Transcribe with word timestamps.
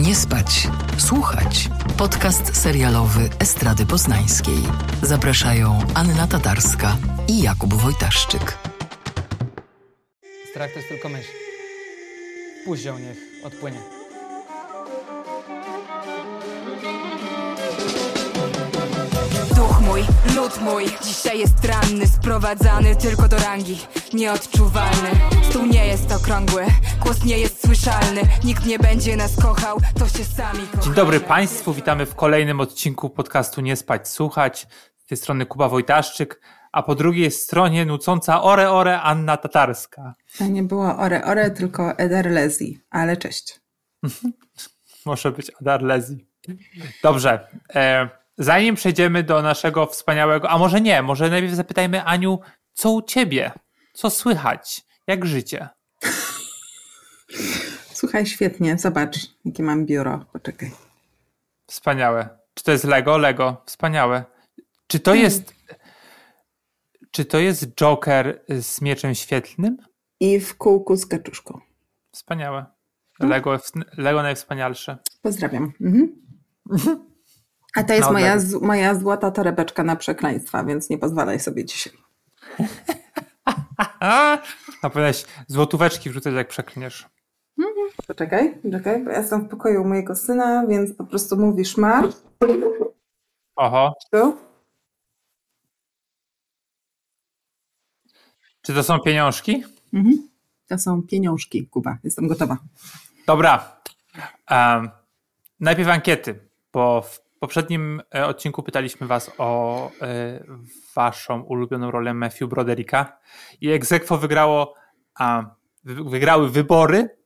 Nie 0.00 0.14
spać, 0.14 0.68
słuchać. 0.98 1.68
Podcast 1.96 2.56
serialowy 2.56 3.28
Estrady 3.38 3.86
Poznańskiej. 3.86 4.58
Zapraszają 5.02 5.78
Anna 5.94 6.26
Tatarska 6.26 6.96
i 7.28 7.42
Jakub 7.42 7.74
Wojtaszczyk. 7.74 8.58
Strach 10.50 10.70
to 10.72 10.76
jest 10.76 10.88
tylko 10.88 11.08
myśl. 11.08 11.28
Puść 12.64 12.84
ją, 12.84 12.98
niech 12.98 13.18
odpłynie. 13.44 13.78
Duch 19.56 19.80
mój, 19.80 20.00
lud 20.36 20.60
mój, 20.60 20.84
dzisiaj 21.04 21.38
jest 21.38 21.64
ranny 21.64 22.06
Sprowadzany 22.06 22.96
tylko 22.96 23.28
do 23.28 23.38
rangi, 23.38 23.78
nieodczuwalny 24.12 25.10
Stół 25.50 25.66
nie 25.66 25.86
jest 25.86 26.12
okrągły, 26.12 26.66
głos 27.00 27.24
nie 27.24 27.38
jest 27.38 27.49
słyszalny 27.74 28.20
Nikt 28.44 28.66
nie 28.66 28.78
będzie 28.78 29.16
nas 29.16 29.36
kochał, 29.36 29.78
to 29.98 30.08
się 30.08 30.24
sami 30.24 30.58
kochamy 30.58 30.82
Dzień 30.82 30.94
dobry 30.94 31.20
Państwu, 31.20 31.74
witamy 31.74 32.06
w 32.06 32.14
kolejnym 32.14 32.60
odcinku 32.60 33.10
podcastu 33.10 33.60
Nie 33.60 33.76
Spać 33.76 34.08
Słuchać. 34.08 34.66
Z 34.96 35.06
tej 35.06 35.18
strony 35.18 35.46
Kuba 35.46 35.68
Wojtaszczyk, 35.68 36.40
a 36.72 36.82
po 36.82 36.94
drugiej 36.94 37.30
stronie 37.30 37.86
nucąca 37.86 38.42
Ore 38.42 38.70
Ore 38.70 39.00
Anna 39.00 39.36
Tatarska. 39.36 40.14
To 40.38 40.46
nie 40.46 40.62
było 40.62 40.96
Ore 40.96 41.24
Ore, 41.24 41.50
tylko 41.50 41.98
Eder 41.98 42.30
Lezi, 42.30 42.80
ale 42.90 43.16
cześć. 43.16 43.60
Może 45.06 45.32
być 45.32 45.52
Adar 45.60 45.82
Lezi. 45.82 46.26
Dobrze. 47.02 47.48
E, 47.74 48.08
zanim 48.38 48.74
przejdziemy 48.74 49.22
do 49.22 49.42
naszego 49.42 49.86
wspaniałego, 49.86 50.50
a 50.50 50.58
może 50.58 50.80
nie, 50.80 51.02
może 51.02 51.30
najpierw 51.30 51.54
zapytajmy 51.54 52.04
Aniu, 52.04 52.40
co 52.72 52.90
u 52.90 53.02
Ciebie? 53.02 53.52
Co 53.92 54.10
słychać? 54.10 54.82
Jak 55.06 55.26
życie? 55.26 55.68
Słuchaj, 57.92 58.26
świetnie, 58.26 58.78
zobacz, 58.78 59.16
jakie 59.44 59.62
mam 59.62 59.86
biuro. 59.86 60.24
Poczekaj. 60.32 60.70
Wspaniałe. 61.66 62.28
Czy 62.54 62.64
to 62.64 62.72
jest 62.72 62.84
Lego? 62.84 63.18
Lego. 63.18 63.62
Wspaniałe. 63.66 64.24
Czy 64.86 65.00
to 65.00 65.14
jest 65.14 65.54
czy 67.10 67.24
to 67.24 67.38
jest 67.38 67.74
Joker 67.74 68.40
z 68.48 68.80
mieczem 68.80 69.14
świetlnym? 69.14 69.76
I 70.20 70.40
w 70.40 70.56
kółku 70.56 70.96
z 70.96 71.06
kaczuszką. 71.06 71.60
Wspaniałe. 72.12 72.66
Lego, 73.20 73.58
Lego 73.96 74.22
najwspanialsze. 74.22 74.98
Pozdrawiam. 75.22 75.72
Mhm. 75.80 76.16
A 77.76 77.84
to 77.84 77.94
jest 77.94 78.06
No, 78.06 78.12
moja, 78.12 78.38
z, 78.38 78.54
moja 78.54 78.94
złota 78.94 79.30
torebeczka 79.30 79.82
na 79.82 79.96
przekleństwa, 79.96 80.64
więc 80.64 80.90
nie 80.90 80.98
pozwalaj 80.98 81.40
sobie 81.40 81.64
dzisiaj. 81.64 81.92
A, 84.00 84.38
no 84.82 84.90
powinieneś 84.90 85.24
złotóweczki 85.46 86.10
wrzucać 86.10 86.34
jak 86.34 86.48
przeklniesz. 86.48 87.08
Poczekaj, 88.06 88.58
czekaj, 88.72 89.04
bo 89.04 89.10
ja 89.10 89.18
jestem 89.18 89.44
w 89.44 89.48
pokoju 89.48 89.84
mojego 89.84 90.16
syna, 90.16 90.66
więc 90.66 90.94
po 90.94 91.04
prostu 91.04 91.36
mówisz 91.36 91.76
marsz. 91.76 92.14
Oho. 93.56 93.94
Tu. 94.12 94.36
Czy 98.62 98.74
to 98.74 98.82
są 98.82 98.98
pieniążki? 98.98 99.64
Mhm. 99.94 100.28
To 100.68 100.78
są 100.78 101.02
pieniążki, 101.02 101.66
Kuba. 101.66 101.98
Jestem 102.04 102.28
gotowa. 102.28 102.58
Dobra. 103.26 103.80
Um, 104.50 104.90
najpierw 105.60 105.88
ankiety, 105.88 106.48
bo 106.72 107.02
w 107.02 107.20
poprzednim 107.40 108.02
e, 108.14 108.26
odcinku 108.26 108.62
pytaliśmy 108.62 109.06
was 109.06 109.30
o 109.38 109.90
e, 110.02 110.44
waszą 110.94 111.42
ulubioną 111.42 111.90
rolę 111.90 112.14
Matthew 112.14 112.48
Brodericka 112.48 113.18
i 113.60 113.70
egzekwo 113.70 114.18
wygrało, 114.18 114.74
a, 115.14 115.54
wygrały 115.84 116.50
wybory 116.50 117.19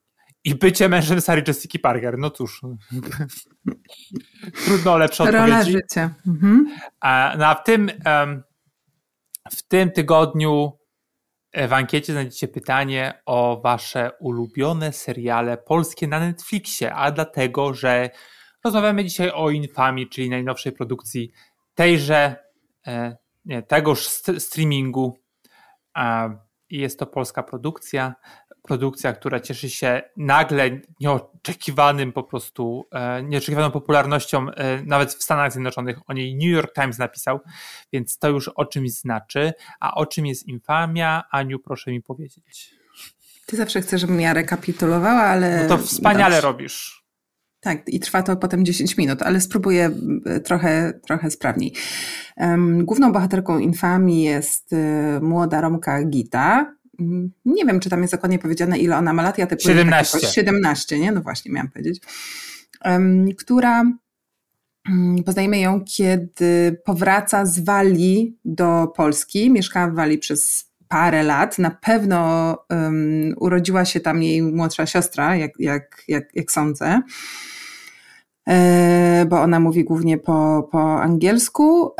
i 0.45 0.55
bycie 0.55 0.89
mężem 0.89 1.21
Sarah 1.21 1.49
Jessica 1.49 1.79
Parker. 1.83 2.19
No 2.19 2.31
cóż, 2.31 2.61
trudno 4.65 4.93
o 4.93 4.99
lepsze 4.99 5.31
Rola 5.31 5.45
odpowiedzi. 5.59 5.73
życia. 5.73 6.15
Mhm. 6.27 6.77
A, 7.01 7.35
no 7.39 7.47
a 7.47 7.55
w 7.55 7.65
tym, 7.65 7.91
w 9.51 9.63
tym 9.63 9.91
tygodniu 9.91 10.79
e, 11.53 11.69
w 11.69 11.73
ankiecie 11.73 12.13
znajdziecie 12.13 12.49
pytanie 12.49 13.23
o 13.27 13.61
wasze 13.65 14.11
ulubione 14.21 14.93
seriale 14.93 15.57
polskie 15.57 16.09
na 16.09 16.21
Netflixie, 16.21 16.95
a 16.95 17.11
dlatego, 17.11 17.75
że 17.75 18.11
rozmawiamy 18.65 19.05
dzisiaj 19.05 19.31
o 19.35 19.51
Infamii, 19.51 20.09
czyli 20.09 20.31
najnowszej 20.31 20.73
produkcji 20.73 21.33
tejże, 21.75 22.37
e, 22.87 23.17
nie, 23.45 23.63
tegoż 23.63 24.07
st- 24.07 24.41
streamingu. 24.43 25.19
Jest 26.71 26.99
to 26.99 27.07
polska 27.07 27.43
produkcja, 27.43 28.15
produkcja, 28.65 29.13
która 29.13 29.41
cieszy 29.41 29.71
się 29.71 30.03
nagle 30.17 30.71
nieoczekiwanym 31.01 32.13
po 32.13 32.23
prostu, 32.23 32.87
e, 32.93 33.23
nieoczekiwaną 33.23 33.71
popularnością, 33.71 34.51
e, 34.51 34.83
nawet 34.83 35.15
w 35.15 35.23
Stanach 35.23 35.53
Zjednoczonych. 35.53 35.99
O 36.07 36.13
niej 36.13 36.35
New 36.35 36.49
York 36.49 36.75
Times 36.75 36.99
napisał, 36.99 37.41
więc 37.93 38.19
to 38.19 38.29
już 38.29 38.49
o 38.49 38.65
czymś 38.65 38.93
znaczy. 38.93 39.53
A 39.81 39.95
o 39.95 40.07
czym 40.07 40.27
jest 40.27 40.49
infamia? 40.49 41.23
Aniu, 41.31 41.59
proszę 41.59 41.91
mi 41.91 42.03
powiedzieć. 42.03 42.75
Ty 43.47 43.57
zawsze 43.57 43.81
chcesz, 43.81 44.01
żebym 44.01 44.21
ja 44.21 44.35
rekapitulowała, 44.35 45.23
ale... 45.23 45.63
No 45.63 45.77
to 45.77 45.83
wspaniale 45.83 46.35
dobrze. 46.35 46.41
robisz. 46.41 47.05
Tak, 47.61 47.89
i 47.89 48.01
trwa 48.01 48.23
to 48.23 48.37
potem 48.37 48.65
10 48.65 48.97
minut, 48.97 49.23
ale 49.23 49.41
spróbuję 49.41 49.91
y, 50.37 50.41
trochę, 50.41 51.01
trochę 51.07 51.31
sprawniej. 51.31 51.75
Główną 52.79 53.13
bohaterką 53.13 53.59
infamii 53.59 54.23
jest 54.23 54.71
młoda 55.21 55.61
Romka 55.61 56.05
Gita. 56.05 56.75
Nie 57.45 57.65
wiem, 57.65 57.81
czy 57.81 57.91
tam 57.91 58.03
jest 58.03 58.15
dokładnie 58.15 58.39
powiedziane, 58.39 58.79
ile 58.79 58.97
ona 58.97 59.13
ma 59.13 59.23
lat. 59.23 59.39
Ja 59.39 59.47
typuję, 59.47 59.75
że 59.75 59.85
tak 59.85 60.05
17. 60.07 60.19
jakoś 60.19 60.35
17, 60.35 60.99
nie? 60.99 61.13
No 61.13 61.23
właśnie, 61.23 61.53
miałam 61.53 61.71
powiedzieć. 61.71 62.01
Która 63.39 63.85
mm, 64.89 65.25
poznajemy 65.25 65.59
ją, 65.59 65.85
kiedy 65.97 66.81
powraca 66.85 67.47
z 67.47 67.61
Walii 67.61 68.39
do 68.45 68.93
Polski. 68.97 69.51
Mieszkała 69.51 69.91
w 69.91 69.95
Walii 69.95 70.19
przez 70.19 70.71
parę 70.89 71.23
lat. 71.23 71.59
Na 71.59 71.71
pewno 71.71 72.59
um, 72.71 73.35
urodziła 73.37 73.85
się 73.85 74.01
tam 74.01 74.23
jej 74.23 74.43
młodsza 74.43 74.87
siostra, 74.87 75.37
jak, 75.37 75.53
jak, 75.59 76.05
jak, 76.09 76.35
jak 76.35 76.53
sądzę. 76.53 77.03
E, 78.49 79.27
bo 79.29 79.41
ona 79.41 79.61
mówi 79.61 79.85
głównie 79.85 80.19
po, 80.19 80.69
po 80.73 81.03
angielsku. 81.03 81.91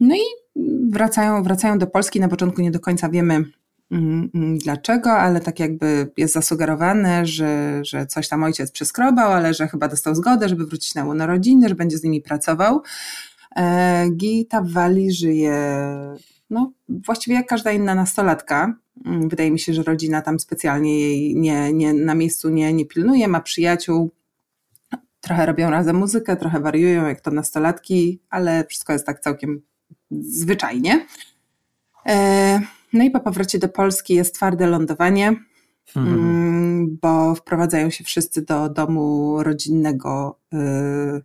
No 0.00 0.14
i 0.14 0.43
wracają, 0.90 1.42
wracają 1.42 1.78
do 1.78 1.86
Polski. 1.86 2.20
Na 2.20 2.28
początku 2.28 2.62
nie 2.62 2.70
do 2.70 2.80
końca 2.80 3.08
wiemy 3.08 3.44
mm, 3.90 4.30
mm, 4.34 4.58
dlaczego, 4.58 5.12
ale 5.12 5.40
tak 5.40 5.60
jakby 5.60 6.10
jest 6.16 6.34
zasugerowane, 6.34 7.26
że, 7.26 7.80
że 7.84 8.06
coś 8.06 8.28
tam 8.28 8.44
ojciec 8.44 8.70
przeskrobał, 8.70 9.32
ale 9.32 9.54
że 9.54 9.68
chyba 9.68 9.88
dostał 9.88 10.14
zgodę, 10.14 10.48
żeby 10.48 10.66
wrócić 10.66 10.94
na 10.94 11.04
łono 11.04 11.26
rodziny, 11.26 11.68
że 11.68 11.74
będzie 11.74 11.98
z 11.98 12.02
nimi 12.02 12.20
pracował. 12.20 12.82
E, 13.56 14.10
Gita 14.10 14.62
w 14.62 14.70
Walii 14.70 15.12
żyje 15.12 15.78
no, 16.50 16.72
właściwie 16.88 17.36
jak 17.36 17.46
każda 17.46 17.72
inna 17.72 17.94
nastolatka. 17.94 18.74
Mm, 19.06 19.28
Wydaje 19.28 19.50
mi 19.50 19.58
się, 19.58 19.74
że 19.74 19.82
rodzina 19.82 20.22
tam 20.22 20.40
specjalnie 20.40 21.00
jej 21.00 21.36
nie, 21.36 21.72
nie, 21.72 21.92
na 21.92 22.14
miejscu 22.14 22.48
nie, 22.50 22.72
nie 22.72 22.86
pilnuje, 22.86 23.28
ma 23.28 23.40
przyjaciół, 23.40 24.10
trochę 25.20 25.46
robią 25.46 25.70
razem 25.70 25.96
muzykę, 25.96 26.36
trochę 26.36 26.60
wariują 26.60 27.06
jak 27.06 27.20
to 27.20 27.30
nastolatki, 27.30 28.20
ale 28.30 28.64
wszystko 28.68 28.92
jest 28.92 29.06
tak 29.06 29.20
całkiem 29.20 29.62
zwyczajnie. 30.10 31.06
E, 32.06 32.60
No 32.92 33.04
i 33.04 33.10
po 33.10 33.20
powrocie 33.20 33.58
do 33.58 33.68
Polski 33.68 34.14
jest 34.14 34.34
twarde 34.34 34.66
lądowanie, 34.66 35.36
Mhm. 35.96 36.14
mm, 36.18 36.98
bo 37.02 37.34
wprowadzają 37.34 37.90
się 37.90 38.04
wszyscy 38.04 38.42
do 38.42 38.68
domu 38.68 39.36
rodzinnego. 39.42 40.38
y, 40.54 41.22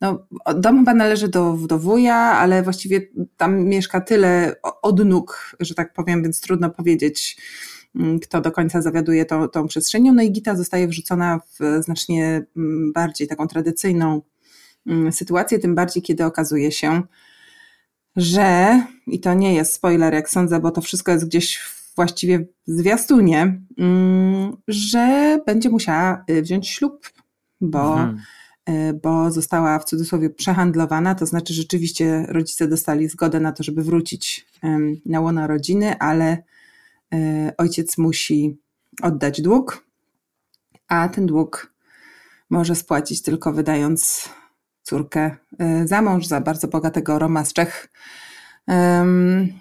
No, 0.00 0.26
dom 0.56 0.78
chyba 0.78 0.94
należy 0.94 1.28
do, 1.28 1.58
do 1.66 1.78
wuja, 1.78 2.14
ale 2.16 2.62
właściwie 2.62 3.00
tam 3.36 3.64
mieszka 3.64 4.00
tyle 4.00 4.54
odnóg, 4.82 5.56
że 5.60 5.74
tak 5.74 5.92
powiem, 5.92 6.22
więc 6.22 6.40
trudno 6.40 6.70
powiedzieć, 6.70 7.36
mm, 7.96 8.20
kto 8.20 8.40
do 8.40 8.52
końca 8.52 8.82
zawiaduje 8.82 9.24
tą, 9.24 9.48
tą 9.48 9.66
przestrzenią. 9.68 10.12
No 10.12 10.22
i 10.22 10.32
Gita 10.32 10.56
zostaje 10.56 10.88
wrzucona 10.88 11.40
w 11.58 11.82
znacznie 11.84 12.42
mm, 12.56 12.92
bardziej 12.92 13.28
taką 13.28 13.46
tradycyjną 13.48 14.22
sytuację, 15.10 15.58
tym 15.58 15.74
bardziej 15.74 16.02
kiedy 16.02 16.24
okazuje 16.24 16.72
się, 16.72 17.02
że, 18.16 18.80
i 19.06 19.20
to 19.20 19.34
nie 19.34 19.54
jest 19.54 19.74
spoiler, 19.74 20.14
jak 20.14 20.30
sądzę, 20.30 20.60
bo 20.60 20.70
to 20.70 20.80
wszystko 20.80 21.12
jest 21.12 21.26
gdzieś 21.26 21.60
właściwie 21.96 22.38
w 22.38 22.70
zwiastunie, 22.70 23.60
mm, 23.78 24.56
że 24.68 25.38
będzie 25.46 25.70
musiała 25.70 26.24
y, 26.30 26.42
wziąć 26.42 26.68
ślub, 26.68 27.10
bo, 27.60 27.92
Mhm. 27.92 28.18
y, 28.68 29.00
bo 29.02 29.30
została 29.30 29.78
w 29.78 29.84
cudzysłowie 29.84 30.30
przehandlowana, 30.30 31.14
to 31.14 31.26
znaczy 31.26 31.54
rzeczywiście 31.54 32.26
rodzice 32.28 32.68
dostali 32.68 33.08
zgodę 33.08 33.40
na 33.40 33.52
to, 33.52 33.62
żeby 33.62 33.82
wrócić 33.82 34.46
na 35.06 35.20
łono 35.20 35.46
rodziny, 35.46 35.98
ale 35.98 36.38
y, 37.14 37.52
ojciec 37.58 37.98
musi 37.98 38.56
oddać 39.02 39.42
dług, 39.42 39.84
a 40.88 41.08
ten 41.08 41.26
dług 41.26 41.74
może 42.50 42.74
spłacić 42.74 43.22
tylko 43.22 43.52
wydając 43.52 44.28
córkę 44.90 45.36
y, 45.82 45.88
za 45.88 46.02
mąż, 46.02 46.26
za 46.26 46.40
bardzo 46.40 46.68
bogatego 46.68 47.18
Roma 47.18 47.44
z 47.44 47.52
Czech. 47.52 47.92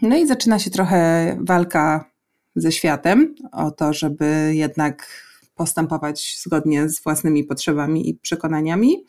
No 0.02 0.18
i 0.18 0.28
zaczyna 0.28 0.60
się 0.60 0.70
trochę 0.70 1.38
walka 1.42 2.12
ze 2.56 2.72
światem 2.72 3.36
o 3.52 3.72
to, 3.72 3.94
żeby 3.94 4.52
jednak 4.54 5.08
postępować 5.56 6.38
zgodnie 6.44 6.90
z 6.90 7.04
własnymi 7.04 7.44
potrzebami 7.44 8.10
i 8.10 8.16
przekonaniami. 8.16 9.06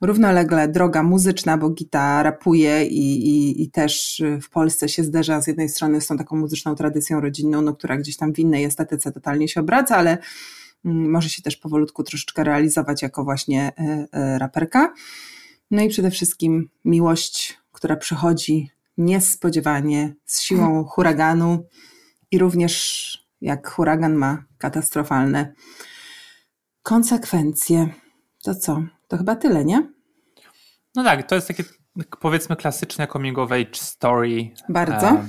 Równolegle 0.00 0.68
droga 0.68 1.02
muzyczna, 1.02 1.58
bo 1.58 1.70
Gita 1.70 2.22
rapuje 2.22 2.86
i, 2.86 3.28
i, 3.28 3.62
i 3.62 3.70
też 3.70 4.22
w 4.42 4.50
Polsce 4.50 4.88
się 4.88 5.04
zderza 5.04 5.42
z 5.42 5.46
jednej 5.46 5.68
strony 5.68 6.00
z 6.00 6.06
tą 6.06 6.16
taką 6.16 6.36
muzyczną 6.36 6.74
tradycją 6.74 7.20
rodzinną, 7.20 7.62
no, 7.62 7.74
która 7.74 7.96
gdzieś 7.96 8.16
tam 8.16 8.34
w 8.34 8.38
innej 8.38 8.64
estetyce 8.64 9.12
totalnie 9.12 9.48
się 9.48 9.60
obraca, 9.60 9.96
ale 9.96 10.18
mm, 10.84 11.10
może 11.10 11.28
się 11.28 11.42
też 11.42 11.56
powolutku 11.56 12.02
troszeczkę 12.02 12.44
realizować 12.44 13.02
jako 13.02 13.24
właśnie 13.24 13.72
e, 13.78 14.06
e, 14.12 14.38
raperka. 14.38 14.92
No 15.72 15.82
i 15.82 15.88
przede 15.88 16.10
wszystkim 16.10 16.70
miłość, 16.84 17.58
która 17.72 17.96
przychodzi 17.96 18.70
niespodziewanie 18.96 20.14
z 20.24 20.40
siłą 20.40 20.84
huraganu 20.84 21.66
i 22.30 22.38
również 22.38 23.18
jak 23.40 23.68
huragan 23.68 24.14
ma 24.14 24.44
katastrofalne 24.58 25.52
konsekwencje. 26.82 27.88
To 28.42 28.54
co? 28.54 28.82
To 29.08 29.16
chyba 29.16 29.36
tyle, 29.36 29.64
nie? 29.64 29.92
No 30.94 31.04
tak, 31.04 31.28
to 31.28 31.34
jest 31.34 31.48
takie 31.48 31.64
powiedzmy 32.20 32.56
klasyczne 32.56 33.06
coming 33.06 33.38
of 33.38 33.52
age 33.52 33.74
story. 33.74 34.50
Bardzo. 34.68 35.06
E, 35.06 35.24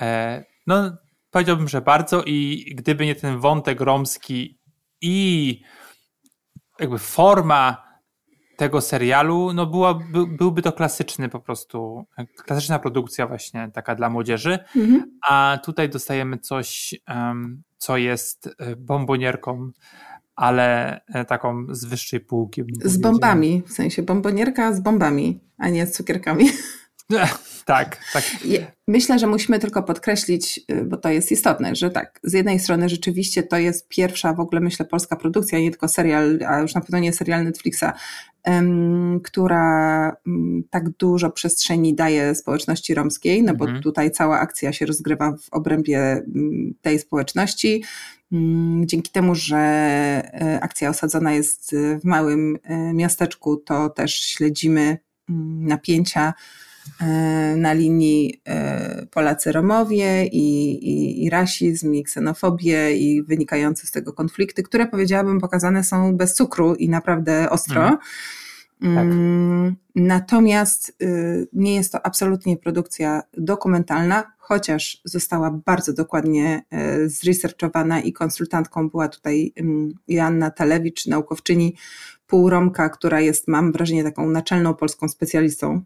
e, 0.00 0.44
no 0.66 0.96
powiedziałbym, 1.30 1.68
że 1.68 1.80
bardzo 1.80 2.22
i 2.22 2.66
gdyby 2.76 3.06
nie 3.06 3.14
ten 3.14 3.38
wątek 3.38 3.80
romski 3.80 4.58
i 5.00 5.62
jakby 6.80 6.98
forma 6.98 7.87
tego 8.58 8.80
serialu, 8.80 9.52
no 9.52 9.66
była, 9.66 9.94
by, 9.94 10.26
byłby 10.26 10.62
to 10.62 10.72
klasyczny 10.72 11.28
po 11.28 11.40
prostu, 11.40 12.04
klasyczna 12.44 12.78
produkcja 12.78 13.26
właśnie 13.26 13.70
taka 13.74 13.94
dla 13.94 14.10
młodzieży, 14.10 14.58
mhm. 14.76 15.18
a 15.28 15.58
tutaj 15.64 15.88
dostajemy 15.88 16.38
coś, 16.38 16.94
um, 17.08 17.62
co 17.76 17.96
jest 17.96 18.48
e, 18.58 18.76
bombonierką, 18.76 19.70
ale 20.36 21.00
e, 21.06 21.24
taką 21.24 21.66
z 21.70 21.84
wyższej 21.84 22.20
półki. 22.20 22.62
Z 22.84 22.98
bombami, 22.98 23.62
w 23.66 23.72
sensie 23.72 24.02
bombonierka 24.02 24.72
z 24.72 24.80
bombami, 24.80 25.40
a 25.58 25.68
nie 25.68 25.86
z 25.86 25.92
cukierkami. 25.92 26.50
tak, 27.64 28.00
tak. 28.12 28.24
Myślę, 28.88 29.18
że 29.18 29.26
musimy 29.26 29.58
tylko 29.58 29.82
podkreślić, 29.82 30.60
y, 30.70 30.84
bo 30.84 30.96
to 30.96 31.08
jest 31.08 31.32
istotne, 31.32 31.74
że 31.74 31.90
tak, 31.90 32.20
z 32.22 32.32
jednej 32.32 32.60
strony 32.60 32.88
rzeczywiście 32.88 33.42
to 33.42 33.58
jest 33.58 33.88
pierwsza 33.88 34.32
w 34.32 34.40
ogóle, 34.40 34.60
myślę, 34.60 34.86
polska 34.86 35.16
produkcja, 35.16 35.60
nie 35.60 35.70
tylko 35.70 35.88
serial, 35.88 36.38
a 36.48 36.58
już 36.58 36.74
na 36.74 36.80
pewno 36.80 36.98
nie 36.98 37.12
serial 37.12 37.44
Netflixa, 37.44 37.84
która 39.24 40.16
um, 40.26 40.64
tak 40.70 40.88
dużo 40.90 41.30
przestrzeni 41.30 41.94
daje 41.94 42.34
społeczności 42.34 42.94
romskiej, 42.94 43.42
no 43.42 43.52
mhm. 43.52 43.74
bo 43.74 43.82
tutaj 43.82 44.10
cała 44.10 44.40
akcja 44.40 44.72
się 44.72 44.86
rozgrywa 44.86 45.32
w 45.32 45.52
obrębie 45.52 46.22
um, 46.34 46.74
tej 46.82 46.98
społeczności. 46.98 47.84
Mm, 48.32 48.86
dzięki 48.86 49.10
temu, 49.10 49.34
że 49.34 49.56
e, 49.56 50.58
akcja 50.62 50.90
osadzona 50.90 51.32
jest 51.32 51.76
w 52.00 52.04
małym 52.04 52.58
e, 52.62 52.94
miasteczku, 52.94 53.56
to 53.56 53.88
też 53.88 54.14
śledzimy 54.14 54.98
mm, 55.28 55.66
napięcia 55.66 56.34
na 57.56 57.72
linii 57.72 58.40
e, 58.44 59.06
Polacy-Romowie 59.06 60.24
i, 60.32 60.70
i, 60.72 61.24
i 61.24 61.30
rasizm, 61.30 61.94
i 61.94 62.04
ksenofobię, 62.04 62.96
i 62.96 63.22
wynikające 63.22 63.86
z 63.86 63.90
tego 63.90 64.12
konflikty, 64.12 64.62
które 64.62 64.86
powiedziałabym 64.86 65.40
pokazane 65.40 65.84
są 65.84 66.16
bez 66.16 66.34
cukru 66.34 66.74
i 66.74 66.88
naprawdę 66.88 67.50
ostro. 67.50 67.82
Mhm. 67.82 67.98
Tak. 68.80 69.04
Mm, 69.04 69.76
natomiast 69.94 70.96
y, 71.02 71.48
nie 71.52 71.74
jest 71.74 71.92
to 71.92 72.06
absolutnie 72.06 72.56
produkcja 72.56 73.22
dokumentalna, 73.36 74.32
chociaż 74.48 75.00
została 75.04 75.50
bardzo 75.50 75.92
dokładnie 75.92 76.62
e, 76.70 77.08
zresearchowana 77.08 78.00
i 78.00 78.12
konsultantką 78.12 78.90
była 78.90 79.08
tutaj 79.08 79.52
mm, 79.56 79.94
Joanna 80.08 80.50
Talewicz, 80.50 81.06
naukowczyni 81.06 81.76
półromka, 82.26 82.88
która 82.88 83.20
jest, 83.20 83.48
mam 83.48 83.72
wrażenie, 83.72 84.04
taką 84.04 84.30
naczelną 84.30 84.74
polską 84.74 85.08
specjalistą, 85.08 85.82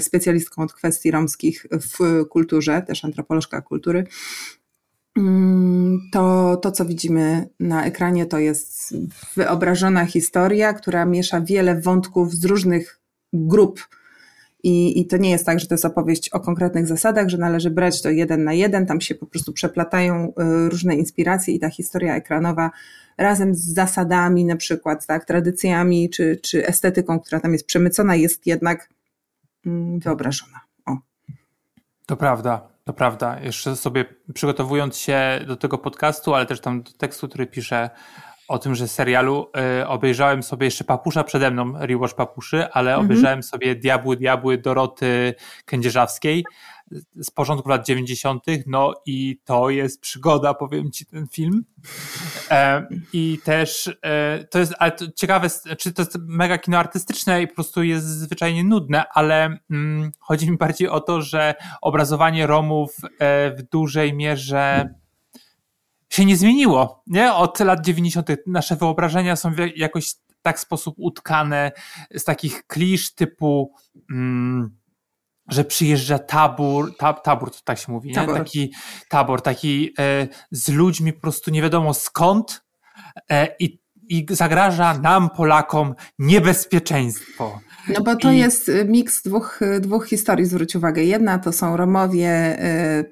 specjalistką 0.00 0.62
od 0.62 0.72
kwestii 0.72 1.10
romskich 1.10 1.66
w 1.70 2.24
kulturze, 2.28 2.82
też 2.82 3.04
antropolożka 3.04 3.60
kultury. 3.60 4.06
Mm, 5.18 6.00
to, 6.12 6.56
to, 6.56 6.72
co 6.72 6.84
widzimy 6.84 7.48
na 7.60 7.84
ekranie, 7.84 8.26
to 8.26 8.38
jest 8.38 8.94
wyobrażona 9.36 10.06
historia, 10.06 10.72
która 10.72 11.04
miesza 11.04 11.40
wiele 11.40 11.80
wątków 11.80 12.34
z 12.34 12.44
różnych 12.44 13.00
grup. 13.32 13.99
I, 14.62 15.00
I 15.00 15.06
to 15.06 15.16
nie 15.16 15.30
jest 15.30 15.46
tak, 15.46 15.60
że 15.60 15.66
to 15.66 15.74
jest 15.74 15.84
opowieść 15.84 16.28
o 16.28 16.40
konkretnych 16.40 16.86
zasadach, 16.86 17.28
że 17.28 17.38
należy 17.38 17.70
brać 17.70 18.02
to 18.02 18.10
jeden 18.10 18.44
na 18.44 18.52
jeden, 18.52 18.86
tam 18.86 19.00
się 19.00 19.14
po 19.14 19.26
prostu 19.26 19.52
przeplatają 19.52 20.28
y, 20.28 20.68
różne 20.68 20.94
inspiracje 20.94 21.54
i 21.54 21.58
ta 21.58 21.70
historia 21.70 22.16
ekranowa 22.16 22.70
razem 23.18 23.54
z 23.54 23.74
zasadami, 23.74 24.44
na 24.44 24.56
przykład, 24.56 25.06
tak, 25.06 25.24
tradycjami 25.24 26.10
czy, 26.10 26.36
czy 26.42 26.66
estetyką, 26.66 27.20
która 27.20 27.40
tam 27.40 27.52
jest 27.52 27.66
przemycona, 27.66 28.16
jest 28.16 28.46
jednak 28.46 28.88
mm, 29.66 29.98
wyobrażona. 30.00 30.60
O. 30.86 30.96
To 32.06 32.16
prawda, 32.16 32.68
to 32.84 32.92
prawda. 32.92 33.40
Jeszcze 33.40 33.76
sobie 33.76 34.04
przygotowując 34.34 34.96
się 34.96 35.44
do 35.46 35.56
tego 35.56 35.78
podcastu, 35.78 36.34
ale 36.34 36.46
też 36.46 36.60
tam 36.60 36.82
do 36.82 36.90
tekstu, 36.92 37.28
który 37.28 37.46
piszę 37.46 37.90
o 38.50 38.58
tym, 38.58 38.74
że 38.74 38.88
serialu 38.88 39.46
y, 39.80 39.86
obejrzałem 39.86 40.42
sobie 40.42 40.64
jeszcze 40.64 40.84
Papusza 40.84 41.24
przede 41.24 41.50
mną, 41.50 41.72
rewatch 41.76 42.14
Papuszy, 42.14 42.68
ale 42.72 42.90
mhm. 42.90 43.06
obejrzałem 43.06 43.42
sobie 43.42 43.74
Diabły, 43.74 44.16
Diabły 44.16 44.58
Doroty 44.58 45.34
Kędzierzawskiej 45.64 46.44
z 47.14 47.30
początku 47.30 47.68
lat 47.68 47.86
90., 47.86 48.44
no 48.66 48.94
i 49.06 49.40
to 49.44 49.70
jest 49.70 50.00
przygoda, 50.00 50.54
powiem 50.54 50.90
ci, 50.90 51.06
ten 51.06 51.26
film. 51.26 51.64
E, 52.50 52.86
I 53.12 53.38
też 53.44 53.98
e, 54.02 54.44
to 54.44 54.58
jest 54.58 54.74
ale 54.78 54.92
to 54.92 55.04
ciekawe, 55.16 55.48
czy 55.78 55.92
to 55.92 56.02
jest 56.02 56.18
mega 56.20 56.58
kino 56.58 56.78
artystyczne 56.78 57.42
i 57.42 57.48
po 57.48 57.54
prostu 57.54 57.82
jest 57.82 58.06
zwyczajnie 58.06 58.64
nudne, 58.64 59.04
ale 59.14 59.58
mm, 59.70 60.12
chodzi 60.20 60.50
mi 60.50 60.56
bardziej 60.56 60.88
o 60.88 61.00
to, 61.00 61.22
że 61.22 61.54
obrazowanie 61.82 62.46
Romów 62.46 62.96
e, 63.18 63.50
w 63.50 63.62
dużej 63.62 64.14
mierze 64.14 64.94
się 66.10 66.24
nie 66.24 66.36
zmieniło, 66.36 67.02
nie? 67.06 67.34
Od 67.34 67.60
lat 67.60 67.80
90. 67.80 68.30
nasze 68.46 68.76
wyobrażenia 68.76 69.36
są 69.36 69.52
jakoś 69.76 70.14
tak 70.42 70.60
sposób 70.60 70.94
utkane 70.98 71.72
z 72.14 72.24
takich 72.24 72.66
klisz 72.66 73.14
typu 73.14 73.74
mm, 74.10 74.80
że 75.48 75.64
przyjeżdża 75.64 76.18
tabor, 76.18 76.96
tab, 76.96 77.24
tabor 77.24 77.50
to 77.50 77.58
tak 77.64 77.78
się 77.78 77.92
mówi, 77.92 78.12
tabor. 78.14 78.38
Taki 78.38 78.72
tabor, 79.08 79.42
taki 79.42 79.94
e, 79.98 80.28
z 80.50 80.68
ludźmi 80.68 81.12
po 81.12 81.20
prostu 81.20 81.50
nie 81.50 81.62
wiadomo 81.62 81.94
skąd 81.94 82.64
e, 83.30 83.56
i, 83.58 83.80
i 84.08 84.26
zagraża 84.30 84.98
nam, 84.98 85.30
Polakom, 85.30 85.94
niebezpieczeństwo. 86.18 87.60
No 87.88 88.00
bo 88.00 88.16
to 88.16 88.32
I... 88.32 88.38
jest 88.38 88.68
y, 88.68 88.84
miks 88.84 89.22
dwóch, 89.22 89.62
y, 89.62 89.80
dwóch 89.80 90.06
historii, 90.06 90.46
zwróć 90.46 90.76
uwagę. 90.76 91.04
Jedna 91.04 91.38
to 91.38 91.52
są 91.52 91.76
Romowie, 91.76 92.58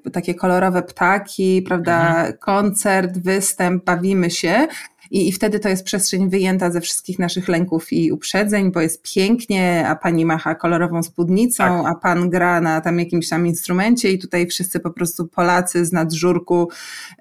y, 0.05 0.11
takie 0.11 0.35
kolorowe 0.35 0.81
ptaki, 0.83 1.61
prawda, 1.61 2.09
mhm. 2.09 2.33
koncert, 2.37 3.17
występ, 3.17 3.85
bawimy 3.85 4.31
się, 4.31 4.67
i, 5.11 5.27
I 5.27 5.31
wtedy 5.31 5.59
to 5.59 5.69
jest 5.69 5.83
przestrzeń 5.83 6.29
wyjęta 6.29 6.71
ze 6.71 6.81
wszystkich 6.81 7.19
naszych 7.19 7.47
lęków 7.47 7.93
i 7.93 8.11
uprzedzeń, 8.11 8.71
bo 8.71 8.81
jest 8.81 9.13
pięknie, 9.13 9.87
a 9.87 9.95
pani 9.95 10.25
macha 10.25 10.55
kolorową 10.55 11.03
spódnicą, 11.03 11.63
tak. 11.63 11.85
a 11.85 11.95
pan 11.95 12.29
gra 12.29 12.61
na 12.61 12.81
tam 12.81 12.99
jakimś 12.99 13.29
tam 13.29 13.47
instrumencie 13.47 14.11
i 14.11 14.19
tutaj 14.19 14.47
wszyscy 14.47 14.79
po 14.79 14.91
prostu 14.91 15.27
Polacy 15.27 15.85
z 15.85 15.91
nadżurku, 15.91 16.69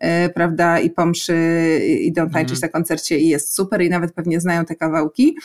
yy, 0.00 0.08
prawda, 0.34 0.80
i 0.80 0.90
pomszy 0.90 1.36
idą 2.00 2.30
tańczyć 2.30 2.56
mhm. 2.56 2.60
na 2.62 2.68
koncercie 2.68 3.18
i 3.18 3.28
jest 3.28 3.54
super 3.54 3.82
i 3.82 3.90
nawet 3.90 4.12
pewnie 4.12 4.40
znają 4.40 4.64
te 4.64 4.76
kawałki. 4.76 5.36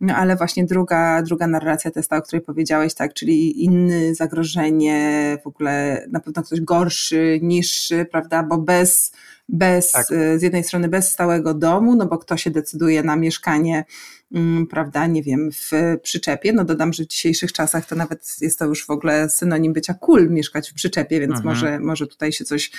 No 0.00 0.14
ale 0.14 0.36
właśnie 0.36 0.64
druga, 0.64 1.22
druga 1.22 1.46
narracja 1.46 1.90
to 1.90 1.98
jest 1.98 2.10
ta, 2.10 2.16
o 2.16 2.22
której 2.22 2.44
powiedziałeś, 2.44 2.94
tak, 2.94 3.14
czyli 3.14 3.64
inny 3.64 4.14
zagrożenie, 4.14 5.38
w 5.44 5.46
ogóle 5.46 6.06
na 6.10 6.20
pewno 6.20 6.42
ktoś 6.42 6.60
gorszy, 6.60 7.38
niższy, 7.42 8.06
prawda, 8.10 8.42
bo 8.42 8.58
bez 8.58 9.12
bez, 9.48 9.92
tak. 9.92 10.10
Y, 10.10 10.38
z 10.38 10.42
jednej 10.42 10.64
strony 10.64 10.88
bez 10.88 11.12
stałego 11.12 11.54
domu, 11.54 11.96
no 11.96 12.06
bo 12.06 12.18
kto 12.18 12.36
się 12.36 12.50
decyduje 12.50 13.02
na 13.02 13.16
mieszkanie, 13.16 13.84
mm, 14.32 14.66
prawda, 14.66 15.06
nie 15.06 15.22
wiem, 15.22 15.50
w 15.52 15.70
przyczepie, 16.02 16.52
no 16.52 16.64
dodam, 16.64 16.92
że 16.92 17.04
w 17.04 17.06
dzisiejszych 17.06 17.52
czasach 17.52 17.86
to 17.86 17.96
nawet 17.96 18.36
jest 18.40 18.58
to 18.58 18.64
już 18.64 18.86
w 18.86 18.90
ogóle 18.90 19.28
synonim 19.28 19.72
bycia 19.72 19.94
cool 19.94 20.30
mieszkać 20.30 20.70
w 20.70 20.74
przyczepie, 20.74 21.20
więc 21.20 21.36
mhm. 21.36 21.44
może, 21.44 21.80
może 21.80 22.06
tutaj 22.06 22.32
się 22.32 22.44
coś, 22.44 22.70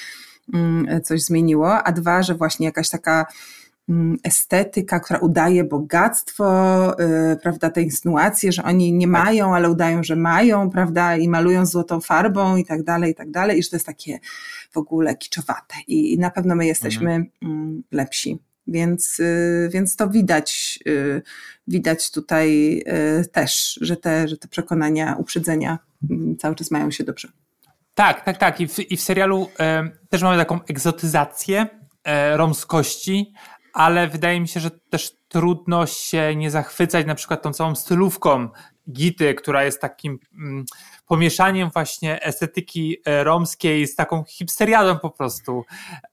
mm, 0.53 1.01
coś 1.03 1.21
zmieniło, 1.21 1.83
a 1.83 1.91
dwa, 1.91 2.23
że 2.23 2.35
właśnie 2.35 2.65
jakaś 2.65 2.89
taka 2.89 3.25
estetyka, 4.23 4.99
która 4.99 5.19
udaje 5.19 5.63
bogactwo, 5.63 6.45
yy, 6.99 7.37
prawda, 7.43 7.69
te 7.69 7.81
insynuacje, 7.81 8.51
że 8.51 8.63
oni 8.63 8.93
nie 8.93 9.05
tak. 9.05 9.11
mają, 9.11 9.55
ale 9.55 9.69
udają, 9.69 10.03
że 10.03 10.15
mają, 10.15 10.69
prawda, 10.69 11.17
i 11.17 11.29
malują 11.29 11.65
złotą 11.65 12.01
farbą 12.01 12.57
i 12.57 12.65
tak 12.65 12.83
dalej, 12.83 13.11
i 13.11 13.15
tak 13.15 13.31
dalej, 13.31 13.59
i 13.59 13.63
że 13.63 13.69
to 13.69 13.75
jest 13.75 13.85
takie 13.85 14.19
w 14.71 14.77
ogóle 14.77 15.15
kiczowate 15.15 15.75
i, 15.87 16.13
i 16.13 16.19
na 16.19 16.31
pewno 16.31 16.55
my 16.55 16.65
jesteśmy 16.65 17.11
mhm. 17.11 17.31
Mm, 17.41 17.83
lepsi. 17.91 18.39
Więc, 18.67 19.19
yy, 19.19 19.69
więc 19.71 19.95
to 19.95 20.09
widać, 20.09 20.79
yy, 20.85 21.21
widać 21.67 22.11
tutaj 22.11 22.77
y, 23.21 23.27
też, 23.31 23.79
że 23.81 23.97
te, 23.97 24.27
że 24.27 24.37
te 24.37 24.47
przekonania, 24.47 25.15
uprzedzenia 25.15 25.79
mm, 26.09 26.37
cały 26.37 26.55
czas 26.55 26.71
mają 26.71 26.91
się 26.91 27.03
dobrze. 27.03 27.27
Tak, 27.93 28.25
tak, 28.25 28.37
tak. 28.37 28.61
I 28.61 28.67
w, 28.67 28.79
i 28.91 28.97
w 28.97 29.01
serialu 29.01 29.49
też 30.09 30.21
mamy 30.21 30.37
taką 30.37 30.59
egzotyzację 30.63 31.67
e, 32.03 32.37
romskości, 32.37 33.33
ale 33.77 34.07
wydaje 34.07 34.39
mi 34.39 34.47
się, 34.47 34.59
że 34.59 34.71
też 34.71 35.11
trudno 35.27 35.85
się 35.85 36.35
nie 36.35 36.51
zachwycać 36.51 37.05
na 37.05 37.15
przykład 37.15 37.41
tą 37.41 37.53
całą 37.53 37.75
stylówką 37.75 38.49
Gity, 38.91 39.33
która 39.33 39.63
jest 39.63 39.81
takim 39.81 40.19
mm, 40.33 40.65
pomieszaniem 41.07 41.69
właśnie 41.69 42.23
estetyki 42.23 42.97
e, 43.05 43.23
romskiej 43.23 43.87
z 43.87 43.95
taką 43.95 44.23
hipsteriadą 44.23 44.99
po 44.99 45.09
prostu. 45.09 45.63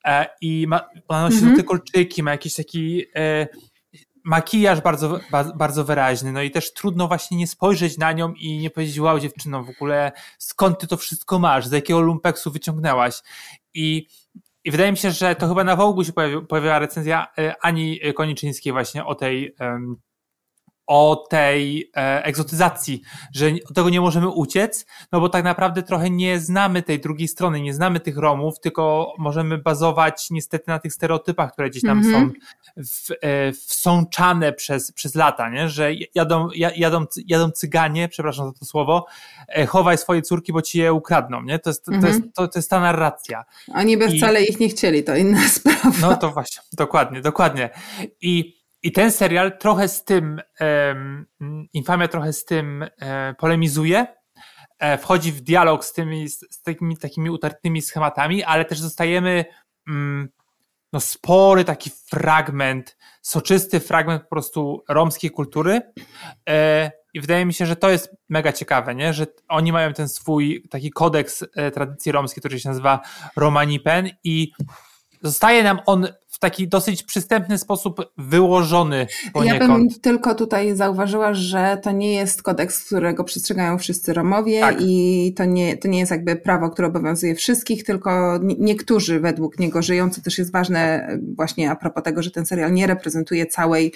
E, 0.05 0.27
I 0.41 0.67
ma, 0.69 0.89
ona 1.09 1.23
nosi 1.23 1.39
mhm. 1.39 1.57
te 1.57 1.63
kolczyki, 1.63 2.23
ma 2.23 2.31
jakiś 2.31 2.55
taki 2.55 3.05
e, 3.17 3.47
makijaż 4.25 4.81
bardzo, 4.81 5.21
bardzo 5.57 5.85
wyraźny, 5.85 6.33
no 6.33 6.43
i 6.43 6.51
też 6.51 6.73
trudno 6.73 7.09
właśnie 7.09 7.37
nie 7.37 7.47
spojrzeć 7.47 7.99
na 7.99 8.13
nią 8.13 8.33
i 8.33 8.59
nie 8.59 8.71
powiedzieć, 8.71 9.01
wow 9.01 9.21
dziewczyno, 9.21 9.65
w 9.65 9.71
ogóle 9.71 10.13
skąd 10.39 10.79
ty 10.79 10.87
to 10.87 10.97
wszystko 10.97 11.39
masz, 11.39 11.67
z 11.67 11.73
jakiego 11.73 12.01
lumpeksu 12.01 12.51
wyciągnęłaś 12.51 13.15
i 13.75 14.07
i 14.65 14.71
wydaje 14.71 14.93
mi 14.93 14.99
się, 14.99 15.11
że 15.11 15.35
to 15.35 15.49
chyba 15.49 15.65
na 15.65 15.77
Wołgu 15.77 16.05
się 16.05 16.13
pojawiła 16.49 16.79
recenzja 16.79 17.27
Ani 17.61 18.01
Koniczyńskiej 18.15 18.73
właśnie 18.73 19.05
o 19.05 19.15
tej 19.15 19.55
o 20.87 21.27
tej 21.31 21.91
e, 21.97 22.25
egzotyzacji, 22.25 23.03
że 23.35 23.51
od 23.71 23.75
tego 23.75 23.91
nie 23.91 24.01
możemy 24.01 24.29
uciec, 24.29 24.87
no 25.13 25.21
bo 25.21 25.29
tak 25.29 25.45
naprawdę 25.45 25.83
trochę 25.83 26.11
nie 26.11 26.41
znamy 26.41 26.83
tej 26.83 27.01
drugiej 27.01 27.29
strony, 27.29 27.61
nie 27.61 27.75
znamy 27.75 28.01
tych 28.01 28.17
Romów, 28.17 28.61
tylko 28.61 29.13
możemy 29.19 29.59
bazować 29.59 30.31
niestety 30.31 30.65
na 30.67 30.79
tych 30.79 30.93
stereotypach, 30.93 31.53
które 31.53 31.71
gdzieś 31.71 31.83
tam 31.83 31.99
mm 31.99 32.11
-hmm. 32.11 32.13
są 32.13 32.33
w, 32.77 33.11
e, 33.11 33.53
wsączane 33.53 34.53
przez, 34.53 34.93
przez 34.93 35.15
lata, 35.15 35.51
nie? 35.51 35.69
że 35.69 35.91
jadą, 36.15 36.49
jadą, 36.77 37.07
jadą 37.27 37.51
cyganie, 37.51 38.09
przepraszam 38.09 38.47
za 38.47 38.59
to 38.59 38.65
słowo, 38.65 39.07
e, 39.49 39.67
chowaj 39.67 39.99
swoje 39.99 40.23
córki, 40.23 40.53
bo 40.53 40.63
ci 40.63 40.79
je 40.79 40.93
ukradną, 40.93 41.43
nie? 41.43 41.59
To 41.59 41.71
jest, 41.71 41.89
mm 41.89 42.01
-hmm. 42.01 42.03
to, 42.03 42.09
jest, 42.09 42.17
mhm. 42.17 42.33
to, 42.33 42.49
to, 42.49 42.59
jest 42.59 42.71
ta 42.71 42.81
narracja. 42.81 43.45
Oni 43.75 43.97
by 43.97 44.09
wcale 44.09 44.45
I, 44.45 44.51
ich 44.51 44.61
nie 44.61 44.69
chcieli, 44.69 45.05
to 45.05 45.17
inna 45.17 45.49
sprawa. 45.59 45.91
No 46.01 46.17
to 46.17 46.31
właśnie, 46.31 46.63
dokładnie, 46.73 47.21
dokładnie. 47.21 47.71
I 48.21 48.64
i 48.85 48.93
ten 48.93 49.13
serial 49.13 49.59
trochę 49.59 49.89
z 49.89 50.05
tym, 50.05 50.41
um, 50.61 51.27
Infamia 51.73 52.09
trochę 52.09 52.33
z 52.33 52.45
tym 52.45 52.81
um, 52.81 53.35
polemizuje, 53.39 54.07
e, 54.79 54.99
wchodzi 54.99 55.33
w 55.33 55.41
dialog 55.41 55.85
z 55.85 55.93
tymi, 55.93 56.29
z 56.29 56.63
takimi, 56.63 56.97
takimi 56.97 57.31
utartymi 57.31 57.83
schematami, 57.83 58.43
ale 58.43 58.65
też 58.65 58.81
zostajemy 58.81 59.45
um, 59.87 60.29
no, 60.93 61.01
spory 61.01 61.65
taki 61.65 61.91
fragment, 62.11 62.97
soczysty 63.23 63.81
fragment 63.81 64.23
po 64.23 64.29
prostu 64.29 64.85
romskiej 64.89 65.31
kultury. 65.31 65.81
E, 66.49 66.91
I 67.15 67.21
wydaje 67.21 67.47
mi 67.47 67.55
się, 67.55 67.67
że 67.67 67.77
to 67.77 67.91
jest 67.91 68.17
mega 68.29 68.53
ciekawe, 68.53 68.95
nie? 68.95 69.15
że 69.15 69.27
oni 69.49 69.73
mają 69.73 69.93
ten 69.93 70.09
swój 70.09 70.69
taki 70.71 70.91
kodeks 70.91 71.45
e, 71.57 71.71
tradycji 71.71 72.13
romskiej, 72.13 72.41
który 72.41 72.61
się 72.61 72.69
nazywa 72.69 73.01
Romanipen 73.37 74.11
i 74.25 74.53
zostaje 75.25 75.63
nam 75.63 75.79
on 75.87 76.07
w 76.29 76.39
taki 76.39 76.69
dosyć 76.69 77.03
przystępny 77.03 77.59
sposób 77.59 78.01
wyłożony 78.19 79.07
poniekąd. 79.33 79.63
Ja 79.63 79.69
bym 79.69 79.89
tylko 79.89 80.35
tutaj 80.35 80.77
zauważyła, 80.77 81.35
że 81.35 81.79
to 81.83 81.93
nie 81.93 82.15
jest 82.15 82.43
kodeks, 82.43 82.85
którego 82.85 83.25
przestrzegają 83.25 83.79
wszyscy 83.79 84.13
Romowie 84.13 84.61
tak. 84.61 84.77
i 84.81 85.33
to 85.37 85.45
nie, 85.45 85.77
to 85.77 85.89
nie 85.89 85.99
jest 85.99 86.11
jakby 86.11 86.37
prawo, 86.37 86.71
które 86.71 86.89
obowiązuje 86.89 87.35
wszystkich, 87.35 87.85
tylko 87.85 88.39
niektórzy 88.59 89.21
według 89.21 89.59
niego 89.59 89.83
żyją, 89.83 90.11
co 90.11 90.21
też 90.23 90.39
jest 90.39 90.53
ważne 90.53 91.09
właśnie 91.37 91.71
a 91.71 91.77
propos 91.77 92.03
tego, 92.03 92.23
że 92.23 92.31
ten 92.31 92.47
serial 92.47 92.73
nie 92.73 92.87
reprezentuje 92.87 93.47
całej 93.47 93.93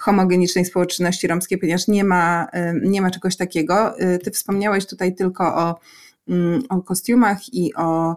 homogenicznej 0.00 0.64
społeczności 0.64 1.26
romskiej, 1.26 1.58
ponieważ 1.58 1.88
nie 1.88 2.04
ma, 2.04 2.46
nie 2.82 3.02
ma 3.02 3.10
czegoś 3.10 3.36
takiego. 3.36 3.94
Ty 4.24 4.30
wspomniałeś 4.30 4.86
tutaj 4.86 5.14
tylko 5.14 5.56
o, 5.56 5.80
mm, 6.28 6.62
o 6.68 6.82
kostiumach 6.82 7.54
i 7.54 7.74
o 7.74 8.16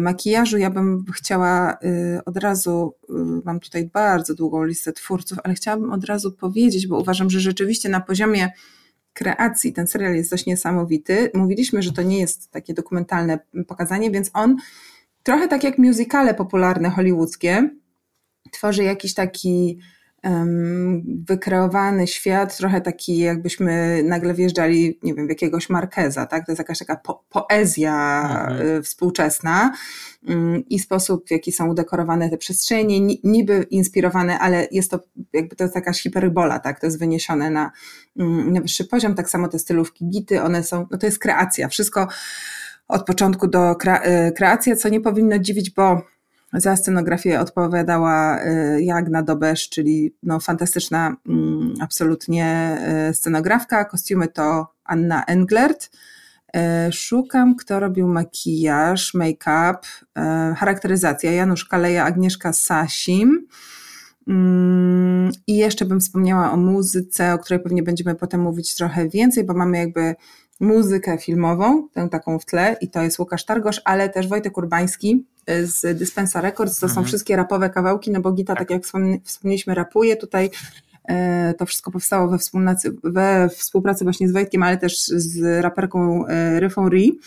makijażu. 0.00 0.58
Ja 0.58 0.70
bym 0.70 1.04
chciała 1.14 1.72
e, 1.72 2.24
od 2.24 2.36
razu, 2.36 2.94
e, 3.08 3.12
mam 3.44 3.60
tutaj 3.60 3.86
bardzo 3.86 4.34
długą 4.34 4.64
listę 4.64 4.92
twórców, 4.92 5.38
ale 5.44 5.54
chciałabym 5.54 5.92
od 5.92 6.04
razu 6.04 6.32
powiedzieć, 6.32 6.86
bo 6.86 7.00
uważam, 7.00 7.30
że 7.30 7.40
rzeczywiście 7.40 7.88
na 7.88 8.00
poziomie 8.00 8.52
kreacji 9.12 9.72
ten 9.72 9.86
serial 9.86 10.14
jest 10.14 10.30
dość 10.30 10.46
niesamowity. 10.46 11.30
Mówiliśmy, 11.34 11.82
że 11.82 11.92
to 11.92 12.02
nie 12.02 12.18
jest 12.18 12.50
takie 12.50 12.74
dokumentalne 12.74 13.38
pokazanie, 13.66 14.10
więc 14.10 14.30
on 14.34 14.56
trochę 15.22 15.48
tak 15.48 15.64
jak 15.64 15.78
musicale 15.78 16.34
popularne 16.34 16.90
hollywoodzkie, 16.90 17.70
tworzy 18.52 18.82
jakiś 18.82 19.14
taki 19.14 19.78
wykreowany 21.28 22.06
świat, 22.06 22.56
trochę 22.56 22.80
taki 22.80 23.18
jakbyśmy 23.18 24.02
nagle 24.02 24.34
wjeżdżali, 24.34 24.98
nie 25.02 25.14
wiem, 25.14 25.26
w 25.26 25.28
jakiegoś 25.28 25.70
Markeza, 25.70 26.26
tak? 26.26 26.46
To 26.46 26.52
jest 26.52 26.58
jakaś 26.58 26.78
taka 26.78 26.96
po 26.96 27.24
poezja 27.28 28.22
mhm. 28.22 28.66
Y, 28.78 28.82
współczesna 28.82 29.72
mm, 30.28 30.68
i 30.68 30.78
sposób, 30.78 31.28
w 31.28 31.30
jaki 31.30 31.52
są 31.52 31.68
udekorowane 31.68 32.30
te 32.30 32.38
przestrzenie, 32.38 33.18
niby 33.24 33.66
inspirowane, 33.70 34.38
ale 34.38 34.68
jest 34.70 34.90
to 34.90 35.00
jakby 35.32 35.56
to 35.56 35.64
jest 35.64 35.74
jakaś 35.74 36.02
hiperbola, 36.02 36.58
tak? 36.58 36.80
To 36.80 36.86
jest 36.86 36.98
wyniesione 36.98 37.50
na, 37.50 37.72
mm, 38.18 38.52
na 38.52 38.60
wyższy 38.60 38.84
poziom, 38.84 39.14
tak 39.14 39.30
samo 39.30 39.48
te 39.48 39.58
stylówki 39.58 40.08
gity, 40.08 40.42
one 40.42 40.64
są, 40.64 40.86
no 40.90 40.98
to 40.98 41.06
jest 41.06 41.18
kreacja, 41.18 41.68
wszystko 41.68 42.08
od 42.88 43.06
początku 43.06 43.48
do 43.48 43.74
kre 43.74 44.28
y, 44.28 44.32
kreacja, 44.32 44.76
co 44.76 44.88
nie 44.88 45.00
powinno 45.00 45.38
dziwić, 45.38 45.70
bo 45.70 46.02
za 46.52 46.76
scenografię 46.76 47.40
odpowiadała 47.40 48.44
y, 48.44 48.82
Jagna 48.82 49.22
Dobesz, 49.22 49.68
czyli 49.68 50.14
no, 50.22 50.40
fantastyczna 50.40 51.16
mm, 51.28 51.74
absolutnie 51.80 52.78
y, 53.10 53.14
scenografka. 53.14 53.84
Kostiumy 53.84 54.28
to 54.28 54.66
Anna 54.84 55.24
Englert. 55.24 55.90
Y, 56.56 56.92
szukam, 56.92 57.56
kto 57.56 57.80
robił 57.80 58.08
makijaż, 58.08 59.14
make-up, 59.14 59.78
charakteryzacja. 60.56 61.32
Janusz 61.32 61.64
Kaleja, 61.64 62.04
Agnieszka 62.04 62.52
Sasim. 62.52 63.46
Mm, 64.28 65.32
I 65.46 65.56
jeszcze 65.56 65.84
bym 65.84 66.00
wspomniała 66.00 66.52
o 66.52 66.56
muzyce, 66.56 67.34
o 67.34 67.38
której 67.38 67.62
pewnie 67.62 67.82
będziemy 67.82 68.14
potem 68.14 68.40
mówić 68.40 68.74
trochę 68.74 69.08
więcej, 69.08 69.44
bo 69.44 69.54
mamy 69.54 69.78
jakby 69.78 70.14
muzykę 70.60 71.18
filmową, 71.18 71.88
tę 71.92 72.08
taką 72.10 72.38
w 72.38 72.44
tle 72.44 72.76
i 72.80 72.88
to 72.88 73.02
jest 73.02 73.18
Łukasz 73.18 73.44
Targosz, 73.44 73.80
ale 73.84 74.08
też 74.08 74.28
Wojtek 74.28 74.58
Urbański 74.58 75.24
z 75.62 75.98
Dispensa 75.98 76.40
Records, 76.40 76.80
to 76.80 76.86
mhm. 76.86 76.94
są 76.94 77.08
wszystkie 77.08 77.36
rapowe 77.36 77.70
kawałki, 77.70 78.10
no 78.10 78.20
bo 78.20 78.32
Gita, 78.32 78.54
tak, 78.54 78.58
tak 78.58 78.70
jak 78.70 78.82
wspomnieliśmy, 79.24 79.74
rapuje 79.74 80.16
tutaj, 80.16 80.50
e, 81.04 81.54
to 81.54 81.66
wszystko 81.66 81.90
powstało 81.90 82.28
we 82.28 82.38
współpracy, 82.38 82.96
we 83.04 83.48
współpracy 83.48 84.04
właśnie 84.04 84.28
z 84.28 84.32
Wojtkiem, 84.32 84.62
ale 84.62 84.76
też 84.76 85.06
z 85.06 85.62
raperką 85.62 86.26
e, 86.26 86.60
Ryfą 86.60 86.88
Ri. 86.88 87.18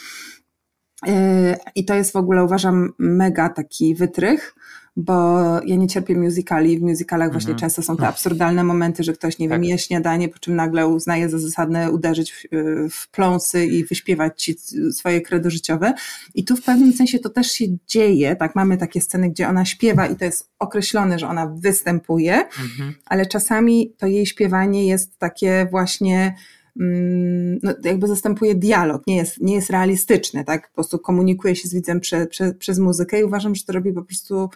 E, 1.08 1.58
I 1.75 1.86
to 1.86 1.96
jest 1.96 2.13
w 2.13 2.15
ogóle 2.15 2.43
uważam 2.43 2.93
mega 2.98 3.50
taki 3.50 3.96
wytrych, 3.96 4.55
bo 4.96 5.39
ja 5.65 5.75
nie 5.75 5.88
cierpię 5.88 6.15
musicali. 6.15 6.79
W 6.79 6.81
musicalach 6.81 7.31
właśnie 7.31 7.51
mhm. 7.51 7.60
często 7.60 7.81
są 7.81 7.98
te 7.98 8.08
absurdalne 8.08 8.63
momenty, 8.63 9.03
że 9.03 9.13
ktoś, 9.13 9.39
nie 9.39 9.50
tak. 9.50 9.62
wiem, 9.62 9.63
je 9.63 9.77
śniadanie, 9.77 10.29
po 10.29 10.39
czym 10.39 10.55
nagle 10.55 10.88
uznaje 10.88 11.29
za 11.29 11.39
zasadne 11.39 11.91
uderzyć 11.91 12.31
w, 12.31 12.43
w 12.91 13.12
pląsy 13.12 13.65
i 13.65 13.86
wyśpiewać 13.86 14.43
ci 14.43 14.55
swoje 14.91 15.22
kredo 15.22 15.50
życiowe. 15.50 15.93
I 16.36 16.46
tu 16.46 16.55
w 16.55 16.62
pewnym 16.62 16.93
sensie 16.93 17.20
to 17.20 17.29
też 17.29 17.51
się 17.51 17.65
dzieje, 17.88 18.36
tak, 18.36 18.55
mamy 18.55 18.77
takie 18.77 19.01
sceny, 19.01 19.29
gdzie 19.29 19.48
ona 19.48 19.65
śpiewa 19.65 20.08
i 20.08 20.15
to 20.15 20.25
jest 20.25 20.50
określone, 20.60 21.20
że 21.20 21.27
ona 21.27 21.48
występuje, 21.48 22.34
mhm. 22.34 22.93
ale 23.05 23.25
czasami 23.25 23.93
to 23.98 24.08
jej 24.08 24.25
śpiewanie 24.25 24.88
jest 24.88 25.17
takie 25.17 25.67
właśnie 25.72 26.36
no, 27.63 27.74
jakby 27.84 28.08
zastępuje 28.08 28.56
dialog, 28.56 29.08
nie 29.08 29.16
jest, 29.16 29.42
nie 29.42 29.56
jest 29.56 29.70
realistyczne, 29.70 30.44
tak? 30.44 30.70
Po 30.70 30.74
prostu 30.74 31.00
komunikuje 31.00 31.56
się 31.56 31.68
z 31.68 31.74
widzem 31.74 32.00
prze, 32.00 32.28
prze, 32.28 32.54
przez 32.54 32.80
muzykę 32.80 33.20
i 33.20 33.24
uważam, 33.24 33.56
że 33.56 33.63
to 33.63 33.74
robi 33.74 33.94
po 33.94 34.01
prostu 34.01 34.50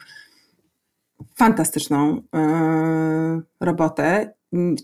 fantastyczną 1.35 2.15
yy, 2.15 3.41
robotę. 3.59 4.33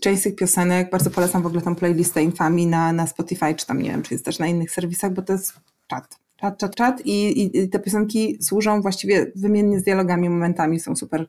Część 0.00 0.20
z 0.20 0.24
tych 0.24 0.36
piosenek, 0.36 0.90
bardzo 0.90 1.10
polecam 1.10 1.42
w 1.42 1.46
ogóle 1.46 1.62
tą 1.62 1.74
playlistę 1.74 2.22
Infami 2.22 2.66
na, 2.66 2.92
na 2.92 3.06
Spotify, 3.06 3.54
czy 3.54 3.66
tam 3.66 3.82
nie 3.82 3.90
wiem, 3.90 4.02
czy 4.02 4.14
jest 4.14 4.24
też 4.24 4.38
na 4.38 4.46
innych 4.46 4.70
serwisach, 4.70 5.12
bo 5.12 5.22
to 5.22 5.32
jest 5.32 5.52
czat, 5.86 6.18
czat, 6.36 6.58
czat, 6.58 6.74
czat 6.74 7.06
i, 7.06 7.46
i 7.58 7.68
te 7.68 7.78
piosenki 7.78 8.38
służą 8.40 8.82
właściwie 8.82 9.32
wymiennie 9.36 9.80
z 9.80 9.82
dialogami, 9.82 10.30
momentami, 10.30 10.80
są 10.80 10.96
super 10.96 11.26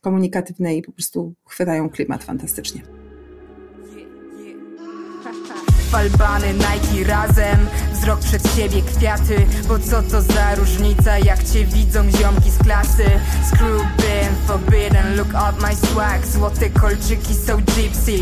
komunikatywne 0.00 0.76
i 0.76 0.82
po 0.82 0.92
prostu 0.92 1.34
chwytają 1.46 1.90
klimat 1.90 2.24
fantastycznie 2.24 3.03
falbany, 5.94 6.54
Nike 6.54 7.04
razem. 7.04 7.68
Wzrok 7.92 8.20
przed 8.20 8.42
siebie, 8.56 8.82
kwiaty. 8.82 9.46
Bo 9.68 9.78
co 9.78 10.02
to 10.02 10.22
za 10.22 10.54
różnica, 10.54 11.18
jak 11.18 11.44
cię 11.44 11.64
widzą 11.64 12.10
ziomki 12.10 12.50
z 12.50 12.58
klasy? 12.58 13.04
Screw 13.48 13.82
forbidden, 14.46 15.16
look 15.16 15.34
at 15.34 15.62
my 15.62 15.74
swag. 15.74 16.26
Złote 16.26 16.70
kolczyki 16.70 17.34
są 17.34 17.56
gypsy. 17.56 18.18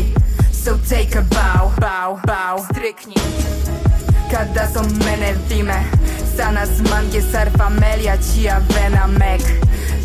So 0.51 0.71
take 0.89 1.19
a 1.19 1.21
bow, 1.21 1.79
bow, 1.79 2.21
bow. 2.25 2.65
Stryknij. 2.71 3.15
Kada 4.31 4.67
są 4.67 4.81
mene 4.81 5.33
vime 5.49 5.83
Sana 6.37 6.65
z 6.65 6.81
mangie 6.81 7.21
sarfa 7.21 7.69
melia 7.69 8.17
Cia 8.17 8.59
vena 8.59 9.07
mek 9.07 9.41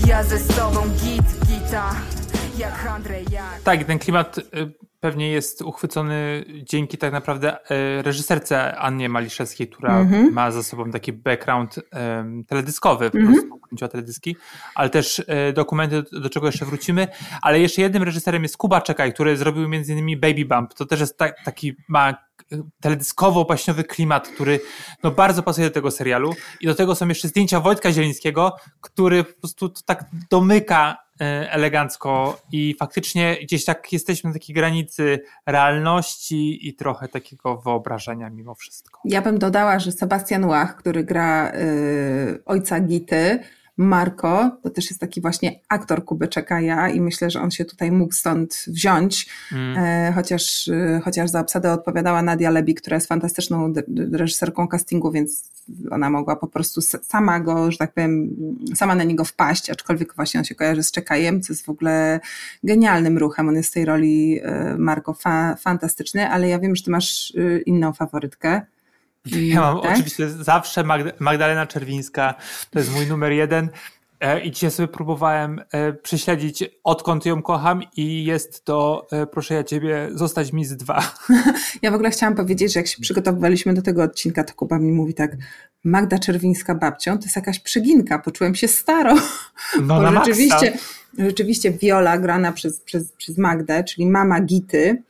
Ja 0.07 0.23
ze 0.25 0.39
sobą 0.39 0.81
git, 1.05 1.47
gita. 1.47 1.95
Jak 2.59 2.87
Andrzej, 2.87 3.25
jak 3.31 3.63
Tak, 3.65 3.85
ten 3.85 3.99
klimat 3.99 4.39
y 4.39 4.88
pewnie 5.01 5.31
jest 5.31 5.63
uchwycony 5.63 6.45
dzięki 6.63 6.99
tak 6.99 7.13
naprawdę 7.13 7.71
e, 7.71 8.03
reżyserce 8.03 8.79
Annie 8.79 9.09
Maliszewskiej, 9.09 9.69
która 9.69 10.05
mm-hmm. 10.05 10.33
ma 10.33 10.51
za 10.51 10.63
sobą 10.63 10.91
taki 10.91 11.13
background 11.13 11.81
um, 11.93 12.45
teledyskowy, 12.45 13.11
po 13.11 13.19
mm-hmm. 13.19 13.33
prostu 13.33 13.59
kręciła 13.59 13.89
teledyski, 13.89 14.37
ale 14.75 14.91
też 14.91 15.23
e, 15.27 15.53
dokumenty, 15.53 16.03
do, 16.03 16.21
do, 16.21 16.31
czego 16.31 16.47
jeszcze 16.47 16.65
wrócimy. 16.65 17.09
Ale 17.43 17.61
jeszcze 17.61 17.83
jednym 17.83 18.03
reżyserem 18.03 18.43
jest 18.43 18.57
Kuba 18.57 18.81
Czekaj, 18.81 19.13
który 19.13 19.37
zrobił 19.37 19.69
między 19.69 19.93
innymi 19.93 20.17
Baby 20.17 20.45
Bump. 20.45 20.75
To 20.75 20.87
też 20.87 21.01
jest 21.01 21.19
ta, 21.19 21.33
taki, 21.45 21.77
ma 21.89 22.29
teledyskowo-baśniowy 22.81 23.85
klimat, 23.85 24.29
który 24.29 24.61
no, 25.03 25.11
bardzo 25.11 25.43
pasuje 25.43 25.67
do 25.67 25.75
tego 25.75 25.91
serialu. 25.91 26.35
I 26.61 26.67
do 26.67 26.75
tego 26.75 26.95
są 26.95 27.09
jeszcze 27.09 27.29
zdjęcia 27.29 27.61
Wojtka 27.61 27.93
Zielińskiego, 27.93 28.57
który 28.81 29.25
po 29.25 29.41
prostu 29.41 29.69
tak 29.69 30.05
domyka 30.31 30.97
e, 30.97 31.08
elegancko 31.25 32.41
i 32.53 32.75
faktycznie 32.79 33.37
gdzieś 33.43 33.65
tak 33.65 33.93
jesteśmy 33.93 34.31
na 34.31 34.35
takiej 34.35 34.55
granicy 34.55 35.21
realności 35.47 36.69
i 36.69 36.75
trochę 36.75 37.09
takiego 37.09 37.57
wyobrażenia 37.57 38.31
mimo 38.31 38.55
wszystko. 38.55 39.01
Ja 39.05 39.23
bym 39.23 39.39
dodała, 39.39 39.79
że 39.79 39.93
Sebastian 39.93 40.45
Łach, 40.45 40.77
który 40.77 41.05
gra 41.05 41.53
y, 41.55 42.43
ojca 42.45 42.81
Gity, 42.81 43.39
Marko, 43.79 44.59
to 44.63 44.71
też 44.71 44.91
jest 44.91 45.01
taki 45.01 45.21
właśnie 45.21 45.61
aktor 45.69 46.05
Kuby 46.05 46.29
Czekaja 46.29 46.89
i 46.89 47.01
myślę, 47.01 47.31
że 47.31 47.41
on 47.41 47.51
się 47.51 47.65
tutaj 47.65 47.93
mógł 47.93 48.13
stąd 48.13 48.65
wziąć, 48.67 49.29
mm. 49.53 49.79
e, 49.79 50.13
chociaż, 50.13 50.69
e, 50.69 51.01
chociaż 51.05 51.31
za 51.31 51.41
obsadę 51.41 51.73
odpowiadała 51.73 52.23
Nadia 52.23 52.51
Lebi, 52.51 52.75
która 52.75 52.95
jest 52.95 53.07
fantastyczną 53.07 53.73
reżyserką 54.13 54.69
castingu, 54.69 55.11
więc 55.11 55.51
ona 55.91 56.11
mogła 56.11 56.37
po 56.37 56.47
prostu 56.47 56.81
sama 57.03 57.41
go, 57.41 57.73
że 57.73 57.79
tak 57.79 57.93
powiem, 57.93 58.37
sama 58.75 58.95
na 58.95 59.05
niego 59.05 59.25
wpaść, 59.25 59.71
aczkolwiek 59.71 60.15
właśnie 60.15 60.41
on 60.41 60.45
się 60.45 60.55
kojarzy 60.55 60.83
z 60.83 60.93
Czekajem, 60.93 61.43
co 61.43 61.53
jest 61.53 61.67
w 61.67 61.69
ogóle 61.69 62.21
genialnym 62.65 63.19
ruchem, 63.19 63.49
on 63.49 63.55
jest 63.55 63.71
w 63.71 63.75
tej 63.75 63.85
roli 63.85 64.41
e, 64.43 64.77
Marko 64.79 65.15
fa 65.15 65.57
fantastyczny, 65.57 66.29
ale 66.29 66.49
ja 66.49 66.59
wiem, 66.59 66.77
że 66.77 66.85
ty 66.85 66.91
masz 66.91 67.33
inną 67.67 67.93
faworytkę. 67.93 68.63
Ja 69.37 69.61
mam 69.61 69.81
tak? 69.81 69.93
oczywiście 69.93 70.31
zawsze 70.31 70.85
Magdalena 71.19 71.67
Czerwińska, 71.67 72.35
to 72.71 72.79
jest 72.79 72.95
mój 72.95 73.07
numer 73.07 73.33
jeden. 73.33 73.71
E, 74.21 74.41
I 74.41 74.51
dzisiaj 74.51 74.71
sobie 74.71 74.89
próbowałem 74.89 75.61
e, 75.73 75.93
prześledzić, 75.93 76.65
odkąd 76.85 77.27
ją 77.27 77.43
kocham, 77.43 77.83
i 77.97 78.25
jest 78.25 78.65
to, 78.65 79.07
e, 79.13 79.27
proszę 79.27 79.55
ja 79.55 79.65
ciebie, 79.65 80.09
zostać 80.15 80.53
mi 80.53 80.65
z 80.65 80.77
dwa. 80.77 81.03
Ja 81.83 81.91
w 81.91 81.95
ogóle 81.95 82.11
chciałam 82.11 82.35
powiedzieć, 82.35 82.73
że 82.73 82.81
jak 82.81 82.87
się 82.87 83.03
przygotowywaliśmy 83.03 83.75
do 83.75 83.83
tego 83.83 84.03
odcinka, 84.03 84.45
to 84.45 84.55
Kuba 84.55 84.79
mi 84.79 84.93
mówi 84.93 85.15
tak: 85.15 85.37
Magda 85.85 86.19
Czerwińska 86.19 86.75
babcią 86.75 87.19
to 87.19 87.25
jest 87.25 87.37
jakaś 87.37 87.61
przyginka, 87.61 88.19
poczułem 88.19 88.55
się 88.55 88.69
staro. 88.69 89.15
No, 89.83 90.01
Bo 90.01 90.13
rzeczywiście, 90.13 90.79
rzeczywiście 91.19 91.71
Viola 91.71 92.19
grana 92.19 92.53
przez, 92.53 92.81
przez, 92.81 93.13
przez 93.13 93.39
Magdę, 93.39 93.85
czyli 93.85 94.07
mama 94.07 94.41
Gity, 94.41 95.03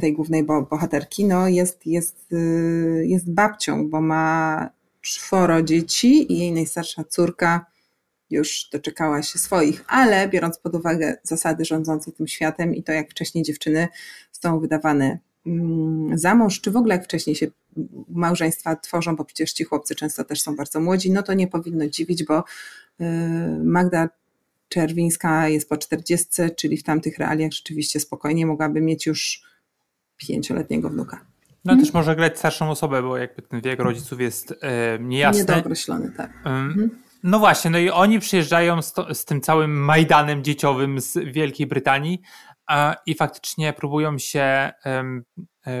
tej 0.00 0.12
głównej 0.12 0.44
bohaterki, 0.44 1.24
no 1.24 1.48
jest, 1.48 1.86
jest, 1.86 2.32
y, 2.32 3.04
jest 3.06 3.32
babcią, 3.32 3.90
bo 3.90 4.00
ma 4.00 4.70
czworo 5.00 5.62
dzieci 5.62 6.32
i 6.32 6.38
jej 6.38 6.52
najstarsza 6.52 7.04
córka 7.04 7.66
już 8.30 8.68
doczekała 8.72 9.22
się 9.22 9.38
swoich, 9.38 9.84
ale 9.88 10.28
biorąc 10.28 10.58
pod 10.58 10.74
uwagę 10.74 11.16
zasady 11.22 11.64
rządzące 11.64 12.12
tym 12.12 12.26
światem 12.26 12.74
i 12.74 12.82
to, 12.82 12.92
jak 12.92 13.10
wcześniej 13.10 13.44
dziewczyny 13.44 13.88
są 14.32 14.60
wydawane 14.60 15.18
mm, 15.46 16.18
za 16.18 16.34
mąż, 16.34 16.60
czy 16.60 16.70
w 16.70 16.76
ogóle 16.76 16.94
jak 16.94 17.04
wcześniej 17.04 17.36
się 17.36 17.46
małżeństwa 18.08 18.76
tworzą, 18.76 19.16
bo 19.16 19.24
przecież 19.24 19.52
ci 19.52 19.64
chłopcy 19.64 19.94
często 19.94 20.24
też 20.24 20.42
są 20.42 20.56
bardzo 20.56 20.80
młodzi, 20.80 21.10
no 21.10 21.22
to 21.22 21.34
nie 21.34 21.48
powinno 21.48 21.86
dziwić, 21.86 22.24
bo 22.24 22.38
y, 22.38 23.04
Magda 23.64 24.08
Czerwińska 24.68 25.48
jest 25.48 25.68
po 25.68 25.76
40, 25.76 26.26
czyli 26.56 26.76
w 26.76 26.82
tamtych 26.82 27.18
realiach 27.18 27.52
rzeczywiście 27.52 28.00
spokojnie 28.00 28.46
mogłaby 28.46 28.80
mieć 28.80 29.06
już 29.06 29.42
pięcioletniego 30.16 30.90
wnuka. 30.90 31.26
No 31.64 31.70
hmm. 31.70 31.84
też 31.84 31.94
może 31.94 32.16
grać 32.16 32.38
starszą 32.38 32.70
osobę, 32.70 33.02
bo 33.02 33.16
jakby 33.16 33.42
ten 33.42 33.60
wiek 33.60 33.80
rodziców 33.80 34.20
jest 34.20 34.54
e, 34.60 34.98
niejasny. 35.00 35.40
Niedookreślony, 35.40 36.12
tak. 36.16 36.32
Hmm. 36.44 36.90
No 37.22 37.38
właśnie, 37.38 37.70
no 37.70 37.78
i 37.78 37.90
oni 37.90 38.20
przyjeżdżają 38.20 38.82
z, 38.82 38.92
to, 38.92 39.14
z 39.14 39.24
tym 39.24 39.40
całym 39.40 39.84
Majdanem 39.84 40.44
dzieciowym 40.44 41.00
z 41.00 41.18
Wielkiej 41.32 41.66
Brytanii 41.66 42.20
a, 42.66 42.96
i 43.06 43.14
faktycznie 43.14 43.72
próbują 43.72 44.18
się 44.18 44.72
um, 44.84 45.24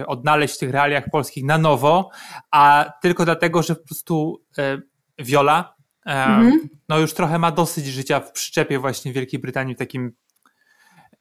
odnaleźć 0.06 0.54
w 0.54 0.58
tych 0.58 0.70
realiach 0.70 1.04
polskich 1.12 1.44
na 1.44 1.58
nowo, 1.58 2.10
a 2.50 2.92
tylko 3.02 3.24
dlatego, 3.24 3.62
że 3.62 3.76
po 3.76 3.84
prostu 3.84 4.44
e, 4.58 4.78
Viola 5.18 5.75
mhm. 6.06 6.68
no 6.88 6.98
już 6.98 7.14
trochę 7.14 7.38
ma 7.38 7.52
dosyć 7.52 7.86
życia 7.86 8.20
w 8.20 8.32
przyczepie 8.32 8.78
właśnie 8.78 9.12
w 9.12 9.14
Wielkiej 9.14 9.40
Brytanii, 9.40 9.74
w 9.74 9.78
takim 9.78 10.12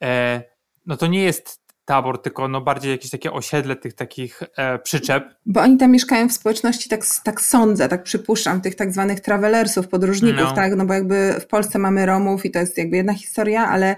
e, 0.04 0.43
no 0.86 0.98
to 0.98 1.08
nie 1.08 1.24
jest 1.24 1.65
tabor, 1.86 2.21
tylko 2.21 2.48
no 2.48 2.62
bardziej 2.62 2.91
jakieś 2.91 3.12
takie 3.12 3.32
osiedle 3.32 3.76
tych 3.76 3.93
takich 3.93 4.43
e, 4.58 4.80
przyczep. 4.80 5.36
Bo 5.45 5.62
oni 5.62 5.78
tam 5.78 5.91
mieszkają 5.91 6.30
w 6.30 6.34
społeczności, 6.34 6.89
tak, 6.89 7.02
tak 7.24 7.41
sądzę, 7.41 7.89
tak 7.89 8.04
przypuszczam, 8.04 8.62
tych 8.62 8.76
tak 8.76 8.91
zwanych 8.91 9.19
travelersów, 9.19 9.88
podróżników, 9.88 10.43
no. 10.43 10.56
tak, 10.56 10.76
no 10.76 10.86
bo 10.86 10.93
jakby 10.93 11.36
w 11.39 11.48
Polsce 11.48 11.80
mamy 11.80 12.06
Romów 12.06 12.45
i 12.45 12.52
to 12.52 12.60
jest 12.60 12.78
jakby 12.78 12.98
jedna 12.98 13.13
historia, 13.13 13.67
ale 13.67 13.95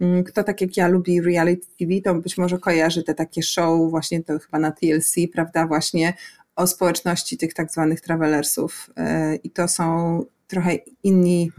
mm, 0.00 0.24
kto 0.24 0.44
tak 0.44 0.60
jak 0.60 0.76
ja 0.76 0.88
lubi 0.88 1.20
reality 1.20 1.66
TV, 1.78 1.92
to 2.04 2.14
być 2.14 2.38
może 2.38 2.58
kojarzy 2.58 3.02
te 3.02 3.14
takie 3.14 3.42
show 3.42 3.90
właśnie 3.90 4.24
to 4.24 4.38
chyba 4.38 4.58
na 4.58 4.72
TLC, 4.72 5.14
prawda, 5.32 5.66
właśnie 5.66 6.14
o 6.58 6.66
społeczności 6.66 7.38
tych 7.38 7.54
tak 7.54 7.70
zwanych 7.70 8.00
travelersów 8.00 8.90
e, 8.96 9.36
i 9.36 9.50
to 9.50 9.68
są 9.68 10.24
trochę 10.46 10.74
inni, 11.02 11.52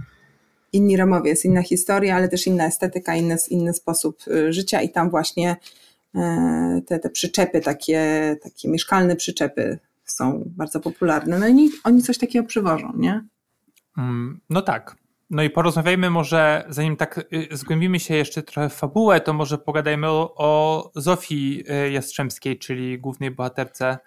inni 0.73 0.97
Romowie, 0.97 1.29
jest 1.29 1.45
inna 1.45 1.63
historia, 1.63 2.15
ale 2.15 2.29
też 2.29 2.47
inna 2.47 2.65
estetyka, 2.65 3.15
inny, 3.15 3.35
inny 3.49 3.73
sposób 3.73 4.21
e, 4.27 4.53
życia 4.53 4.81
i 4.81 4.89
tam 4.89 5.09
właśnie 5.09 5.55
e, 6.15 6.81
te, 6.87 6.99
te 6.99 7.09
przyczepy, 7.09 7.61
takie, 7.61 8.35
takie 8.43 8.69
mieszkalne 8.69 9.15
przyczepy 9.15 9.79
są 10.05 10.43
bardzo 10.45 10.79
popularne. 10.79 11.39
No 11.39 11.47
i 11.47 11.69
oni 11.83 12.03
coś 12.03 12.17
takiego 12.17 12.47
przywożą, 12.47 12.93
nie? 12.97 13.25
Mm, 13.97 14.39
no 14.49 14.61
tak. 14.61 14.95
No 15.29 15.43
i 15.43 15.49
porozmawiajmy 15.49 16.09
może, 16.09 16.65
zanim 16.69 16.97
tak 16.97 17.25
zgłębimy 17.51 17.99
się 17.99 18.15
jeszcze 18.15 18.43
trochę 18.43 18.69
w 18.69 18.73
fabułę, 18.73 19.21
to 19.21 19.33
może 19.33 19.57
pogadajmy 19.57 20.07
o, 20.07 20.33
o 20.35 20.91
Zofii 20.95 21.63
Jastrzębskiej, 21.91 22.59
czyli 22.59 22.99
głównej 22.99 23.31
bohaterce 23.31 23.97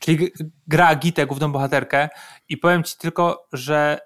czyli 0.00 0.30
gra 0.66 0.96
Gitę, 0.96 1.26
główną 1.26 1.52
bohaterkę 1.52 2.08
i 2.48 2.56
powiem 2.56 2.82
ci 2.82 2.96
tylko, 2.98 3.46
że 3.52 3.98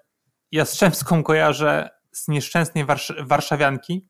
Jastrzębską 0.53 1.23
kojarzę 1.23 1.91
z 2.13 2.29
nieszczęsnej 2.29 2.85
Warsz 2.85 3.13
Warszawianki, 3.21 4.09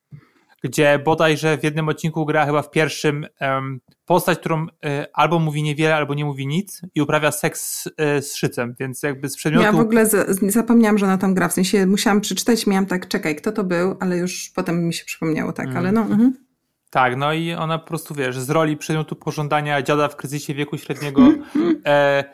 gdzie 0.63 0.99
bodajże 0.99 1.59
w 1.59 1.65
jednym 1.65 1.89
odcinku 1.89 2.27
gra 2.27 2.47
chyba 2.47 2.63
w 2.63 2.71
pierwszym 2.71 3.27
um, 3.41 3.81
postać, 4.05 4.39
którą 4.39 4.67
y, 4.67 4.69
albo 5.13 5.39
mówi 5.39 5.63
niewiele, 5.63 5.97
albo 5.97 6.15
nie 6.15 6.25
mówi 6.25 6.47
nic 6.47 6.83
i 6.95 7.01
uprawia 7.01 7.33
seks 7.33 7.87
y, 7.87 7.93
z 8.23 8.35
szycem, 8.35 8.75
więc 8.81 9.03
jakby 9.03 9.29
z 9.29 9.37
przedmiotu... 9.37 9.65
Ja 9.65 9.73
w 9.73 9.81
ogóle 9.81 10.07
zapomniałam, 10.49 10.99
że 10.99 11.07
ona 11.07 11.19
tam 11.19 11.35
gra, 11.35 11.49
w 11.49 11.53
sensie 11.53 11.87
musiałam 11.87 12.21
przeczytać, 12.21 12.67
miałam 12.67 12.87
tak, 12.87 13.09
czekaj, 13.09 13.37
kto 13.37 13.53
to 13.53 13.65
był, 13.65 13.97
ale 14.01 14.19
już 14.19 14.51
potem 14.55 14.87
mi 14.87 14.95
się 14.95 15.05
przypomniało, 15.05 15.53
tak, 15.53 15.67
mm. 15.67 15.77
ale 15.79 15.93
no... 15.93 16.01
Mhm. 16.01 16.50
Tak, 16.91 17.17
no 17.17 17.33
i 17.33 17.53
ona 17.53 17.79
po 17.79 17.87
prostu, 17.87 18.15
wiesz, 18.15 18.39
z 18.39 18.51
roli 18.51 18.77
przedmiotu 18.77 19.17
pożądania 19.17 19.83
dziada 19.83 20.09
w 20.09 20.17
kryzysie 20.17 20.55
wieku 20.55 20.79
średniego 20.79 21.23
e, 21.87 22.25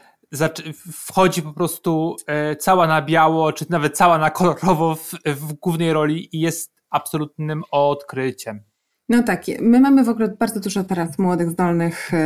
wchodzi 0.92 1.42
po 1.42 1.52
prostu 1.52 2.16
e, 2.26 2.56
cała 2.56 2.86
na 2.86 3.02
biało, 3.02 3.52
czy 3.52 3.66
nawet 3.70 3.96
cała 3.96 4.18
na 4.18 4.30
kolorowo 4.30 4.94
w, 4.94 5.12
w 5.26 5.52
głównej 5.52 5.92
roli 5.92 6.36
i 6.36 6.40
jest 6.40 6.74
absolutnym 6.90 7.62
odkryciem. 7.70 8.64
No 9.08 9.22
tak, 9.22 9.42
my 9.60 9.80
mamy 9.80 10.04
w 10.04 10.08
ogóle 10.08 10.28
bardzo 10.28 10.60
dużo 10.60 10.84
teraz 10.84 11.18
młodych, 11.18 11.50
zdolnych 11.50 12.14
y, 12.14 12.16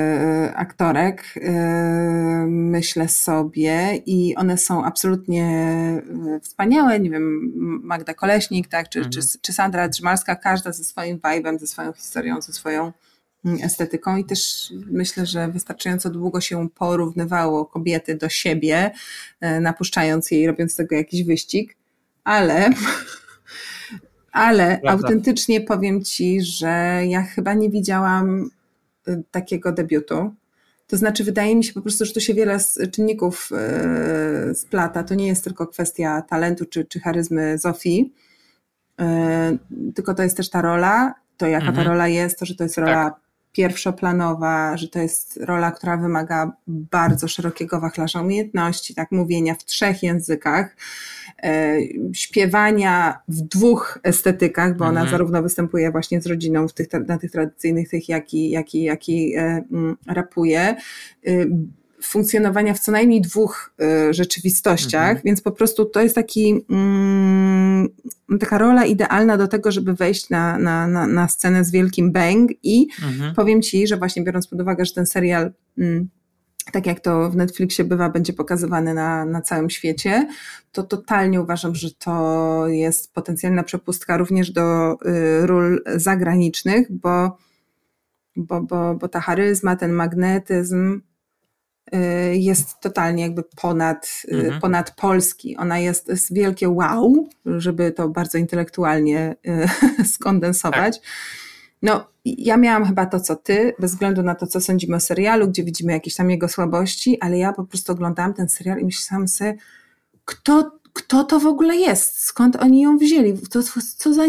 aktorek, 0.55 1.25
y, 1.37 1.41
myślę 2.47 3.09
sobie, 3.09 3.97
i 4.07 4.37
one 4.37 4.59
są 4.59 4.85
absolutnie 4.85 5.47
wspaniałe. 6.43 7.01
Nie 7.01 7.11
wiem, 7.11 7.53
Magda 7.85 8.15
Koleśnik, 8.15 8.69
tak, 8.69 8.89
czy, 8.89 8.99
mhm. 8.99 9.13
czy, 9.13 9.39
czy 9.41 9.53
Sandra 9.53 9.89
Drzymalska, 9.89 10.37
każda 10.37 10.73
ze 10.73 10.85
swoim 10.85 11.19
vibe'em, 11.19 11.59
ze 11.59 11.67
swoją 11.67 11.93
historią, 11.93 12.41
ze 12.41 12.53
swoją 12.53 12.93
mm, 13.45 13.59
estetyką 13.63 14.17
i 14.17 14.25
też 14.25 14.73
myślę, 14.87 15.27
że 15.27 15.49
wystarczająco 15.49 16.11
długo 16.11 16.41
się 16.41 16.69
porównywało 16.69 17.67
kobiety 17.67 18.15
do 18.15 18.29
siebie, 18.29 18.91
napuszczając 19.61 20.31
jej, 20.31 20.47
robiąc 20.47 20.73
z 20.73 20.77
tego 20.77 20.97
jakiś 20.97 21.25
wyścig, 21.25 21.77
ale 22.25 22.71
ale 24.33 24.79
Prawda. 24.83 24.91
autentycznie 24.91 25.61
powiem 25.61 26.05
Ci, 26.05 26.43
że 26.43 27.03
ja 27.07 27.23
chyba 27.23 27.55
nie 27.55 27.71
widziałam 27.71 28.51
y, 29.09 29.23
takiego 29.31 29.73
debiutu. 29.73 30.35
To 30.87 30.97
znaczy, 30.97 31.25
wydaje 31.25 31.57
mi 31.57 31.65
się 31.65 31.73
po 31.73 31.83
prostu, 31.83 32.05
że 32.05 32.13
tu 32.13 32.21
się 32.21 32.35
wiele 32.35 32.59
czynników 32.93 33.51
y, 34.51 34.55
splata. 34.55 35.05
To 35.05 35.15
nie 35.15 35.27
jest 35.27 35.45
tylko 35.45 35.67
kwestia 35.67 36.23
talentu 36.23 36.65
czy, 36.65 36.85
czy 36.85 37.01
charyzmy 37.01 37.59
Zofii, 37.59 38.13
y, 39.01 39.05
tylko 39.95 40.15
to 40.15 40.23
jest 40.23 40.37
też 40.37 40.51
ta 40.51 40.63
rola, 40.63 41.15
to 41.37 41.47
jaka 41.47 41.67
mhm. 41.67 41.85
ta 41.85 41.91
rola 41.91 42.09
jest, 42.09 42.39
to, 42.39 42.47
że 42.47 42.55
to 42.55 42.65
jest 42.65 42.79
rola 42.79 43.05
tak. 43.05 43.30
Pierwszoplanowa, 43.53 44.77
że 44.77 44.89
to 44.89 44.99
jest 44.99 45.37
rola, 45.43 45.71
która 45.71 45.97
wymaga 45.97 46.53
bardzo 46.67 47.29
szerokiego 47.29 47.81
wachlarza 47.81 48.21
umiejętności, 48.21 48.95
tak 48.95 49.13
mówienia 49.13 49.55
w 49.55 49.65
trzech 49.65 50.03
językach, 50.03 50.77
e, 51.43 51.77
śpiewania 52.13 53.19
w 53.29 53.41
dwóch 53.41 53.99
estetykach, 54.03 54.77
bo 54.77 54.85
ona 54.85 55.01
Mhm. 55.01 55.11
zarówno 55.11 55.43
występuje 55.43 55.91
właśnie 55.91 56.21
z 56.21 56.27
rodziną 56.27 56.69
w 56.69 56.73
tych, 56.73 56.89
na 57.07 57.19
tych 57.19 57.31
tradycyjnych 57.31 57.89
tych, 57.89 58.09
jak 58.09 58.35
i, 58.35 58.51
jak 58.51 58.75
i, 58.75 58.83
jak 58.83 59.09
i 59.09 59.37
e, 59.37 59.63
rapuje. 60.07 60.77
Y, 61.29 61.51
funkcjonowania 62.03 62.75
w 62.75 62.79
co 62.81 62.93
najmniej 62.93 63.21
dwóch 63.21 63.75
rzeczywistościach, 64.11 65.09
Mhm. 65.09 65.23
więc 65.25 65.41
po 65.43 65.53
prostu 65.53 65.85
to 65.85 66.01
jest 66.01 66.15
taki 66.15 66.65
mm, 66.71 67.60
taka 68.41 68.59
rola 68.59 68.85
idealna 68.85 69.37
do 69.37 69.49
tego, 69.49 69.73
żeby 69.73 69.95
wejść 69.95 70.31
na, 70.31 70.59
na, 70.59 70.87
na, 70.87 71.07
na 71.07 71.29
scenę 71.29 71.65
z 71.65 71.71
wielkim 71.71 72.13
bang 72.13 72.51
i 72.63 72.89
Mhm. 73.03 73.35
powiem 73.35 73.63
Ci, 73.63 73.87
że 73.87 73.97
właśnie 73.97 74.23
biorąc 74.25 74.47
pod 74.47 74.61
uwagę, 74.61 74.85
że 74.85 74.95
ten 74.95 75.07
serial 75.07 75.53
mm, 75.79 76.09
tak 76.73 76.87
jak 76.87 77.01
to 77.01 77.31
w 77.31 77.37
Netflixie 77.37 77.85
bywa, 77.85 78.11
będzie 78.11 78.33
pokazywany 78.33 78.95
na, 78.95 79.25
na 79.25 79.41
całym 79.41 79.71
świecie, 79.71 80.29
to 80.73 80.83
totalnie 80.83 81.41
uważam, 81.41 81.75
że 81.75 81.91
to 81.91 82.65
jest 82.69 83.15
potencjalna 83.15 83.63
przepustka 83.63 84.17
również 84.17 84.51
do 84.51 84.93
y, 84.93 85.47
ról 85.47 85.83
zagranicznych, 85.97 86.93
bo, 86.93 87.37
bo, 88.37 88.63
bo, 88.63 88.95
bo 88.95 89.09
ta 89.09 89.21
charyzma, 89.21 89.77
ten 89.77 89.93
magnetyzm 89.93 91.01
jest 92.33 92.81
totalnie 92.81 93.23
jakby 93.23 93.43
ponad, 93.63 94.23
y, 94.33 94.35
Mhm. 94.37 94.61
ponad 94.61 94.91
polski. 94.97 95.57
Ona 95.57 95.79
jest, 95.79 96.09
jest 96.09 96.35
wielkie 96.35 96.69
wow, 96.69 97.29
żeby 97.47 97.93
to 97.93 98.09
bardzo 98.09 98.39
intelektualnie 98.39 99.37
y, 99.47 100.05
skondensować. 100.15 101.01
No, 101.83 102.07
ja 102.25 102.57
miałam 102.57 102.85
chyba 102.85 103.07
to, 103.07 103.21
co 103.21 103.37
ty, 103.37 103.75
bez 103.79 103.91
względu 103.93 104.23
na 104.23 104.35
to, 104.35 104.47
co 104.47 104.61
sądzimy 104.61 104.97
o 104.97 105.01
serialu, 105.01 105.49
gdzie 105.49 105.65
widzimy 105.65 105.93
jakieś 105.93 106.15
tam 106.15 106.31
jego 106.31 106.49
słabości, 106.49 107.21
ale 107.21 107.39
ja 107.39 107.53
po 107.53 107.65
prostu 107.65 107.93
oglądałam 107.93 108.35
ten 108.35 108.49
serial 108.49 108.79
i 108.81 108.85
myślałam 108.85 109.29
sobie, 109.29 109.55
kto, 110.25 110.71
kto 111.03 111.25
to 111.25 111.41
w 111.41 111.47
ogóle 111.47 111.77
jest? 111.77 112.21
Skąd 112.21 112.57
oni 112.57 112.81
ją 112.81 112.99
wzięli? 112.99 113.39
To, 113.39 113.61
co 113.97 114.15
za 114.15 114.23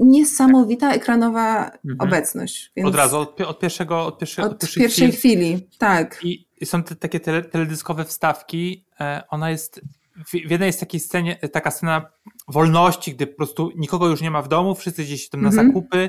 niesamowita 0.00 0.92
ekranowa 0.92 1.64
Mhm. 1.64 1.96
obecność. 1.98 2.72
Więc 2.76 2.88
Od 2.88 2.94
razu, 2.94 3.18
od, 3.18 3.40
od 3.40 3.58
pierwszego, 3.60 4.06
od, 4.06 4.18
pierwsze, 4.18 4.42
od 4.42 4.52
od 4.52 4.58
pierwszej 4.60 4.82
pierwszej 4.82 5.12
chwili. 5.12 5.36
chwili, 5.54 5.68
tak. 5.78 6.20
I 6.24 6.46
i 6.60 6.66
są 6.66 6.82
te, 6.82 6.96
takie 6.96 7.20
tele, 7.20 7.42
teledyskowe 7.42 8.04
wstawki. 8.04 8.84
E, 9.00 9.22
ona 9.28 9.50
jest. 9.50 9.80
W, 10.26 10.30
w 10.30 10.50
jednej 10.50 10.66
jest 10.66 10.80
takiej 10.80 11.00
scenie, 11.00 11.36
taka 11.36 11.70
scena 11.70 12.06
wolności, 12.48 13.14
gdy 13.14 13.26
po 13.26 13.36
prostu 13.36 13.70
nikogo 13.76 14.08
już 14.08 14.20
nie 14.20 14.30
ma 14.30 14.42
w 14.42 14.48
domu, 14.48 14.74
wszyscy 14.74 15.02
gdzieś 15.04 15.28
tam 15.28 15.42
na 15.42 15.48
Mhm. 15.48 15.68
zakupy 15.68 16.08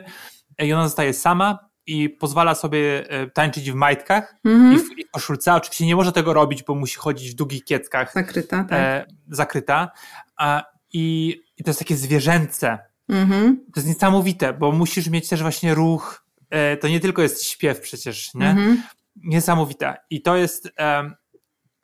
e, 0.58 0.68
i 0.68 0.74
ona 0.74 0.84
zostaje 0.84 1.14
sama 1.14 1.60
i 1.86 2.10
pozwala 2.10 2.56
sobie 2.56 3.10
e, 3.10 3.28
tańczyć 3.28 3.72
w 3.72 3.76
majtkach 3.76 4.36
i, 4.46 4.50
Mhm. 4.50 4.80
w, 4.80 5.00
i 5.00 5.06
w 5.06 5.12
koszulce. 5.12 5.54
Oczywiście 5.54 5.86
nie 5.86 5.96
może 5.96 6.12
tego 6.12 6.34
robić, 6.34 6.64
bo 6.64 6.76
musi 6.76 6.98
chodzić 6.98 7.32
w 7.32 7.36
długich 7.36 7.64
kieckach 7.64 8.14
Zakryta, 8.14 8.64
tak. 8.64 8.80
e, 8.80 9.06
zakryta. 9.32 9.92
A, 10.38 10.64
i, 10.94 11.36
I 11.58 11.64
to 11.64 11.70
jest 11.70 11.80
takie 11.80 11.96
zwierzęce. 11.96 12.80
Mhm. 13.10 13.58
To 13.74 13.80
jest 13.80 13.88
niesamowite, 13.88 14.54
bo 14.54 14.72
musisz 14.72 15.08
mieć 15.10 15.30
też 15.30 15.42
właśnie 15.42 15.76
ruch. 15.76 16.26
E, 16.50 16.78
to 16.78 16.88
nie 16.88 17.00
tylko 17.00 17.22
jest 17.22 17.46
śpiew 17.46 17.80
przecież, 17.82 18.34
nie? 18.34 18.50
Mhm. 18.50 18.84
niesamowita. 19.16 19.96
I 20.10 20.22
to 20.22 20.36
jest, 20.36 20.70
em, 20.76 21.16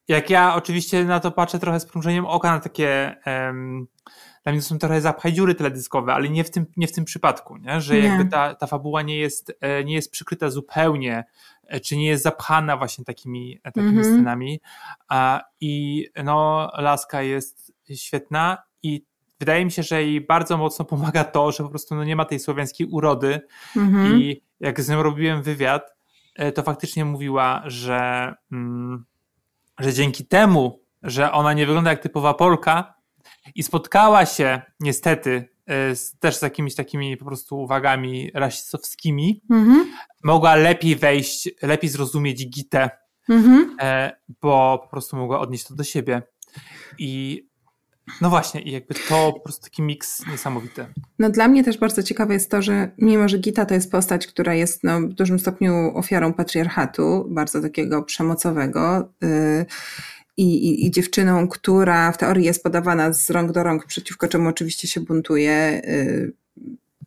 jak 0.08 0.30
ja 0.30 0.56
oczywiście 0.56 1.06
na 1.06 1.20
to 1.20 1.32
patrzę 1.32 1.60
trochę 1.60 1.80
z 1.80 1.86
przymrużeniem 1.86 2.26
oka 2.26 2.52
na 2.52 2.60
takie, 2.60 3.16
dla 4.44 4.52
mnie 4.52 4.62
to 4.62 4.68
są 4.68 4.78
trochę 4.80 5.02
zapchaj 5.02 5.34
dziury 5.34 5.56
teledyskowe, 5.56 6.14
ale 6.14 6.30
nie 6.30 6.44
w 6.44 6.52
tym, 6.52 6.66
nie 6.78 6.88
w 6.88 6.92
tym 6.92 7.06
przypadku, 7.06 7.58
nie? 7.58 7.82
że 7.82 7.94
Nie. 7.94 8.00
jakby 8.00 8.26
ta, 8.32 8.56
ta 8.56 8.68
fabuła 8.68 9.02
nie 9.02 9.18
jest, 9.18 9.58
e, 9.62 9.84
nie 9.84 9.94
jest 9.94 10.12
przykryta 10.12 10.50
zupełnie, 10.50 11.24
e, 11.68 11.80
czy 11.80 11.98
nie 11.98 12.08
jest 12.08 12.24
zapchana 12.24 12.78
właśnie 12.78 13.06
takimi, 13.06 13.60
e, 13.64 13.72
takimi 13.72 13.98
Mhm. 13.98 14.06
scenami. 14.16 14.62
A, 15.08 15.42
I 15.62 16.06
no, 16.24 16.70
Laska 16.78 17.22
jest 17.22 17.74
świetna 17.96 18.58
i 18.84 19.06
wydaje 19.40 19.66
mi 19.66 19.72
się, 19.72 19.84
że 19.84 20.04
jej 20.04 20.22
bardzo 20.22 20.58
mocno 20.58 20.86
pomaga 20.86 21.24
to, 21.24 21.52
że 21.52 21.64
po 21.64 21.70
prostu 21.70 21.96
no, 21.96 22.04
nie 22.04 22.16
ma 22.16 22.26
tej 22.26 22.40
słowiańskiej 22.40 22.88
urody, 22.88 23.42
Mhm. 23.78 24.18
i 24.22 24.42
jak 24.60 24.82
z 24.82 24.90
nią 24.90 25.04
robiłem 25.04 25.42
wywiad, 25.44 25.96
to 26.56 26.64
faktycznie 26.64 27.06
mówiła, 27.06 27.64
że, 27.66 28.34
mm, 28.52 29.06
że 29.80 29.94
dzięki 29.94 30.26
temu, 30.26 30.84
że 31.04 31.32
ona 31.32 31.54
nie 31.54 31.66
wygląda 31.66 31.90
jak 31.90 32.00
typowa 32.00 32.34
Polka 32.34 32.94
i 33.56 33.64
spotkała 33.64 34.26
się 34.26 34.62
niestety 34.80 35.50
e, 35.66 35.96
z, 35.96 36.16
też 36.20 36.38
z 36.38 36.42
jakimiś 36.42 36.76
takimi 36.76 37.18
po 37.18 37.26
prostu 37.26 37.62
uwagami 37.62 38.32
rasistowskimi, 38.34 39.42
Mhm. 39.50 39.86
mogła 40.24 40.56
lepiej 40.56 40.96
wejść, 40.96 41.50
lepiej 41.62 41.90
zrozumieć 41.90 42.50
Gitę, 42.50 42.90
Mhm. 43.30 43.76
e, 43.82 44.12
bo 44.42 44.80
po 44.84 44.88
prostu 44.90 45.18
mogła 45.18 45.40
odnieść 45.40 45.64
to 45.68 45.76
do 45.76 45.84
siebie. 45.84 46.22
I 46.98 47.46
no 48.22 48.30
właśnie, 48.30 48.62
i 48.62 48.72
jakby 48.72 48.94
to 48.96 49.34
po 49.34 49.40
prostu 49.40 49.64
taki 49.64 49.82
miks 49.82 50.28
niesamowity. 50.28 50.86
No 51.20 51.30
dla 51.30 51.48
mnie 51.48 51.64
też 51.64 51.78
bardzo 51.78 52.04
ciekawe 52.04 52.34
jest 52.34 52.52
to, 52.52 52.62
że 52.62 52.92
mimo, 52.98 53.30
że 53.30 53.38
Gita 53.38 53.66
to 53.66 53.74
jest 53.74 53.92
postać, 53.92 54.28
która 54.28 54.54
jest 54.54 54.84
no, 54.84 55.02
w 55.02 55.14
dużym 55.14 55.40
stopniu 55.40 55.92
ofiarą 55.98 56.34
patriarchatu, 56.34 57.26
bardzo 57.30 57.62
takiego 57.62 58.04
przemocowego 58.04 59.14
yy, 59.22 59.66
i, 60.40 60.68
i, 60.68 60.86
i 60.86 60.92
dziewczyną, 60.92 61.48
która 61.48 62.12
w 62.12 62.18
teorii 62.18 62.46
jest 62.46 62.64
podawana 62.64 63.14
z 63.14 63.30
rąk 63.30 63.52
do 63.52 63.64
rąk, 63.64 63.86
przeciwko 63.86 64.28
czemu 64.28 64.50
oczywiście 64.50 64.88
się 64.88 65.02
buntuje, 65.02 65.82
yy, 65.88 66.34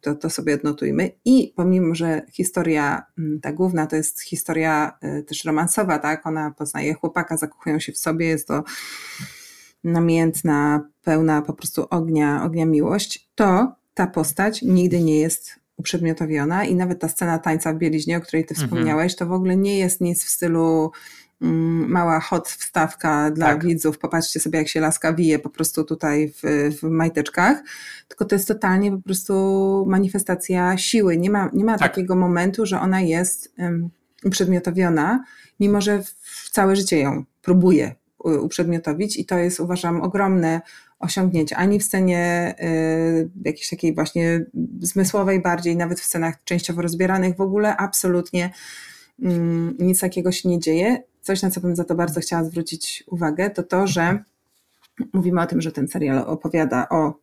to, 0.01 0.15
to 0.15 0.31
sobie 0.31 0.55
odnotujmy. 0.55 1.11
I 1.25 1.53
pomimo, 1.57 1.95
że 1.95 2.23
historia 2.33 3.03
mm, 3.19 3.41
ta 3.41 3.53
główna 3.53 3.87
to 3.87 3.97
jest 3.97 4.21
historia 4.21 4.93
y, 5.21 5.23
też 5.23 5.45
romansowa, 5.45 5.99
tak? 5.99 6.27
Ona 6.27 6.51
poznaje 6.51 6.95
chłopaka, 6.95 7.37
zakochują 7.37 7.81
się 7.81 7.93
w 7.93 7.99
sobie, 7.99 8.27
jest 8.27 8.49
to 8.49 8.65
namiętna, 9.85 10.89
pełna 11.03 11.43
po 11.43 11.53
prostu 11.53 11.87
ognia, 11.91 12.45
ognia 12.45 12.67
miłość, 12.67 13.29
to 13.35 13.73
ta 13.95 14.07
postać 14.07 14.63
nigdy 14.63 15.03
nie 15.03 15.19
jest 15.19 15.61
uprzedmiotowiona 15.77 16.65
i 16.65 16.75
nawet 16.75 17.01
ta 17.01 17.09
scena 17.09 17.39
tańca 17.39 17.73
w 17.73 17.79
bieliźnie, 17.79 18.17
o 18.17 18.21
której 18.21 18.45
ty 18.45 18.55
Mhm. 18.55 18.69
wspomniałeś, 18.69 19.17
to 19.17 19.27
w 19.27 19.33
ogóle 19.33 19.57
nie 19.57 19.79
jest 19.79 20.01
nic 20.01 20.25
w 20.25 20.29
stylu 20.29 20.91
mała 21.89 22.21
hot 22.21 22.49
wstawka 22.49 23.31
dla 23.31 23.47
Tak. 23.47 23.65
widzów, 23.65 23.99
popatrzcie 23.99 24.41
sobie 24.41 24.59
jak 24.59 24.69
się 24.69 24.81
laska 24.81 25.13
wije 25.13 25.39
po 25.39 25.51
prostu 25.51 25.85
tutaj 25.85 26.33
w, 26.43 26.71
w 26.81 26.83
majteczkach, 26.83 27.63
tylko 28.09 28.25
to 28.25 28.35
jest 28.35 28.49
totalnie 28.49 28.93
po 28.93 29.03
prostu 29.03 29.85
manifestacja 29.89 30.79
siły. 30.79 31.17
Nie 31.17 31.31
ma, 31.31 31.51
nie 31.53 31.65
ma 31.65 31.79
Tak. 31.79 31.91
takiego 31.91 32.17
momentu, 32.17 32.67
że 32.67 32.81
ona 32.81 33.01
jest 33.01 33.55
um, 33.59 33.91
uprzedmiotowiona, 34.25 35.25
mimo 35.61 35.81
że 35.81 36.03
w 36.23 36.51
całe 36.51 36.77
życie 36.77 37.01
ją 37.01 37.25
próbuje 37.43 37.95
uprzedmiotowić 38.19 39.17
i 39.17 39.25
to 39.25 39.39
jest 39.39 39.61
uważam 39.61 40.01
ogromne 40.03 40.61
osiągnięcie, 40.99 41.57
ani 41.57 41.79
w 41.79 41.85
scenie 41.85 42.55
y, 42.61 43.31
jakiejś 43.45 43.69
takiej 43.69 43.95
właśnie 43.95 44.45
zmysłowej 44.81 45.41
bardziej, 45.41 45.77
nawet 45.77 46.01
w 46.01 46.05
scenach 46.05 46.45
częściowo 46.45 46.83
rozbieranych 46.83 47.37
w 47.37 47.41
ogóle 47.41 47.77
absolutnie 47.77 48.51
mm, 49.23 49.77
nic 49.79 50.01
takiego 50.01 50.33
się 50.33 50.49
nie 50.49 50.59
dzieje. 50.61 51.03
Coś, 51.23 51.43
na 51.43 51.51
co 51.51 51.61
bym 51.61 51.77
za 51.77 51.85
to 51.85 51.95
bardzo 51.95 52.21
chciała 52.21 52.45
zwrócić 52.45 53.05
uwagę, 53.07 53.51
to 53.51 53.63
to, 53.63 53.87
że 53.87 54.25
mówimy 55.13 55.41
o 55.41 55.47
tym, 55.47 55.61
że 55.61 55.73
ten 55.73 55.89
serial 55.89 56.19
opowiada 56.19 56.89
o, 56.89 57.15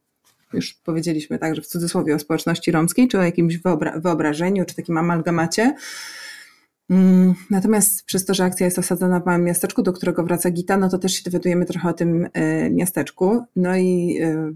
już 0.53 0.73
powiedzieliśmy 0.73 1.39
tak, 1.39 1.55
że 1.55 1.61
w 1.61 1.67
cudzysłowie 1.67 2.15
o 2.15 2.19
społeczności 2.19 2.71
romskiej, 2.71 3.07
czy 3.07 3.19
o 3.19 3.23
jakimś 3.23 3.57
wyobra- 3.57 4.01
wyobrażeniu, 4.01 4.65
czy 4.65 4.75
takim 4.75 4.97
amalgamacie. 4.97 5.75
Mm, 6.89 7.33
Natomiast 7.49 8.03
przez 8.05 8.25
to, 8.25 8.33
że 8.33 8.43
akcja 8.43 8.65
jest 8.65 8.79
osadzona 8.79 9.19
w 9.19 9.25
małym 9.25 9.43
miasteczku, 9.43 9.81
do 9.83 9.93
którego 9.93 10.23
wraca 10.23 10.49
Gita, 10.51 10.77
no 10.77 10.89
to 10.89 10.97
też 10.97 11.13
się 11.13 11.23
dowiadujemy 11.23 11.65
trochę 11.65 11.89
o 11.89 11.93
tym 11.93 12.25
y, 12.25 12.29
miasteczku. 12.71 13.43
No 13.55 13.75
i 13.77 14.17
y, 14.21 14.53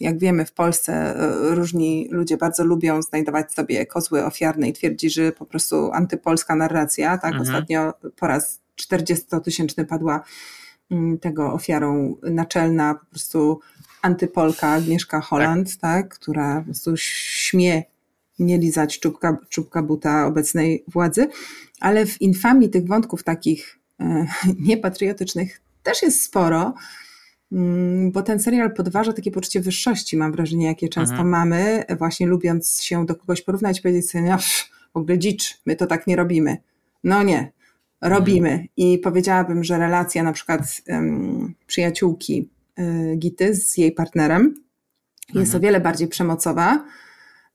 jak 0.00 0.18
wiemy, 0.18 0.44
w 0.44 0.52
Polsce 0.52 1.14
y, 1.50 1.54
różni 1.54 2.08
ludzie 2.10 2.36
bardzo 2.36 2.64
lubią 2.64 3.02
znajdować 3.02 3.52
sobie 3.52 3.86
kozły 3.86 4.24
ofiarne 4.24 4.68
i 4.68 4.72
twierdzi, 4.72 5.10
że 5.10 5.32
po 5.32 5.46
prostu 5.46 5.92
antypolska 5.92 6.54
narracja. 6.56 7.18
Tak, 7.18 7.32
Mhm. 7.34 7.42
ostatnio 7.42 7.94
po 8.16 8.26
raz 8.26 8.60
40-tysięczny 8.82 9.84
padła 9.84 10.24
mm, 10.90 11.18
tego 11.18 11.52
ofiarą 11.52 12.16
naczelna 12.22 12.94
po 12.94 13.06
prostu 13.06 13.60
antypolka 14.02 14.68
Agnieszka 14.68 15.20
Holland, 15.20 15.78
tak. 15.78 16.08
która 16.14 16.58
po 16.58 16.64
prostu 16.64 16.94
śmie 16.96 17.82
nie 18.38 18.58
lizać 18.58 19.00
czubka, 19.00 19.36
czubka 19.48 19.82
buta 19.82 20.26
obecnej 20.26 20.84
władzy, 20.88 21.28
ale 21.80 22.06
w 22.06 22.22
infamii 22.22 22.70
tych 22.70 22.86
wątków 22.86 23.22
takich 23.22 23.78
e, 24.00 24.26
niepatriotycznych 24.68 25.60
też 25.82 26.02
jest 26.02 26.22
sporo, 26.22 26.74
mm, 27.52 28.12
bo 28.12 28.22
ten 28.22 28.40
serial 28.40 28.74
podważa 28.74 29.12
takie 29.12 29.30
poczucie 29.30 29.60
wyższości, 29.60 30.16
mam 30.16 30.32
wrażenie, 30.32 30.66
jakie 30.66 30.88
często 30.88 31.14
Mhm. 31.14 31.28
mamy, 31.28 31.84
właśnie 31.98 32.26
lubiąc 32.26 32.80
się 32.80 33.06
do 33.06 33.14
kogoś 33.14 33.42
porównać, 33.42 33.80
powiedzieć 33.80 34.10
sobie, 34.10 34.24
no, 34.24 34.38
w 34.94 34.96
ogóle 34.96 35.18
dzicz, 35.18 35.60
my 35.66 35.76
to 35.76 35.86
tak 35.86 36.06
nie 36.06 36.16
robimy. 36.16 36.56
No 37.04 37.22
nie, 37.22 37.52
robimy. 38.08 38.66
I 38.76 38.98
powiedziałabym, 38.98 39.64
że 39.64 39.78
relacja 39.78 40.22
na 40.22 40.32
przykład 40.32 40.60
em, 40.86 41.54
przyjaciółki 41.66 42.48
y, 42.78 43.16
Gity 43.16 43.54
z 43.54 43.76
jej 43.78 43.92
partnerem 43.92 44.54
jest 45.34 45.54
Mhm. 45.54 45.56
o 45.56 45.60
wiele 45.60 45.80
bardziej 45.80 46.08
przemocowa, 46.08 46.84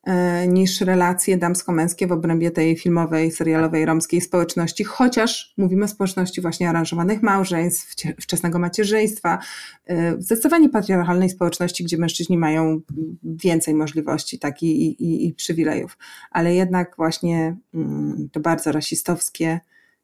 E, 0.04 0.48
niż 0.48 0.82
relacje 0.82 1.38
damsko-męskie 1.38 2.08
w 2.08 2.12
obrębie 2.12 2.52
tej 2.52 2.78
filmowej, 2.78 3.32
serialowej 3.32 3.86
romskiej 3.86 4.22
społeczności, 4.22 4.84
chociaż 4.84 5.54
mówimy 5.58 5.86
o 5.86 5.88
społeczności 5.88 6.42
właśnie 6.42 6.70
aranżowanych 6.70 7.22
małżeństw, 7.24 7.96
wczesnego 8.22 8.60
macierzyństwa, 8.60 9.40
e, 9.86 10.22
zdecydowanie 10.22 10.70
patriarchalnej 10.70 11.30
społeczności, 11.30 11.84
gdzie 11.84 11.98
mężczyźni 11.98 12.38
mają 12.38 12.82
więcej 13.24 13.74
możliwości 13.74 14.40
tak, 14.40 14.64
i, 14.64 14.88
i, 15.04 15.28
i 15.28 15.34
przywilejów, 15.34 15.98
ale 16.32 16.56
jednak 16.56 16.96
właśnie 16.98 17.56
mm, 17.74 18.30
to 18.32 18.40
bardzo 18.40 18.72
rasistowskie. 18.72 19.60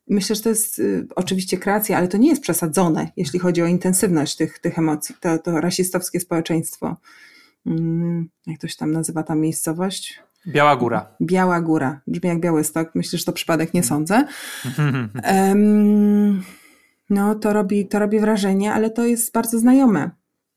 Myślę, 0.07 0.35
że 0.35 0.41
to 0.41 0.49
jest 0.49 0.79
y, 0.79 1.07
oczywiście 1.15 1.57
kreacja, 1.57 1.97
ale 1.97 2.07
to 2.07 2.17
nie 2.17 2.29
jest 2.29 2.41
przesadzone, 2.41 3.11
jeśli 3.17 3.39
chodzi 3.39 3.61
o 3.61 3.65
intensywność 3.65 4.35
tych, 4.35 4.59
tych 4.59 4.79
emocji. 4.79 5.15
To, 5.19 5.39
to 5.39 5.61
rasistowskie 5.61 6.19
społeczeństwo 6.19 6.95
Mm, 7.65 8.29
jak 8.47 8.59
to 8.59 8.67
się 8.67 8.75
tam 8.75 8.91
nazywa 8.91 9.23
ta 9.23 9.35
miejscowość? 9.35 10.19
Biała 10.47 10.75
Góra. 10.75 11.07
Biała 11.21 11.61
Góra. 11.61 12.01
Brzmi 12.07 12.29
jak 12.29 12.39
Białystok. 12.39 12.95
Myślę, 12.95 13.19
że 13.19 13.25
to 13.25 13.33
przypadek, 13.33 13.73
nie 13.73 13.83
sądzę. 13.83 14.25
Um, 15.33 16.43
no, 17.09 17.35
to 17.35 17.53
robi, 17.53 17.87
to 17.87 17.99
robi 17.99 18.19
wrażenie, 18.19 18.73
ale 18.73 18.89
to 18.89 19.05
jest 19.05 19.33
bardzo 19.33 19.59
znajome. 19.59 20.11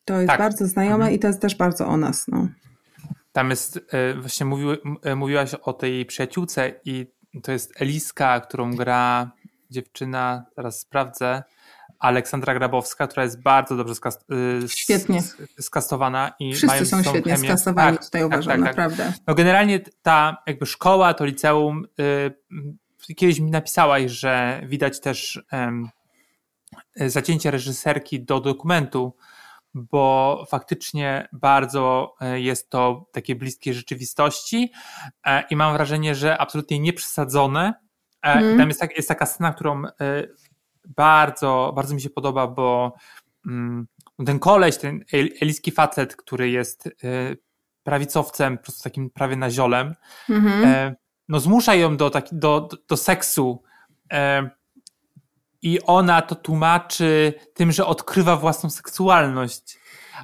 To 0.05 0.15
jest 0.15 0.29
tak. 0.29 0.39
bardzo 0.39 0.67
znajome 0.67 0.95
mhm. 0.95 1.15
i 1.15 1.19
to 1.19 1.27
jest 1.27 1.41
też 1.41 1.55
bardzo 1.55 1.87
o 1.87 1.97
nas. 1.97 2.29
No. 2.29 2.49
Tam 3.33 3.51
jest, 3.51 3.81
e, 3.93 4.15
właśnie 4.15 4.47
mówiły, 4.47 4.79
e, 5.03 5.15
mówiłaś 5.15 5.55
o 5.55 5.73
tej 5.73 6.07
przyjaciółce 6.07 6.73
i 6.85 7.07
to 7.43 7.53
jest 7.53 7.83
Eliska, 7.83 8.41
którą 8.41 8.75
gra 8.75 9.31
dziewczyna, 9.71 10.45
teraz 10.57 10.81
sprawdzę, 10.81 11.43
Aleksandra 11.99 12.55
Grabowska, 12.55 13.07
która 13.07 13.25
jest 13.25 13.43
bardzo 13.43 13.77
dobrze 13.77 13.95
skast 13.95 14.25
y, 14.65 14.69
świetnie. 14.69 15.23
skastowana. 15.61 16.33
I 16.39 16.53
Wszyscy 16.53 16.67
mają 16.67 16.85
są 16.85 17.03
świetnie 17.03 17.33
chemię. 17.33 17.49
skastowani 17.49 17.97
tak, 17.97 18.07
tutaj 18.07 18.21
tak, 18.21 18.29
uważam, 18.29 18.53
tak, 18.53 18.61
tak, 18.61 18.77
naprawdę. 18.77 19.13
No 19.27 19.35
generalnie 19.35 19.81
ta 20.03 20.43
jakby 20.47 20.67
szkoła, 20.67 21.15
to 21.15 21.25
liceum, 21.25 21.87
yy, 23.09 23.15
kiedyś 23.15 23.41
mi 23.41 23.51
napisałaś, 23.51 24.13
że 24.13 24.61
widać 24.67 25.01
też 25.01 25.43
yy, 26.97 27.11
zacięcie 27.11 27.51
reżyserki 27.51 28.25
do 28.25 28.41
dokumentu, 28.41 29.17
bo 29.75 30.45
faktycznie 30.51 31.29
bardzo 31.33 32.15
y, 32.23 32.41
jest 32.41 32.71
to 32.71 33.07
takie 33.13 33.35
bliskie 33.35 33.75
rzeczywistości 33.75 34.73
e, 35.27 35.45
i 35.51 35.57
mam 35.57 35.73
wrażenie, 35.73 36.15
że 36.15 36.39
absolutnie 36.39 36.79
nieprzesadzone. 36.79 37.75
Mm. 38.23 38.59
Tam 38.59 38.69
jest, 38.69 38.81
tak, 38.81 38.97
jest 38.97 39.09
taka 39.09 39.27
scena, 39.27 39.53
którą 39.53 39.85
y, 39.85 39.89
bardzo, 40.85 41.73
bardzo 41.77 41.95
mi 41.95 42.01
się 42.01 42.11
podoba, 42.11 42.47
bo 42.47 42.97
mm, 43.47 43.87
ten 44.27 44.39
koleś, 44.39 44.77
ten 44.77 45.05
eliski 45.41 45.71
facet, 45.71 46.17
który 46.17 46.51
jest 46.51 46.87
y, 46.87 47.39
prawicowcem, 47.89 48.59
po 48.59 48.65
prostu 48.65 48.83
takim 48.83 49.11
prawie 49.11 49.37
naziolem, 49.37 49.95
mhm. 50.31 50.65
e, 50.65 50.95
no 51.29 51.41
zmusza 51.41 51.75
ją 51.75 51.97
do, 51.97 52.11
taki, 52.11 52.37
do, 52.37 52.69
do, 52.89 52.97
seksu 52.97 53.63
e, 54.13 54.51
i 55.63 55.81
ona 55.83 56.23
to 56.23 56.35
tłumaczy 56.35 57.35
tym, 57.55 57.73
że 57.73 57.87
odkrywa 57.87 58.37
własną 58.37 58.71
seksualność. 58.71 59.79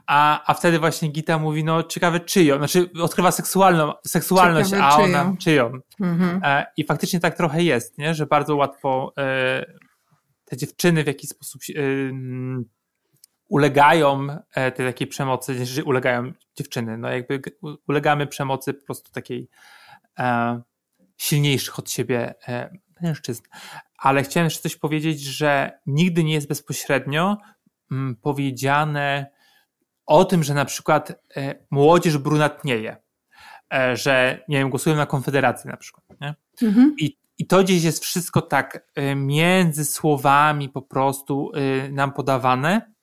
A, 0.06 0.50
a 0.50 0.54
wtedy 0.54 0.78
właśnie 0.78 1.08
Gita 1.08 1.38
mówi, 1.38 1.64
no 1.64 1.82
ciekawe 1.82 2.20
czyją, 2.20 2.58
znaczy 2.58 2.90
odkrywa 3.02 3.30
seksualną, 3.30 3.92
seksualność, 4.06 4.70
ciekawe 4.70 4.88
a 4.88 4.96
czyją. 4.96 5.04
ona 5.04 5.36
czyją. 5.40 5.72
Mhm. 6.00 6.40
E, 6.44 6.66
I 6.76 6.84
faktycznie 6.84 7.20
tak 7.20 7.36
trochę 7.36 7.62
jest, 7.62 7.98
nie? 7.98 8.14
że 8.14 8.26
bardzo 8.26 8.56
łatwo 8.56 9.12
e, 9.18 9.64
te 10.44 10.56
dziewczyny 10.56 11.04
w 11.04 11.06
jakiś 11.06 11.30
sposób 11.30 11.62
ulegają 13.48 14.26
e, 14.54 14.72
tej 14.72 14.86
takiej 14.86 15.06
przemocy, 15.06 15.66
że 15.66 15.84
ulegają 15.84 16.32
dziewczyny, 16.56 16.98
no 16.98 17.08
jakby 17.08 17.42
ulegamy 17.88 18.26
przemocy 18.26 18.74
po 18.74 18.84
prostu 18.84 19.12
takiej 19.12 19.48
silniejszych 21.16 21.78
od 21.78 21.90
siebie 21.90 22.34
mężczyzn. 23.02 23.42
Ale 23.98 24.22
chciałem 24.22 24.44
jeszcze 24.44 24.62
coś 24.62 24.76
powiedzieć, 24.76 25.20
że 25.20 25.78
nigdy 25.86 26.24
nie 26.24 26.34
jest 26.34 26.48
bezpośrednio 26.48 27.36
m, 27.90 28.16
powiedziane 28.22 29.33
o 30.06 30.24
tym, 30.24 30.42
że 30.42 30.54
na 30.54 30.64
przykład 30.64 31.12
e, 31.36 31.54
młodzież 31.70 32.18
brunatnieje, 32.18 32.96
e, 33.74 33.96
że 33.96 34.44
nie 34.48 34.58
wiem, 34.58 34.70
głosują 34.70 34.96
na 34.96 35.06
Konfederację 35.06 35.70
na 35.70 35.76
przykład. 35.76 36.04
Nie? 36.20 36.34
Mhm. 36.62 36.94
I 36.98 37.24
i 37.38 37.46
to 37.46 37.64
gdzieś 37.64 37.84
jest 37.84 38.04
wszystko 38.04 38.42
tak 38.42 38.88
y, 38.98 39.14
między 39.14 39.84
słowami 39.84 40.68
po 40.68 40.82
prostu 40.82 41.52
nam 41.90 42.12
podawane. 42.12 42.94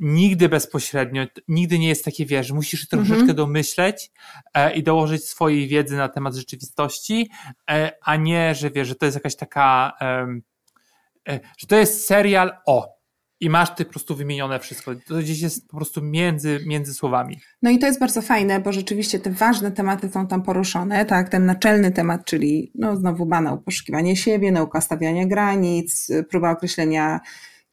Nigdy 0.00 0.48
bezpośrednio, 0.48 1.26
nigdy 1.48 1.78
nie 1.78 1.88
jest 1.88 2.04
takie, 2.04 2.26
wiesz, 2.26 2.52
musisz 2.52 2.88
troszeczkę 2.88 3.14
mm 3.16 3.28
-hmm. 3.28 3.34
domyśleć 3.34 4.10
e, 4.54 4.74
i 4.74 4.82
dołożyć 4.82 5.24
swojej 5.24 5.68
wiedzy 5.68 5.96
na 5.96 6.08
temat 6.08 6.34
rzeczywistości, 6.34 7.30
e, 7.70 7.92
a 8.02 8.16
nie, 8.16 8.54
że 8.54 8.70
wiesz, 8.70 8.88
że 8.88 8.94
to 8.94 9.04
jest 9.04 9.16
jakaś 9.16 9.36
taka, 9.36 9.92
e, 10.00 11.40
że 11.58 11.66
to 11.66 11.76
jest 11.76 12.06
serial 12.06 12.56
o, 12.66 12.97
i 13.40 13.50
masz 13.50 13.74
ty 13.74 13.84
po 13.84 13.90
prostu 13.90 14.16
wymienione 14.16 14.60
wszystko. 14.60 14.94
To 15.06 15.14
gdzieś 15.18 15.40
jest 15.40 15.68
po 15.68 15.76
prostu 15.76 16.02
między, 16.02 16.60
między 16.66 16.94
słowami. 16.94 17.40
No 17.62 17.70
i 17.70 17.78
to 17.78 17.86
jest 17.86 18.00
bardzo 18.00 18.22
fajne, 18.22 18.60
bo 18.60 18.72
rzeczywiście 18.72 19.18
te 19.18 19.30
ważne 19.30 19.72
tematy 19.72 20.08
są 20.08 20.26
tam 20.26 20.42
poruszone, 20.42 21.04
tak, 21.04 21.28
ten 21.28 21.46
naczelny 21.46 21.92
temat, 21.92 22.24
czyli 22.24 22.72
no 22.74 22.96
znowu 22.96 23.26
banał, 23.26 23.60
poszukiwanie 23.60 24.16
siebie, 24.16 24.52
nauka 24.52 24.80
stawiania 24.80 25.26
granic, 25.26 26.08
próba 26.30 26.50
określenia 26.50 27.20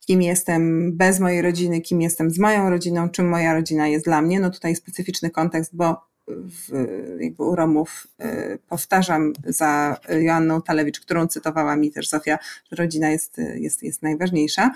kim 0.08 0.22
jestem 0.22 0.92
bez 0.98 1.20
mojej 1.20 1.42
rodziny, 1.42 1.82
kim 1.82 2.02
jestem 2.02 2.30
z 2.30 2.40
moją 2.40 2.70
rodziną, 2.70 3.10
czym 3.10 3.30
moja 3.30 3.54
rodzina 3.54 3.88
jest 3.88 4.06
dla 4.06 4.22
mnie. 4.22 4.40
No 4.40 4.50
tutaj 4.50 4.76
specyficzny 4.76 5.30
kontekst, 5.30 5.76
bo 5.76 6.02
w, 6.28 6.86
jakby 7.20 7.44
u 7.44 7.56
Romów 7.56 8.08
y, 8.24 8.60
powtarzam 8.70 9.34
za 9.46 9.98
Joanną 10.22 10.62
Talewicz, 10.62 11.00
którą 11.00 11.28
cytowała 11.28 11.76
mi 11.76 11.92
też 11.92 12.10
Zofia, 12.10 12.40
że 12.72 12.76
rodzina 12.76 13.10
jest, 13.10 13.38
jest, 13.56 13.84
jest 13.84 14.04
najważniejsza. 14.04 14.72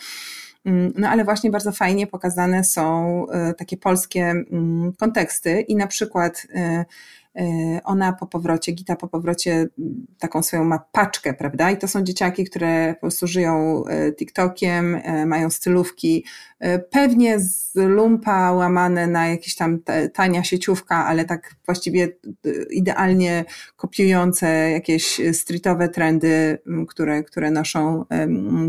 Mm, 0.69 0.93
no 0.97 1.09
ale 1.09 1.23
właśnie 1.23 1.49
bardzo 1.51 1.71
fajnie 1.71 2.07
pokazane 2.07 2.63
są 2.63 3.25
e, 3.29 3.53
takie 3.53 3.77
polskie 3.77 4.25
mm, 4.25 4.93
konteksty 4.99 5.61
i 5.61 5.75
na 5.75 5.87
przykład 5.87 6.47
e, 6.55 6.85
ona 7.83 8.13
po 8.13 8.27
powrocie, 8.27 8.71
Gita 8.71 8.95
po 8.95 9.07
powrocie 9.07 9.67
taką 10.19 10.43
swoją 10.43 10.63
ma 10.63 10.79
paczkę, 10.91 11.33
prawda? 11.33 11.71
I 11.71 11.77
to 11.77 11.87
są 11.87 12.03
dzieciaki, 12.03 12.43
które 12.43 12.93
po 12.93 12.99
prostu 12.99 13.27
żyją 13.27 13.83
TikTokiem, 14.17 15.01
mają 15.25 15.49
stylówki, 15.49 16.25
pewnie 16.91 17.39
z 17.39 17.71
lumpa 17.75 18.51
łamane 18.51 19.07
na 19.07 19.27
jakieś 19.27 19.55
tam 19.55 19.79
tania 20.13 20.43
sieciówka, 20.43 21.05
ale 21.05 21.25
tak 21.25 21.55
właściwie 21.65 22.07
idealnie 22.71 23.45
kopiujące 23.75 24.71
jakieś 24.71 25.21
streetowe 25.33 25.89
trendy, 25.89 26.57
które, 26.87 27.23
które 27.23 27.51
noszą 27.51 28.05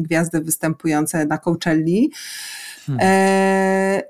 gwiazdy 0.01 0.41
występujące 0.41 1.27
na 1.27 1.39
Coachelli. 1.39 2.11
Hmm. 2.87 4.03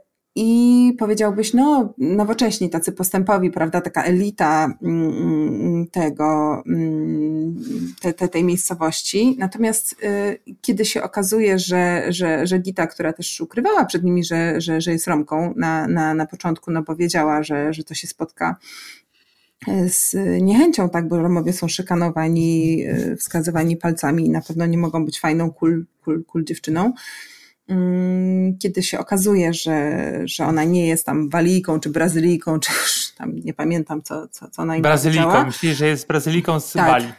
I 0.42 0.92
powiedziałbyś, 0.98 1.54
no, 1.54 1.94
nowocześni, 1.98 2.70
tacy 2.70 2.92
postępowi, 2.92 3.50
prawda, 3.50 3.80
taka 3.80 4.02
elita 4.02 4.74
mm, 4.82 5.86
tego, 5.86 6.62
mm, 6.66 7.56
te, 8.00 8.12
te, 8.12 8.28
tej 8.28 8.44
miejscowości. 8.44 9.36
Natomiast 9.38 9.92
y, 9.92 10.56
kiedy 10.60 10.84
się 10.84 11.02
okazuje, 11.02 11.58
że, 11.58 12.04
że, 12.08 12.46
że 12.46 12.58
Gita, 12.58 12.86
która 12.86 13.12
też 13.12 13.40
ukrywała 13.40 13.84
przed 13.84 14.04
nimi, 14.04 14.24
że, 14.24 14.60
że, 14.60 14.80
że 14.80 14.92
jest 14.92 15.06
Romką 15.06 15.54
na, 15.56 15.88
na, 15.88 16.14
na 16.14 16.26
początku, 16.26 16.70
no 16.70 16.82
bo 16.82 16.96
wiedziała, 16.96 17.42
że, 17.42 17.72
że 17.72 17.84
to 17.84 17.94
się 17.94 18.06
spotka 18.06 18.56
y, 19.68 19.88
z 19.88 20.16
niechęcią, 20.42 20.88
tak, 20.88 21.08
bo 21.08 21.18
Romowie 21.18 21.52
są 21.52 21.68
szykanowani, 21.68 22.82
y, 22.86 23.16
wskazywani 23.16 23.76
palcami 23.76 24.26
i 24.26 24.30
na 24.30 24.40
pewno 24.40 24.66
nie 24.66 24.78
mogą 24.78 25.04
być 25.04 25.20
fajną, 25.20 25.50
cool, 25.50 25.84
cool, 26.04 26.24
cool 26.24 26.44
dziewczyną 26.44 26.80
Mm, 26.82 26.92
kiedy 28.58 28.82
się 28.82 28.98
okazuje, 28.98 29.54
że, 29.54 30.02
że 30.24 30.46
ona 30.46 30.64
nie 30.64 30.86
jest 30.86 31.06
tam 31.06 31.28
Walijką, 31.28 31.80
czy 31.80 31.90
Brazylijką, 31.90 32.60
czy 32.60 32.72
już 32.72 33.12
tam 33.18 33.36
nie 33.36 33.54
pamiętam, 33.54 34.02
co, 34.02 34.28
co, 34.28 34.50
co 34.50 34.62
ona 34.62 34.76
im 34.76 34.82
Brazylijką, 34.82 35.44
myślisz, 35.44 35.76
że 35.76 35.86
jest 35.86 36.06
Brazylijką 36.06 36.60
z 36.60 36.72
tak. 36.72 36.86
Bali. 36.86 37.12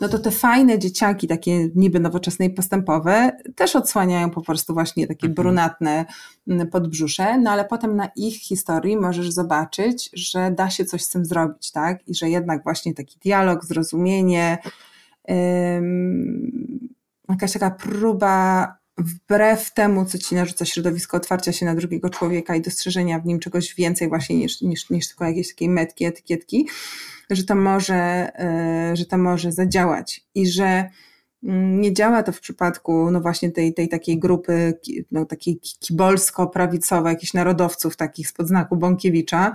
No 0.00 0.08
to 0.08 0.18
te 0.18 0.30
fajne 0.30 0.78
dzieciaki, 0.78 1.28
takie 1.28 1.68
niby 1.74 2.00
nowoczesne 2.00 2.46
i 2.46 2.50
postępowe, 2.50 3.32
też 3.56 3.76
odsłaniają 3.76 4.30
po 4.30 4.42
prostu 4.42 4.74
właśnie 4.74 5.06
takie 5.06 5.26
mhm. 5.26 5.34
brunatne 5.34 6.04
mm, 6.48 6.68
podbrzusze, 6.68 7.38
no 7.38 7.50
ale 7.50 7.64
potem 7.64 7.96
na 7.96 8.08
ich 8.16 8.34
historii 8.34 8.96
możesz 8.96 9.30
zobaczyć, 9.30 10.10
że 10.12 10.50
da 10.50 10.70
się 10.70 10.84
coś 10.84 11.02
z 11.02 11.08
tym 11.08 11.24
zrobić, 11.24 11.72
tak? 11.72 12.08
I 12.08 12.14
że 12.14 12.30
jednak 12.30 12.62
właśnie 12.62 12.94
taki 12.94 13.18
dialog, 13.18 13.64
zrozumienie, 13.64 14.58
jakaś 17.28 17.52
taka 17.52 17.70
próba 17.70 18.66
wbrew 18.98 19.74
temu, 19.74 20.04
co 20.04 20.18
ci 20.18 20.34
narzuca 20.34 20.64
środowisko 20.64 21.16
otwarcia 21.16 21.52
się 21.52 21.66
na 21.66 21.74
drugiego 21.74 22.10
człowieka 22.10 22.56
i 22.56 22.60
dostrzeżenia 22.60 23.18
w 23.18 23.26
nim 23.26 23.38
czegoś 23.38 23.74
więcej 23.74 24.08
właśnie 24.08 24.36
niż, 24.36 24.60
niż, 24.60 24.90
niż 24.90 25.08
tylko 25.08 25.24
jakiejś 25.24 25.48
takiej 25.48 25.68
metki, 25.68 26.04
etykietki, 26.04 26.68
że 27.30 27.44
to 27.44 27.54
może, 27.54 27.94
e, 28.38 28.96
że 28.96 29.06
to 29.06 29.18
może 29.18 29.52
zadziałać 29.52 30.26
i 30.34 30.46
że 30.46 30.90
mm, 31.44 31.80
nie 31.80 31.92
działa 31.92 32.22
to 32.22 32.32
w 32.32 32.40
przypadku 32.40 33.10
no 33.10 33.20
właśnie 33.20 33.50
tej, 33.50 33.74
tej 33.74 33.88
takiej 33.88 34.18
grupy 34.18 34.78
no 35.10 35.24
takiej 35.24 35.60
kibolsko-prawicowej, 35.80 37.12
jakichś 37.12 37.34
narodowców 37.34 37.96
takich 37.96 38.28
spod 38.28 38.48
znaku 38.48 38.76
Bąkiewicza, 38.76 39.54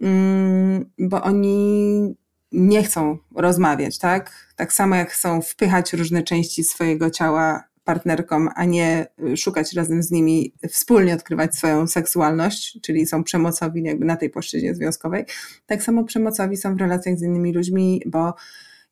mm, 0.00 0.90
bo 0.98 1.22
oni 1.22 2.14
nie 2.52 2.82
chcą 2.82 3.18
rozmawiać, 3.34 3.98
tak? 3.98 4.52
Tak 4.56 4.72
samo 4.72 4.94
jak 4.94 5.10
chcą 5.10 5.42
wpychać 5.42 5.92
różne 5.92 6.22
części 6.22 6.64
swojego 6.64 7.10
ciała 7.10 7.69
partnerkom, 7.84 8.48
a 8.54 8.64
nie 8.64 9.06
szukać 9.36 9.72
razem 9.72 10.02
z 10.02 10.10
nimi, 10.10 10.54
wspólnie 10.68 11.14
odkrywać 11.14 11.56
swoją 11.56 11.86
seksualność, 11.86 12.78
czyli 12.82 13.06
są 13.06 13.24
przemocowi 13.24 13.82
jakby 13.82 14.04
na 14.04 14.16
tej 14.16 14.30
płaszczyźnie 14.30 14.74
związkowej. 14.74 15.24
Tak 15.66 15.82
samo 15.82 16.04
przemocowi 16.04 16.56
są 16.56 16.76
w 16.76 16.80
relacjach 16.80 17.18
z 17.18 17.22
innymi 17.22 17.52
ludźmi, 17.52 18.02
bo 18.06 18.34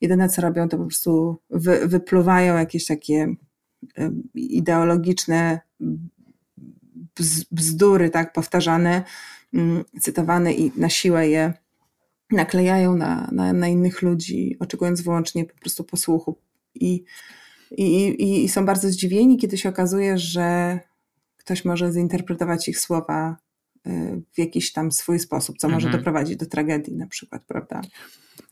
jedyne 0.00 0.28
co 0.28 0.42
robią 0.42 0.68
to 0.68 0.78
po 0.78 0.84
prostu 0.84 1.40
wy, 1.50 1.88
wypluwają 1.88 2.56
jakieś 2.56 2.86
takie 2.86 3.34
ideologiczne 4.34 5.60
bzdury, 7.50 8.10
tak, 8.10 8.32
powtarzane, 8.32 9.02
cytowane 10.00 10.52
i 10.52 10.72
na 10.76 10.88
siłę 10.88 11.28
je 11.28 11.52
naklejają 12.30 12.96
na, 12.96 13.28
na, 13.32 13.52
na 13.52 13.68
innych 13.68 14.02
ludzi, 14.02 14.56
oczekując 14.60 15.00
wyłącznie 15.00 15.44
po 15.44 15.58
prostu 15.58 15.84
posłuchu. 15.84 16.38
I, 16.74 17.04
i, 17.70 18.44
I 18.44 18.48
są 18.48 18.66
bardzo 18.66 18.88
zdziwieni, 18.88 19.38
kiedy 19.38 19.58
się 19.58 19.68
okazuje, 19.68 20.18
że 20.18 20.78
ktoś 21.36 21.64
może 21.64 21.92
zinterpretować 21.92 22.68
ich 22.68 22.78
słowa 22.78 23.36
y, 23.86 24.22
w 24.32 24.38
jakiś 24.38 24.72
tam 24.72 24.92
swój 24.92 25.18
sposób, 25.18 25.58
co 25.58 25.66
mhm. 25.66 25.82
może 25.82 25.98
doprowadzić 25.98 26.36
do 26.36 26.46
tragedii 26.46 26.96
na 26.96 27.06
przykład, 27.06 27.42
prawda? 27.46 27.80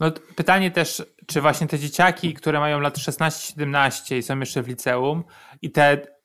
No, 0.01 0.11
pytanie 0.37 0.71
też, 0.71 1.03
czy 1.27 1.41
właśnie 1.41 1.67
te 1.67 1.79
dzieciaki, 1.79 2.35
które 2.35 2.61
mają 2.61 2.81
lat 2.81 2.99
16-17 2.99 4.17
i 4.17 4.23
są 4.23 4.41
jeszcze 4.41 4.63
w 4.63 4.69
liceum 4.69 5.25
i 5.63 5.71
te 5.71 6.17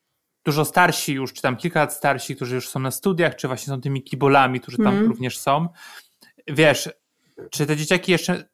dużo 0.45 0.65
starsi 0.65 1.13
już, 1.13 1.34
czy 1.34 1.41
tam 1.41 1.58
kilka 1.58 1.80
lat 1.80 1.93
starsi, 1.93 2.36
którzy 2.36 2.56
już 2.56 2.69
są 2.69 2.80
na 2.80 2.91
studiach, 2.91 3.36
czy 3.36 3.47
właśnie 3.47 3.73
są 3.73 3.82
tymi 3.82 4.04
kibolami, 4.04 4.60
którzy 4.60 4.77
tam 4.77 4.95
mm. 4.95 5.08
również 5.08 5.39
są. 5.39 5.67
Wiesz, 6.47 6.89
czy 7.51 7.65
te 7.65 7.77
dzieciaki 7.77 8.12
jeszcze 8.12 8.49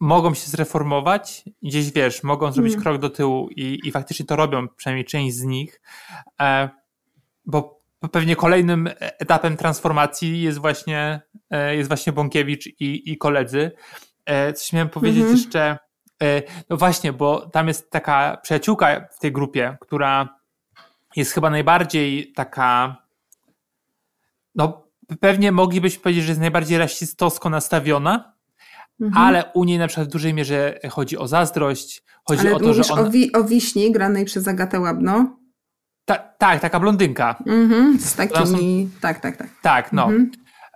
mogą 0.00 0.34
się 0.34 0.50
zreformować, 0.50 1.44
gdzieś 1.62 1.92
wiesz, 1.92 2.22
mogą 2.22 2.52
zrobić 2.52 2.72
mm. 2.72 2.82
krok 2.82 2.98
do 2.98 3.10
tyłu 3.10 3.48
i, 3.50 3.80
i 3.84 3.92
faktycznie 3.92 4.26
to 4.26 4.36
robią, 4.36 4.68
przynajmniej 4.68 5.04
część 5.04 5.36
z 5.36 5.42
nich, 5.42 5.80
e, 6.40 6.68
bo 7.44 7.76
pewnie 8.12 8.36
kolejnym 8.36 8.90
etapem 9.00 9.56
transformacji 9.56 10.42
jest 10.42 10.58
właśnie, 10.58 11.20
e, 11.50 11.76
jest 11.76 11.88
właśnie 11.88 12.12
Bąkiewicz 12.12 12.66
i, 12.66 13.12
i 13.12 13.18
koledzy. 13.18 13.72
E, 14.24 14.52
coś 14.52 14.72
miałem 14.72 14.88
powiedzieć 14.88 15.22
mm 15.22 15.34
-hmm. 15.34 15.38
jeszcze, 15.38 15.78
e, 16.22 16.42
no 16.70 16.76
właśnie, 16.76 17.12
bo 17.12 17.50
tam 17.50 17.68
jest 17.68 17.90
taka 17.90 18.36
przyjaciółka 18.42 19.08
w 19.12 19.18
tej 19.18 19.32
grupie, 19.32 19.76
która 19.80 20.38
jest 21.16 21.32
chyba 21.32 21.50
najbardziej 21.50 22.32
taka, 22.32 22.96
no 24.54 24.86
pewnie 25.20 25.52
moglibyśmy 25.52 26.02
powiedzieć, 26.02 26.24
że 26.24 26.30
jest 26.30 26.40
najbardziej 26.40 26.78
rasistowsko 26.78 27.50
nastawiona, 27.50 28.35
mhm. 29.00 29.26
ale 29.26 29.44
u 29.54 29.64
niej 29.64 29.78
na 29.78 29.86
przykład 29.86 30.08
w 30.08 30.12
dużej 30.12 30.34
mierze 30.34 30.78
chodzi 30.90 31.18
o 31.18 31.28
zazdrość, 31.28 32.04
chodzi 32.24 32.40
ale 32.40 32.56
o 32.56 32.60
to, 32.60 32.74
że 32.74 32.82
ona... 32.92 33.02
o, 33.02 33.10
wi 33.10 33.32
o 33.32 33.44
wiśni 33.44 33.92
granej 33.92 34.24
przez 34.24 34.48
Agatę 34.48 34.80
Łabno? 34.80 35.38
Ta, 36.04 36.18
tak, 36.18 36.60
taka 36.60 36.80
blondynka. 36.80 37.42
Mhm, 37.46 37.98
z 38.00 38.14
takimi, 38.14 38.88
są... 38.92 39.00
tak, 39.00 39.20
tak, 39.20 39.36
tak. 39.36 39.48
Tak, 39.62 39.92
no. 39.92 40.04
Mhm. 40.04 40.30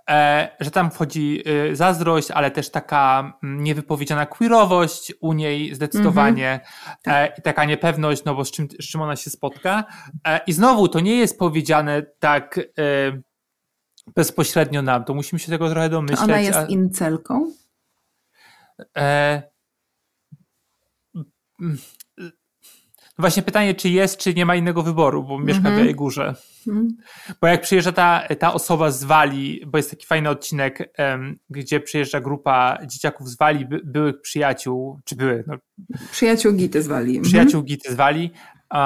E, 0.09 0.49
że 0.59 0.71
tam 0.71 0.91
wchodzi 0.91 1.43
y, 1.71 1.75
zazdrość, 1.75 2.31
ale 2.31 2.51
też 2.51 2.71
taka 2.71 3.33
mm, 3.43 3.63
niewypowiedziana 3.63 4.25
queerowość 4.25 5.13
u 5.21 5.33
niej 5.33 5.75
zdecydowanie 5.75 6.59
mm-hmm. 6.63 6.97
tak. 7.03 7.39
i 7.39 7.41
taka 7.41 7.65
niepewność, 7.65 8.23
no 8.23 8.35
bo 8.35 8.45
z 8.45 8.51
czym, 8.51 8.67
z 8.79 8.85
czym 8.85 9.01
ona 9.01 9.15
się 9.15 9.29
spotka. 9.29 9.83
E, 10.27 10.39
I 10.47 10.53
znowu 10.53 10.87
to 10.87 10.99
nie 10.99 11.15
jest 11.15 11.39
powiedziane 11.39 12.03
tak 12.19 12.59
bezpośrednio 14.15 14.81
nam, 14.81 15.03
to 15.03 15.13
musimy 15.13 15.39
się 15.39 15.51
tego 15.51 15.69
trochę 15.69 15.89
domyśleć. 15.89 16.19
Czy 16.19 16.25
ona 16.25 16.39
jest 16.39 16.57
a... 16.57 16.65
incelką? 16.65 17.51
E, 18.97 19.41
no 23.17 23.21
właśnie 23.21 23.43
pytanie, 23.43 23.75
czy 23.75 23.89
jest, 23.89 24.17
czy 24.17 24.33
nie 24.33 24.45
ma 24.45 24.55
innego 24.55 24.83
wyboru, 24.83 25.23
bo 25.23 25.39
mieszka 25.39 25.67
mm 25.67 25.79
-hmm. 25.79 25.81
w 25.81 25.85
jej 25.85 25.95
górze. 25.95 26.35
Mm. 26.67 26.87
Bo 27.41 27.47
jak 27.47 27.61
przyjeżdża 27.61 27.91
ta, 27.91 28.27
ta 28.39 28.53
osoba 28.53 28.91
z 28.91 29.03
Wali, 29.03 29.61
bo 29.67 29.77
jest 29.77 29.89
taki 29.89 30.05
fajny 30.05 30.29
odcinek, 30.29 30.93
um, 30.97 31.39
gdzie 31.49 31.79
przyjeżdża 31.79 32.21
grupa 32.21 32.77
dzieciaków 32.85 33.29
z 33.29 33.37
Wali, 33.37 33.65
by, 33.65 33.81
byłych 33.83 34.21
przyjaciół, 34.21 34.99
czy 35.05 35.15
były? 35.15 35.43
No, 35.47 35.55
przyjaciół 36.11 36.53
Gity 36.53 36.83
z 36.83 36.87
Wali. 36.87 37.09
Mhm. 37.09 37.23
Przyjaciół 37.23 37.59
mm 37.59 37.63
-hmm. 37.63 37.67
Gity 37.67 37.91
z 37.91 37.95
Wali. 37.95 38.31
Uh, 38.73 38.79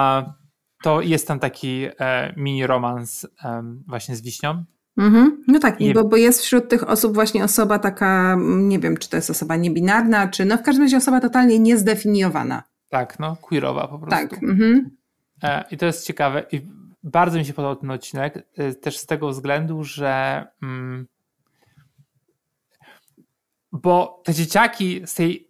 to 0.84 1.02
jest 1.02 1.28
tam 1.28 1.40
taki 1.40 1.88
e, 2.00 2.34
mini 2.38 2.68
romans 2.68 3.28
um, 3.44 3.84
właśnie 3.88 4.16
z 4.16 4.22
Wiśnią. 4.22 4.66
Mm-hmm. 4.98 5.32
No 5.48 5.60
tak, 5.60 5.78
bo, 5.94 6.04
bo 6.04 6.18
jest 6.18 6.42
wśród 6.42 6.70
tych 6.70 6.90
osób 6.90 7.14
właśnie 7.14 7.44
osoba 7.44 7.80
taka, 7.80 8.38
nie 8.42 8.80
wiem, 8.80 8.98
czy 8.98 9.10
to 9.10 9.16
jest 9.16 9.30
osoba 9.30 9.56
niebinarna, 9.56 10.28
czy 10.28 10.46
no 10.46 10.58
w 10.58 10.62
każdym 10.62 10.84
razie 10.84 10.98
osoba 10.98 11.20
totalnie 11.20 11.60
niezdefiniowana. 11.60 12.64
Tak, 12.90 13.20
no, 13.20 13.36
queerowa 13.36 13.88
po 13.88 14.00
prostu. 14.00 14.28
Tak. 14.28 14.44
Mhm. 14.44 14.90
E, 15.44 15.64
I 15.72 15.78
to 15.78 15.86
jest 15.86 16.08
ciekawe. 16.08 16.46
I 16.52 16.62
bardzo 17.04 17.38
mi 17.38 17.46
się 17.46 17.54
podobał 17.54 17.76
ten 17.76 17.92
odcinek, 17.92 18.48
e, 18.58 18.74
też 18.74 18.98
z 18.98 19.06
tego 19.06 19.30
względu, 19.30 19.84
że. 19.84 20.46
Mm, 20.64 21.08
bo 23.72 24.22
te 24.26 24.34
dzieciaki 24.34 25.02
z 25.06 25.14
tej 25.14 25.48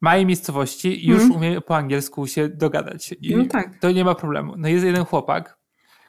małej 0.00 0.26
miejscowości 0.26 1.06
już 1.06 1.22
mm. 1.22 1.36
umieją 1.36 1.60
po 1.60 1.76
angielsku 1.76 2.26
się 2.26 2.48
dogadać. 2.48 3.14
I 3.20 3.36
no 3.36 3.44
tak. 3.46 3.78
To 3.78 3.90
nie 3.92 4.04
ma 4.04 4.14
problemu. 4.14 4.54
No 4.56 4.68
jest 4.68 4.84
jeden 4.84 5.04
chłopak, 5.04 5.58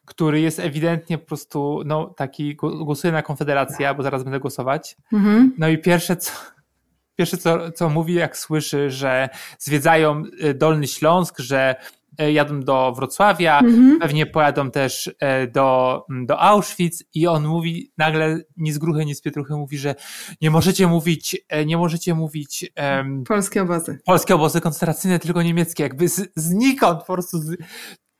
który 0.05 0.41
jest 0.41 0.59
ewidentnie 0.59 1.17
po 1.17 1.25
prostu 1.25 1.81
no, 1.85 2.13
taki, 2.17 2.55
głosuje 2.55 3.13
na 3.13 3.21
Konfederację, 3.21 3.93
bo 3.97 4.03
zaraz 4.03 4.23
będę 4.23 4.39
głosować. 4.39 4.97
Mm-hmm. 5.13 5.47
No 5.57 5.69
i 5.69 5.77
pierwsze 5.77 6.15
co, 6.15 6.31
pierwsze 7.17 7.37
co, 7.37 7.71
co 7.71 7.89
mówi, 7.89 8.13
jak 8.13 8.37
słyszy, 8.37 8.89
że 8.89 9.29
zwiedzają 9.59 10.23
y, 10.43 10.53
Dolny 10.53 10.87
Śląsk, 10.87 11.39
że 11.39 11.75
y, 12.21 12.31
jadą 12.31 12.59
do 12.59 12.93
Wrocławia, 12.95 13.61
mm-hmm. 13.61 13.99
pewnie 13.99 14.25
pojadą 14.25 14.71
też 14.71 15.07
y, 15.07 15.13
do, 15.51 16.05
do 16.25 16.39
Auschwitz 16.39 17.03
i 17.13 17.27
on 17.27 17.47
mówi 17.47 17.91
nagle 17.97 18.39
ni 18.57 18.71
z 18.71 18.77
gruchy, 18.77 19.05
ni 19.05 19.15
z 19.15 19.21
pietruchy 19.21 19.53
mówi, 19.53 19.77
że 19.77 19.95
nie 20.41 20.51
możecie 20.51 20.87
mówić, 20.87 21.37
nie 21.65 21.77
możecie 21.77 22.13
mówić 22.13 22.71
um, 22.77 23.23
polskie 23.23 23.61
obozy. 23.61 23.99
Polskie 24.05 24.35
obozy 24.35 24.61
koncentracyjne, 24.61 25.19
tylko 25.19 25.41
niemieckie, 25.41 25.83
jakby 25.83 26.09
z, 26.09 26.31
znikąd 26.35 26.99
po 26.99 27.13
prostu 27.13 27.37
z, 27.37 27.55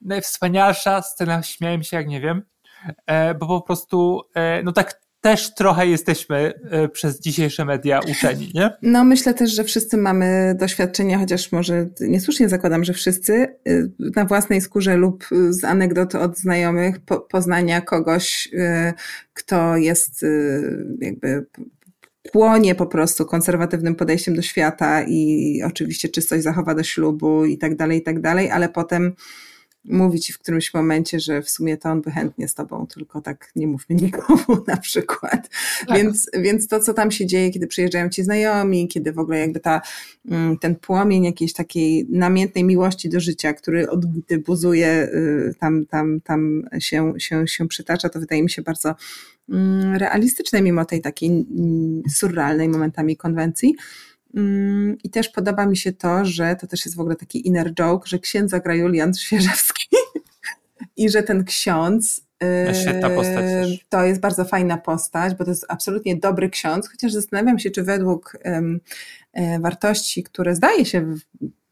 najwspanialsza 0.06 1.02
scena, 1.02 1.44
śmiałem 1.44 1.84
się 1.84 1.98
jak 1.98 2.08
nie 2.08 2.22
wiem, 2.22 2.42
e, 3.06 3.36
bo 3.36 3.48
po 3.48 3.62
prostu 3.62 4.22
e, 4.36 4.64
no 4.64 4.72
tak 4.72 5.04
też 5.22 5.54
trochę 5.54 5.88
jesteśmy 5.88 6.54
e, 6.72 6.90
przez 6.90 7.20
dzisiejsze 7.20 7.66
media 7.66 8.00
uczeni, 8.12 8.52
nie? 8.54 8.70
No 8.82 9.04
myślę 9.04 9.34
też, 9.34 9.56
że 9.56 9.64
wszyscy 9.64 9.98
mamy 9.98 10.56
doświadczenia, 10.60 11.20
chociaż 11.20 11.52
może 11.52 11.90
niesłusznie 12.00 12.50
zakładam, 12.50 12.84
że 12.84 12.94
wszyscy 12.94 13.56
na 14.16 14.26
własnej 14.26 14.62
skórze 14.62 14.98
lub 14.98 15.26
z 15.50 15.64
anegdot 15.64 16.16
od 16.16 16.38
znajomych 16.38 17.00
po, 17.00 17.20
poznania 17.20 17.82
kogoś, 17.82 18.50
kto 19.34 19.78
jest 19.78 20.26
jakby 21.00 21.46
płonie 22.32 22.76
po 22.76 22.86
prostu 22.86 23.26
konserwatywnym 23.26 23.96
podejściem 23.96 24.36
do 24.36 24.42
świata 24.42 25.04
i 25.04 25.62
oczywiście 25.66 26.10
czystość 26.10 26.44
zachowa 26.44 26.76
do 26.76 26.84
ślubu 26.84 27.46
i 27.46 27.58
tak 27.58 27.76
dalej, 27.76 28.00
i 28.00 28.04
tak 28.04 28.22
dalej, 28.22 28.52
ale 28.52 28.70
potem 28.70 29.16
mówi 29.86 30.20
ci 30.20 30.34
w 30.34 30.40
którymś 30.40 30.74
momencie, 30.74 31.20
że 31.20 31.42
w 31.42 31.50
sumie 31.50 31.78
to 31.78 31.90
on 31.90 32.02
by 32.02 32.12
chętnie 32.12 32.48
z 32.48 32.54
tobą, 32.54 32.88
tylko 32.88 33.22
tak 33.22 33.52
nie 33.56 33.68
mówmy 33.68 33.96
nikomu 33.96 34.44
na 34.68 34.78
przykład. 34.78 35.50
Tak. 35.88 35.98
Więc, 35.98 36.30
więc 36.34 36.68
to, 36.68 36.80
co 36.80 36.94
tam 36.94 37.12
się 37.12 37.26
dzieje, 37.26 37.52
kiedy 37.52 37.68
przyjeżdżają 37.68 38.10
ci 38.10 38.24
znajomi, 38.24 38.88
kiedy 38.88 39.12
w 39.12 39.20
ogóle 39.20 39.40
jakby 39.40 39.60
ta, 39.60 39.82
mm, 40.30 40.58
ten 40.58 40.76
płomień 40.76 41.24
jakiejś 41.24 41.54
takiej 41.54 42.08
namiętnej 42.10 42.64
miłości 42.64 43.10
do 43.10 43.20
życia, 43.20 43.54
który 43.54 43.90
odbity 43.90 44.38
buzuje, 44.38 45.10
y, 45.14 45.54
tam, 45.60 45.86
tam, 45.86 46.22
tam 46.22 46.64
się, 46.80 47.14
się, 47.18 47.48
się 47.48 47.68
przytacza, 47.68 48.10
to 48.10 48.20
wydaje 48.20 48.44
mi 48.44 48.50
się 48.50 48.62
bardzo 48.62 48.96
mm, 49.50 49.96
realistyczne, 49.96 50.62
mimo 50.62 50.86
tej 50.86 51.02
takiej 51.02 51.30
mm, 51.30 52.04
surrealnej 52.10 52.70
momentami 52.70 53.18
konwencji. 53.18 53.76
Mm, 54.34 54.98
I 55.04 55.10
też 55.10 55.30
podoba 55.30 55.66
mi 55.66 55.78
się 55.78 55.94
to, 55.94 56.26
że 56.26 56.56
to 56.56 56.68
też 56.68 56.86
jest 56.86 56.98
w 56.98 57.00
ogóle 57.00 57.16
taki 57.16 57.48
inner 57.48 57.74
joke, 57.74 58.08
że 58.08 58.20
księdza 58.20 58.60
gra 58.60 58.76
Julian 58.76 59.14
Świeżewski 59.14 59.88
i 60.98 61.10
że 61.10 61.24
ten 61.24 61.44
ksiądz 61.44 62.24
Świetna 62.82 63.10
postać 63.10 63.46
też. 63.46 63.86
To 63.90 64.04
jest 64.04 64.22
bardzo 64.22 64.46
fajna 64.46 64.78
postać, 64.78 65.36
bo 65.36 65.44
to 65.44 65.52
jest 65.52 65.66
absolutnie 65.70 66.16
dobry 66.16 66.50
ksiądz, 66.50 66.90
chociaż 66.90 67.12
zastanawiam 67.12 67.60
się, 67.60 67.72
czy 67.72 67.84
według 67.84 68.38
um, 68.46 68.80
wartości, 69.60 70.24
które 70.24 70.56
zdaje 70.56 70.86
się 70.86 71.16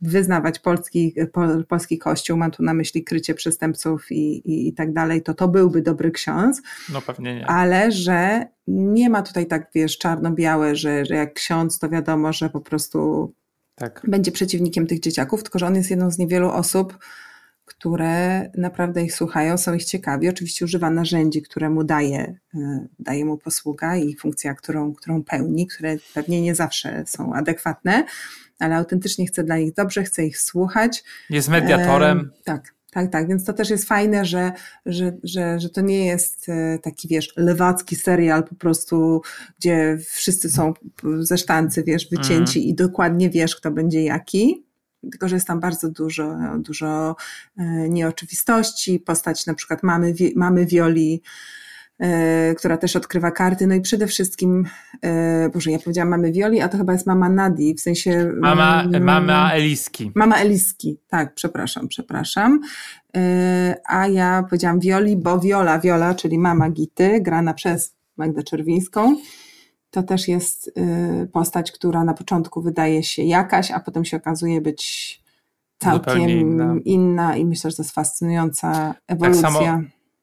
wyznawać 0.02 0.60
polski, 0.60 1.16
pol, 1.34 1.66
polski 1.66 1.98
kościół, 1.98 2.38
mam 2.38 2.52
tu 2.52 2.64
na 2.64 2.74
myśli 2.74 3.04
krycie 3.04 3.34
przestępców 3.34 4.12
i, 4.12 4.52
i, 4.52 4.68
i 4.68 4.74
tak 4.74 4.94
dalej, 4.94 5.24
to 5.24 5.34
to 5.34 5.48
byłby 5.48 5.82
dobry 5.82 6.12
ksiądz. 6.12 6.62
No 6.94 7.02
pewnie 7.02 7.36
nie. 7.36 7.48
Ale 7.48 7.92
że 7.92 8.46
nie 8.68 9.10
ma 9.10 9.22
tutaj 9.22 9.46
tak, 9.46 9.70
wiesz, 9.76 9.98
czarno-białe, 9.98 10.76
że, 10.76 11.06
że 11.06 11.16
jak 11.16 11.34
ksiądz, 11.34 11.80
to 11.80 11.90
wiadomo, 11.90 12.34
że 12.34 12.50
po 12.50 12.62
prostu 12.62 13.34
tak. 13.76 14.02
będzie 14.08 14.32
przeciwnikiem 14.32 14.88
tych 14.88 15.00
dzieciaków, 15.00 15.44
tylko 15.44 15.60
że 15.60 15.68
on 15.68 15.76
jest 15.76 15.90
jedną 15.90 16.12
z 16.12 16.18
niewielu 16.18 16.50
osób, 16.50 16.98
które 17.66 18.50
naprawdę 18.58 19.04
ich 19.04 19.16
słuchają, 19.16 19.58
są 19.58 19.74
ich 19.74 19.86
ciekawi. 19.86 20.30
Oczywiście 20.30 20.66
używa 20.66 20.90
narzędzi, 20.90 21.42
które 21.42 21.70
mu 21.70 21.84
daje, 21.84 22.36
e, 22.56 22.88
daje 23.00 23.26
mu 23.26 23.38
posługa 23.38 23.96
i 23.96 24.16
funkcja, 24.16 24.54
którą, 24.54 24.94
którą 24.94 25.24
pełni, 25.24 25.68
które 25.68 25.98
pewnie 26.14 26.42
nie 26.42 26.56
zawsze 26.56 27.04
są 27.08 27.34
adekwatne, 27.34 28.06
ale 28.62 28.76
autentycznie 28.76 29.26
chce 29.26 29.44
dla 29.44 29.58
nich 29.58 29.74
dobrze, 29.74 30.04
chce 30.04 30.26
ich 30.26 30.40
słuchać. 30.40 31.04
Jest 31.30 31.50
mediatorem. 31.50 32.32
E, 32.40 32.44
tak. 32.44 32.74
Tak, 32.94 33.12
tak, 33.12 33.28
więc 33.28 33.46
to 33.46 33.54
też 33.54 33.70
jest 33.70 33.88
fajne, 33.88 34.26
że, 34.26 34.52
że, 34.86 35.18
że, 35.24 35.60
że 35.60 35.70
to 35.70 35.82
nie 35.82 36.06
jest 36.06 36.50
e, 36.50 36.80
taki, 36.80 37.08
wiesz, 37.08 37.34
lewacki 37.38 37.96
serial 37.96 38.44
po 38.44 38.56
prostu, 38.56 39.22
gdzie 39.60 39.98
wszyscy 40.10 40.50
są 40.50 40.74
ze 41.20 41.38
sztancy, 41.38 41.84
wiesz, 41.84 42.10
wycięci 42.10 42.60
mm. 42.60 42.70
i 42.70 42.74
dokładnie 42.74 43.30
wiesz, 43.30 43.56
kto 43.56 43.72
będzie 43.72 44.04
jaki, 44.04 44.66
tylko 45.02 45.28
że 45.28 45.36
jest 45.36 45.48
tam 45.48 45.60
bardzo 45.60 45.90
dużo, 45.90 46.38
dużo 46.58 47.16
e, 47.58 47.90
nieoczywistości. 47.90 49.00
Postać 49.00 49.46
na 49.46 49.54
przykład 49.54 49.84
mamy, 49.84 50.14
mamy 50.36 50.66
Wioli, 50.66 51.22
która 52.58 52.78
też 52.78 52.96
odkrywa 52.96 53.32
karty. 53.32 53.68
No 53.68 53.76
i 53.76 53.82
przede 53.82 54.08
wszystkim, 54.08 54.66
e, 55.02 55.50
Boże, 55.50 55.72
ja 55.72 55.80
powiedziałam 55.80 56.10
mamy 56.10 56.32
Wioli, 56.32 56.62
a 56.62 56.70
to 56.70 56.78
chyba 56.78 56.94
jest 56.94 57.08
mama 57.08 57.30
Nadi, 57.30 57.76
w 57.76 57.82
sensie... 57.82 58.32
Mama, 58.36 58.84
mm, 58.84 59.04
mama 59.04 59.52
Eliski. 59.54 60.12
Mama 60.16 60.36
Eliski, 60.38 60.98
tak, 61.08 61.34
przepraszam, 61.34 61.88
przepraszam. 61.88 62.60
A 63.88 64.08
ja 64.08 64.44
powiedziałam 64.50 64.80
Wioli, 64.80 65.18
bo 65.18 65.40
Wiola, 65.40 65.80
Wiola, 65.80 66.16
czyli 66.16 66.40
mama 66.40 66.70
Gity, 66.70 67.22
grana 67.22 67.54
przez 67.54 67.96
Magdę 68.18 68.44
Czerwińską, 68.44 69.16
to 69.92 70.04
też 70.04 70.28
jest 70.28 70.74
postać, 71.34 71.72
która 71.72 72.04
na 72.04 72.14
początku 72.14 72.62
wydaje 72.62 73.04
się 73.04 73.24
jakaś, 73.24 73.72
a 73.72 73.80
potem 73.80 74.06
się 74.06 74.18
okazuje 74.18 74.62
być 74.62 75.22
całkiem 75.78 76.30
inna. 76.30 76.76
inna. 76.86 77.36
i 77.36 77.46
myślę, 77.46 77.72
że 77.72 77.78
to 77.78 77.84
jest 77.84 77.96
fascynująca 77.96 78.96
ewolucja. 79.08 79.42
Tak 79.42 79.52
samo, 79.52 79.82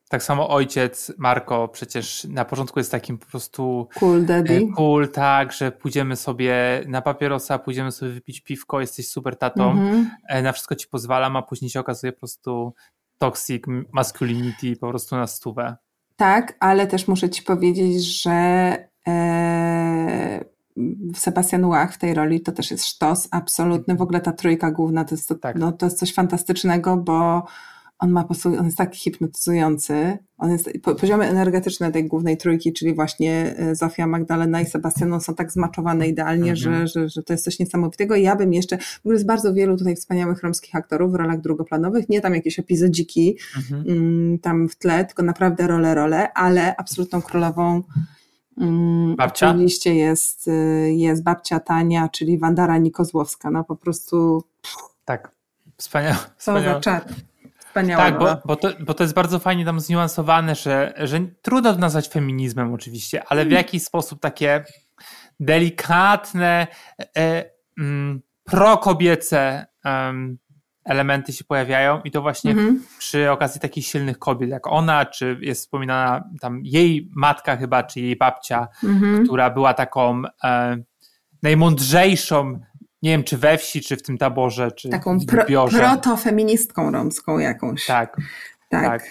tak 0.09 0.23
samo 0.23 0.49
ojciec 0.49 1.13
Marko 1.19 1.69
przecież 1.69 2.25
na 2.25 2.45
początku 2.45 2.81
jest 2.81 2.91
takim 2.91 3.19
po 3.19 3.27
prostu 3.27 3.89
cool 3.99 4.27
daddy. 4.27 4.57
E, 4.57 4.75
cool, 4.77 5.09
tak, 5.09 5.53
że 5.53 5.73
pójdziemy 5.73 6.17
sobie 6.17 6.55
na 6.87 7.03
papierosa, 7.03 7.59
pójdziemy 7.59 7.93
sobie 7.93 8.13
wypić 8.13 8.41
piwko, 8.41 8.81
jesteś 8.81 9.09
super 9.09 9.37
tatą, 9.37 9.71
mhm. 9.71 10.11
E, 10.29 10.43
na 10.43 10.53
wszystko 10.53 10.75
ci 10.75 10.89
pozwalam, 10.89 11.37
a 11.37 11.43
później 11.43 11.71
się 11.71 11.81
okazuje 11.81 12.13
po 12.13 12.19
prostu 12.19 12.75
toxic 13.19 13.65
masculinity 13.93 14.77
po 14.77 14.89
prostu 14.89 15.17
na 15.17 15.27
stówę. 15.27 15.77
Tak, 16.17 16.57
ale 16.61 16.87
też 16.87 17.09
muszę 17.09 17.31
ci 17.31 17.43
powiedzieć, 17.43 18.23
że 18.23 18.89
Eee, 19.09 20.45
Sebastian 21.15 21.65
Łach 21.65 21.95
w 21.95 21.99
tej 21.99 22.15
roli 22.15 22.41
to 22.41 22.53
też 22.53 22.71
jest 22.71 22.87
sztos 22.87 23.29
absolutny. 23.31 23.95
W 23.95 24.03
ogóle 24.03 24.21
ta 24.21 24.33
trójka 24.33 24.71
główna 24.71 25.05
to 25.05 25.15
jest, 25.15 25.29
to, 25.29 25.35
tak. 25.35 25.57
no, 25.57 25.73
to 25.73 25.87
jest 25.87 25.99
coś 25.99 26.15
fantastycznego, 26.15 26.97
bo 26.97 27.47
on 27.99 28.11
ma 28.11 28.25
on 28.59 28.65
jest 28.65 28.79
tak 28.79 28.95
hipnotyzujący. 28.95 30.19
On 30.39 30.51
jest, 30.51 30.71
poziomy 31.01 31.25
energetyczne 31.25 31.93
tej 31.93 32.05
głównej 32.05 32.37
trójki, 32.37 32.73
czyli 32.73 32.95
właśnie 32.95 33.55
e, 33.57 33.75
Zofia, 33.75 34.07
Magdalena 34.07 34.61
i 34.61 34.67
Sebastian, 34.67 35.21
są 35.21 35.35
tak 35.35 35.53
zmaczowane 35.53 36.09
idealnie, 36.09 36.51
mhm. 36.51 36.57
że, 36.57 36.87
że, 36.87 37.09
że 37.09 37.23
to 37.23 37.33
jest 37.33 37.45
coś 37.45 37.59
niesamowitego. 37.59 38.17
Ja 38.17 38.37
bym 38.37 38.55
jeszcze, 38.55 38.79
w 38.79 38.99
ogóle 38.99 39.15
jest 39.15 39.27
bardzo 39.27 39.55
wielu 39.55 39.77
tutaj 39.77 39.97
wspaniałych 39.97 40.43
romskich 40.43 40.75
aktorów 40.75 41.13
w 41.13 41.15
rolach 41.15 41.41
drugoplanowych, 41.41 42.09
nie 42.09 42.21
tam 42.21 42.35
jakieś 42.35 42.59
epizodziki 42.59 43.39
mhm. 43.57 43.85
Mm, 43.89 44.39
tam 44.39 44.69
w 44.69 44.77
tle, 44.77 45.05
tylko 45.05 45.23
naprawdę 45.23 45.67
role, 45.67 45.95
role, 45.95 46.33
ale 46.33 46.77
absolutną 46.77 47.23
królową 47.23 47.83
Mm, 48.61 49.17
babcia? 49.17 49.51
Oczywiście 49.51 49.95
jest, 49.95 50.49
y, 50.49 50.93
jest 50.93 51.23
babcia 51.23 51.61
Tania, 51.61 52.09
czyli 52.09 52.39
Wandara 52.39 52.79
Nikozłowska. 52.79 53.51
No 53.51 53.65
po 53.65 53.77
prostu. 53.77 54.45
Tak, 55.05 55.31
wspaniała. 55.77 56.27
Co 56.39 56.61
za 56.61 56.81
czar. 56.81 57.05
Wspaniała. 57.83 58.05
Tak, 58.05 58.19
bo, 58.19 58.37
bo, 58.45 58.57
to, 58.57 58.69
bo 58.81 58.95
to 58.95 59.05
jest 59.05 59.15
bardzo 59.15 59.39
fajnie 59.39 59.65
tam 59.65 59.81
zniuansowane, 59.81 60.55
że, 60.55 60.95
że 60.97 61.21
trudno 61.43 61.73
to 61.73 61.79
nazwać 61.79 62.09
feminizmem 62.09 62.75
oczywiście, 62.75 63.23
ale 63.29 63.45
w 63.45 63.49
hmm. 63.49 63.57
jakiś 63.57 63.83
sposób 63.83 64.21
takie 64.21 64.65
delikatne, 65.41 66.67
e, 67.01 67.07
e, 67.17 67.51
mm, 67.79 68.21
prokobiece 68.45 69.67
elementy 70.85 71.33
się 71.33 71.45
pojawiają 71.45 72.01
i 72.05 72.11
to 72.11 72.23
właśnie 72.23 72.51
mhm. 72.51 72.83
przy 72.99 73.31
okazji 73.31 73.61
takich 73.61 73.87
silnych 73.87 74.19
kobiet 74.19 74.51
jak 74.51 74.67
ona, 74.67 75.07
czy 75.07 75.39
jest 75.41 75.61
wspominana 75.61 76.25
tam 76.41 76.61
jej 76.65 77.11
matka 77.17 77.57
chyba, 77.57 77.83
czy 77.83 78.01
jej 78.01 78.17
babcia, 78.17 78.69
mhm. 78.85 79.25
która 79.25 79.51
była 79.51 79.75
taką 79.75 80.23
e, 80.45 80.77
najmądrzejszą, 81.43 82.61
nie 83.03 83.11
wiem, 83.11 83.25
czy 83.25 83.37
we 83.37 83.59
wsi, 83.59 83.81
czy 83.81 83.97
w 83.97 84.03
tym 84.03 84.19
taborze, 84.19 84.73
czy 84.73 84.89
Taką 84.89 85.19
pro, 85.27 85.69
protofeministką 85.69 86.91
romską 86.91 87.39
jakąś. 87.39 87.87
Tak, 87.87 88.17
tak, 88.71 88.85
tak. 88.85 89.03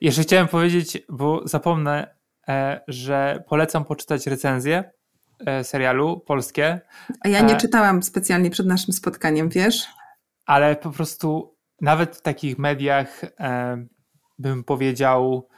Jeszcze 0.00 0.22
chciałem 0.22 0.48
powiedzieć, 0.48 0.98
bo 1.08 1.48
zapomnę, 1.48 2.14
e, 2.48 2.80
że 2.88 3.42
polecam 3.48 3.84
poczytać 3.84 4.26
recenzję 4.26 4.90
e, 5.46 5.64
serialu 5.64 6.20
polskie. 6.20 6.80
A 7.20 7.28
ja 7.28 7.40
nie 7.40 7.54
e, 7.54 7.56
czytałam 7.56 8.02
specjalnie 8.02 8.50
przed 8.50 8.66
naszym 8.66 8.94
spotkaniem, 8.94 9.48
wiesz? 9.48 9.86
ale 10.50 10.76
po 10.76 10.90
prostu 10.90 11.56
nawet 11.80 12.16
w 12.16 12.22
takich 12.22 12.58
mediach 12.58 13.20
bym 14.38 14.64
powiedział, 14.64 15.48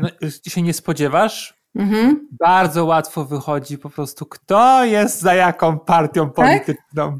no, 0.00 0.08
się 0.48 0.62
nie 0.62 0.72
spodziewasz. 0.72 1.53
Mhm. 1.76 2.28
Bardzo 2.32 2.84
łatwo 2.84 3.24
wychodzi 3.24 3.78
po 3.78 3.90
prostu, 3.90 4.26
kto 4.26 4.84
jest 4.84 5.20
za 5.20 5.34
jaką 5.34 5.78
partią 5.78 6.26
tak? 6.26 6.34
polityczną 6.34 7.12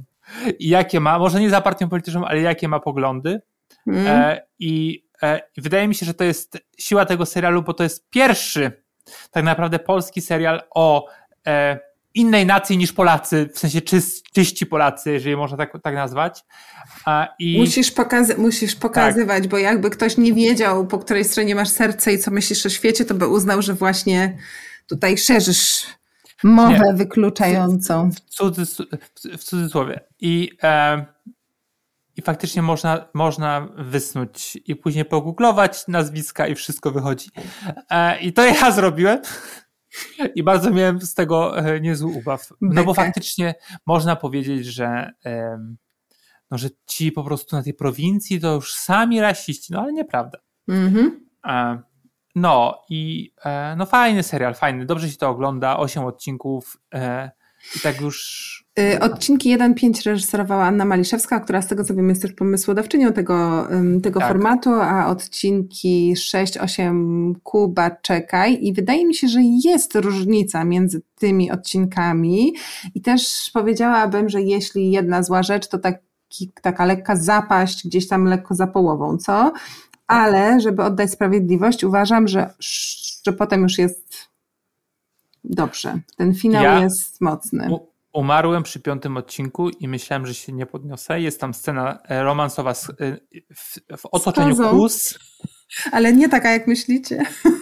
tak? 0.44 0.60
i 0.60 0.68
jakie 0.68 1.00
ma, 1.00 1.18
może 1.18 1.40
nie 1.40 1.50
za 1.50 1.60
partią 1.60 1.88
polityczną, 1.88 2.24
ale 2.24 2.40
jakie 2.40 2.68
ma 2.68 2.80
poglądy. 2.80 3.40
Mhm. 3.86 4.06
E, 4.06 4.42
i, 4.58 5.04
e, 5.22 5.40
I 5.56 5.60
wydaje 5.60 5.88
mi 5.88 5.94
się, 5.94 6.06
że 6.06 6.14
to 6.14 6.24
jest 6.24 6.58
siła 6.78 7.04
tego 7.06 7.26
serialu, 7.26 7.62
bo 7.62 7.74
to 7.74 7.82
jest 7.82 8.10
pierwszy 8.10 8.84
tak 9.30 9.44
naprawdę 9.44 9.78
polski 9.78 10.20
serial 10.20 10.62
o 10.74 11.08
e, 11.46 11.78
innej 12.14 12.46
nacji 12.46 12.78
niż 12.78 12.92
Polacy, 12.92 13.50
w 13.54 13.58
sensie 13.58 13.80
czyści 14.32 14.66
Polacy, 14.66 15.12
jeżeli 15.12 15.36
można 15.36 15.56
tak, 15.56 15.72
tak 15.82 15.94
nazwać. 15.94 16.44
I... 17.38 17.58
Musisz, 17.58 17.90
pokazy 17.90 18.34
musisz 18.38 18.76
pokazywać, 18.76 19.42
tak. 19.42 19.50
bo 19.50 19.58
jakby 19.58 19.90
ktoś 19.90 20.16
nie 20.16 20.32
wiedział, 20.32 20.86
po 20.86 20.98
której 20.98 21.24
stronie 21.24 21.54
masz 21.54 21.68
serce 21.68 22.12
i 22.12 22.18
co 22.18 22.30
myślisz 22.30 22.66
o 22.66 22.68
świecie, 22.68 23.04
to 23.04 23.14
by 23.14 23.28
uznał, 23.28 23.62
że 23.62 23.74
właśnie 23.74 24.38
tutaj 24.86 25.18
szerzysz 25.18 25.86
mowę 26.44 26.84
nie. 26.86 26.94
wykluczającą. 26.94 28.10
W, 28.10 28.20
cudzy 28.20 28.62
w 29.38 29.44
cudzysłowie. 29.44 30.00
I, 30.20 30.50
e, 30.62 31.04
I 32.16 32.22
faktycznie 32.22 32.62
można, 32.62 33.08
można 33.14 33.68
wysnuć 33.76 34.58
i 34.66 34.76
później 34.76 35.04
pogooglować 35.04 35.88
nazwiska 35.88 36.46
i 36.46 36.54
wszystko 36.54 36.90
wychodzi. 36.90 37.30
E, 37.90 38.20
I 38.20 38.32
to 38.32 38.44
ja 38.44 38.70
zrobiłem. 38.76 39.22
I 40.34 40.42
bardzo 40.42 40.70
miałem 40.70 41.00
z 41.00 41.14
tego 41.14 41.58
e, 41.58 41.80
niezły 41.80 42.10
ubaw. 42.10 42.48
No 42.60 42.84
bo 42.84 42.94
faktycznie 42.94 43.54
można 43.86 44.16
powiedzieć, 44.16 44.66
że, 44.66 45.12
no, 46.50 46.58
że 46.58 46.68
ci 46.86 47.12
po 47.12 47.24
prostu 47.24 47.56
na 47.56 47.62
tej 47.62 47.74
prowincji 47.74 48.40
to 48.40 48.54
już 48.54 48.74
sami 48.74 49.20
rasiści, 49.20 49.72
no 49.72 49.80
ale 49.80 49.92
nieprawda. 49.92 50.38
Mhm. 50.68 51.26
E, 51.46 51.82
no 52.34 52.82
i 52.90 53.32
e, 53.44 53.76
no 53.76 53.86
fajny 53.86 54.22
serial, 54.22 54.54
fajny, 54.54 54.86
dobrze 54.86 55.10
się 55.10 55.16
to 55.16 55.28
ogląda, 55.28 55.76
osiem 55.76 56.04
odcinków 56.04 56.76
i 57.76 57.80
tak 57.80 58.00
już 58.00 58.63
odcinki 59.00 59.58
1-5 59.58 60.06
reżyserowała 60.06 60.64
Anna 60.64 60.84
Maliszewska, 60.84 61.40
która 61.40 61.62
z 61.62 61.66
tego 61.66 61.84
co 61.84 61.94
wiem 61.94 62.08
jest 62.08 62.22
też 62.22 62.32
pomysłodawczynią 62.32 63.12
tego, 63.12 63.68
tego 64.02 64.20
tak. 64.20 64.28
formatu, 64.28 64.70
a 64.72 65.06
odcinki 65.06 66.14
6-8 66.16 67.32
Kuba 67.42 67.90
Czekaj 67.90 68.58
i 68.64 68.72
wydaje 68.72 69.06
mi 69.06 69.14
się, 69.14 69.28
że 69.28 69.40
jest 69.64 69.94
różnica 69.94 70.64
między 70.64 71.02
tymi 71.18 71.50
odcinkami 71.50 72.54
i 72.94 73.00
też 73.00 73.50
powiedziałabym, 73.52 74.28
że 74.28 74.42
jeśli 74.42 74.90
jedna 74.90 75.22
zła 75.22 75.42
rzecz, 75.42 75.68
to 75.68 75.78
taki, 75.78 76.52
taka 76.62 76.84
lekka 76.84 77.16
zapaść 77.16 77.86
gdzieś 77.86 78.08
tam 78.08 78.24
lekko 78.24 78.54
za 78.54 78.66
połową, 78.66 79.18
co? 79.18 79.52
Ale 80.06 80.60
żeby 80.60 80.82
oddać 80.82 81.10
sprawiedliwość, 81.10 81.84
uważam, 81.84 82.28
że, 82.28 82.54
że 83.26 83.32
potem 83.32 83.62
już 83.62 83.78
jest 83.78 84.28
dobrze. 85.44 86.00
Ten 86.16 86.34
finał 86.34 86.64
ja... 86.64 86.80
jest 86.80 87.20
mocny. 87.20 87.68
Umarłem 88.14 88.62
przy 88.62 88.80
piątym 88.80 89.16
odcinku 89.16 89.68
i 89.68 89.88
myślałem, 89.88 90.26
że 90.26 90.34
się 90.34 90.52
nie 90.52 90.66
podniosę. 90.66 91.20
Jest 91.20 91.40
tam 91.40 91.54
scena 91.54 91.98
e, 92.08 92.22
romansowa 92.22 92.70
e, 92.70 92.74
w, 93.54 93.96
w 93.96 94.06
otoczeniu 94.06 94.56
kus. 94.56 95.18
Ale 95.92 96.12
nie 96.12 96.28
taka, 96.28 96.50
jak 96.50 96.66
myślicie. 96.66 97.22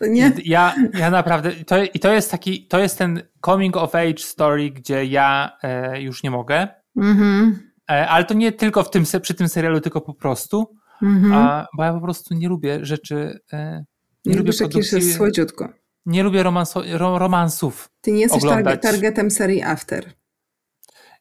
To 0.00 0.06
nie. 0.06 0.32
Ja, 0.44 0.74
ja 0.94 1.10
naprawdę, 1.10 1.52
to, 1.52 1.82
i 1.82 1.98
to 1.98 2.12
jest 2.12 2.30
taki, 2.30 2.66
to 2.66 2.78
jest 2.78 2.98
ten 2.98 3.22
coming 3.44 3.76
of 3.76 3.94
age 3.94 4.18
story, 4.18 4.70
gdzie 4.70 5.04
ja 5.04 5.56
e, 5.62 6.02
już 6.02 6.22
nie 6.22 6.30
mogę. 6.30 6.68
Mm-hmm. 6.96 7.52
E, 7.90 8.08
ale 8.08 8.24
to 8.24 8.34
nie 8.34 8.52
tylko 8.52 8.82
w 8.82 8.90
tym, 8.90 9.04
przy 9.22 9.34
tym 9.34 9.48
serialu, 9.48 9.80
tylko 9.80 10.00
po 10.00 10.14
prostu. 10.14 10.76
Mm-hmm. 11.02 11.34
A, 11.34 11.66
bo 11.76 11.84
ja 11.84 11.92
po 11.92 12.00
prostu 12.00 12.34
nie 12.34 12.48
lubię 12.48 12.84
rzeczy. 12.84 13.40
E, 13.52 13.84
nie, 14.24 14.32
nie 14.32 14.38
lubię 14.38 14.52
produkcji. 14.52 14.98
jest 14.98 15.16
słodziutko 15.16 15.79
nie 16.10 16.22
lubię 16.22 16.42
romansu, 16.42 16.80
romansów. 16.98 17.90
Ty 18.00 18.12
nie 18.12 18.20
jesteś 18.20 18.42
target, 18.42 18.82
targetem 18.82 19.30
serii 19.30 19.62
After. 19.62 20.12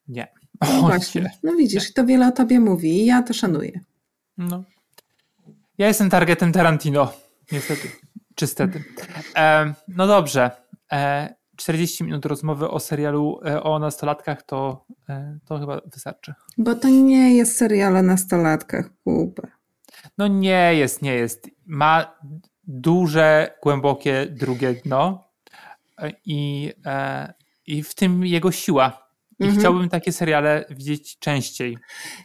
Nie. 0.08 0.28
No 0.62 0.82
właśnie. 0.88 1.32
No 1.44 1.56
widzisz, 1.56 1.94
to 1.94 2.06
wiele 2.06 2.28
o 2.28 2.32
tobie 2.32 2.60
mówi 2.60 3.02
i 3.02 3.06
ja 3.06 3.24
to 3.24 3.34
szanuję. 3.34 3.80
No. 4.38 4.64
Ja 5.78 5.88
jestem 5.88 6.10
targetem 6.10 6.52
Tarantino, 6.52 7.14
niestety, 7.52 7.92
czy 8.36 8.48
stety. 8.48 8.84
E, 9.36 9.74
no 9.88 10.08
dobrze, 10.08 10.52
e, 10.92 11.36
40 11.56 12.04
minut 12.04 12.26
rozmowy 12.26 12.70
o 12.70 12.80
serialu 12.80 13.40
e, 13.46 13.64
o 13.64 13.80
nastolatkach 13.80 14.44
to, 14.44 14.86
e, 15.10 15.40
to 15.46 15.60
chyba 15.60 15.82
wystarczy. 15.94 16.34
Bo 16.58 16.76
to 16.76 16.90
nie 16.90 17.36
jest 17.36 17.58
serial 17.58 17.98
o 17.98 18.02
nastolatkach, 18.02 18.90
Kuba. 19.04 19.48
No 20.18 20.28
nie 20.28 20.76
jest, 20.76 21.02
nie 21.02 21.14
jest. 21.16 21.50
Ma 21.66 22.20
duże, 22.70 23.58
głębokie 23.64 24.28
drugie 24.30 24.74
dno 24.74 25.24
e, 25.98 26.12
i, 26.26 26.72
i 27.68 27.84
w 27.84 27.96
tym 27.96 28.26
jego 28.26 28.52
siła. 28.52 29.09
I 29.40 29.44
mhm. 29.44 29.60
chciałbym 29.60 29.90
takie 29.90 30.12
seriale 30.12 30.66
widzieć 30.70 31.20
częściej. 31.20 31.78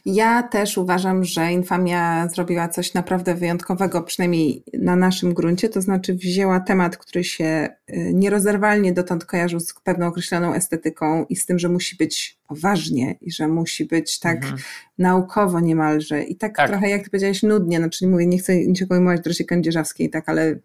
Ja 0.05 0.43
też 0.43 0.77
uważam, 0.77 1.23
że 1.23 1.51
Infamia 1.51 2.27
zrobiła 2.27 2.67
coś 2.67 2.93
naprawdę 2.93 3.35
wyjątkowego, 3.35 4.01
przynajmniej 4.01 4.63
na 4.73 4.95
naszym 4.95 5.33
gruncie, 5.33 5.69
to 5.69 5.81
znaczy 5.81 6.13
wzięła 6.13 6.59
temat, 6.59 6.97
który 6.97 7.23
się 7.23 7.69
y, 7.89 8.11
nierozerwalnie 8.13 8.93
dotąd 8.93 9.25
kojarzył 9.25 9.59
z 9.59 9.73
pewną 9.83 10.07
określoną 10.07 10.53
estetyką 10.53 11.25
i 11.29 11.35
z 11.35 11.45
tym, 11.45 11.59
że 11.59 11.69
musi 11.69 11.95
być 11.95 12.39
poważnie 12.47 13.15
i 13.21 13.31
że 13.31 13.47
musi 13.47 13.85
być 13.85 14.19
tak 14.19 14.37
mhm. 14.37 14.57
naukowo 14.97 15.59
niemalże 15.59 16.23
i 16.23 16.35
tak, 16.35 16.55
tak, 16.55 16.69
trochę 16.69 16.89
jak 16.89 17.03
ty 17.03 17.09
powiedziałeś 17.09 17.43
nudnie, 17.43 17.77
znaczy 17.77 18.05
nie 18.05 18.11
mówię, 18.11 18.25
nie 18.25 18.37
chcę 18.37 18.57
niczego 18.57 18.95
ujmować 18.95 19.21
Dorosie 19.21 19.43
Kędzierzawskiej, 19.43 20.09
tak, 20.09 20.29
ale 20.29 20.59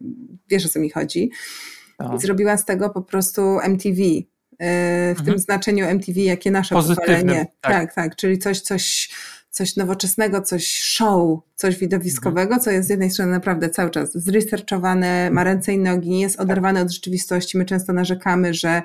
wiesz 0.48 0.66
o 0.66 0.68
co 0.68 0.80
mi 0.80 0.90
chodzi. 0.90 1.30
I 2.16 2.20
zrobiła 2.20 2.56
z 2.56 2.64
tego 2.64 2.90
po 2.90 3.02
prostu 3.02 3.60
MTV, 3.60 4.02
w 4.60 5.18
mhm. 5.18 5.26
tym 5.26 5.38
znaczeniu 5.38 5.86
MTV, 5.86 6.20
jakie 6.20 6.50
nasze 6.50 6.74
pokolenie. 6.74 7.46
Tak. 7.60 7.72
tak, 7.72 7.94
tak, 7.94 8.16
czyli 8.16 8.38
coś, 8.38 8.60
coś, 8.60 9.10
coś 9.50 9.76
nowoczesnego, 9.76 10.42
coś 10.42 10.66
show, 10.66 11.38
coś 11.54 11.76
widowiskowego, 11.76 12.54
mhm. 12.54 12.60
co 12.60 12.70
jest 12.70 12.86
z 12.86 12.90
jednej 12.90 13.10
strony 13.10 13.32
naprawdę 13.32 13.70
cały 13.70 13.90
czas 13.90 14.12
zresearchowane, 14.14 15.30
ma 15.30 15.44
ręce 15.44 15.72
i 15.72 15.78
nogi, 15.78 16.10
nie 16.10 16.20
jest 16.20 16.36
tak. 16.36 16.44
oderwane 16.44 16.82
od 16.82 16.90
rzeczywistości. 16.90 17.58
My 17.58 17.64
często 17.64 17.92
narzekamy, 17.92 18.54
że 18.54 18.82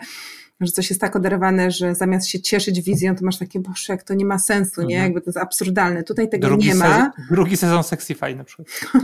że 0.61 0.71
coś 0.71 0.89
jest 0.89 1.01
tak 1.01 1.15
oderwane, 1.15 1.71
że 1.71 1.95
zamiast 1.95 2.27
się 2.27 2.41
cieszyć 2.41 2.81
wizją, 2.81 3.15
to 3.15 3.25
masz 3.25 3.37
takie, 3.37 3.59
boże, 3.59 3.85
jak 3.89 4.03
to 4.03 4.13
nie 4.13 4.25
ma 4.25 4.39
sensu, 4.39 4.81
nie? 4.81 4.95
Mhm. 4.95 5.03
Jakby 5.03 5.21
to 5.21 5.29
jest 5.29 5.37
absurdalne. 5.37 6.03
Tutaj 6.03 6.29
tego 6.29 6.47
drugi 6.47 6.67
nie 6.67 6.75
ma. 6.75 6.85
Sezon, 6.85 7.11
drugi 7.31 7.57
sezon 7.57 7.83
Sexify 7.83 8.35
na 8.35 8.43
przykład. 8.43 8.67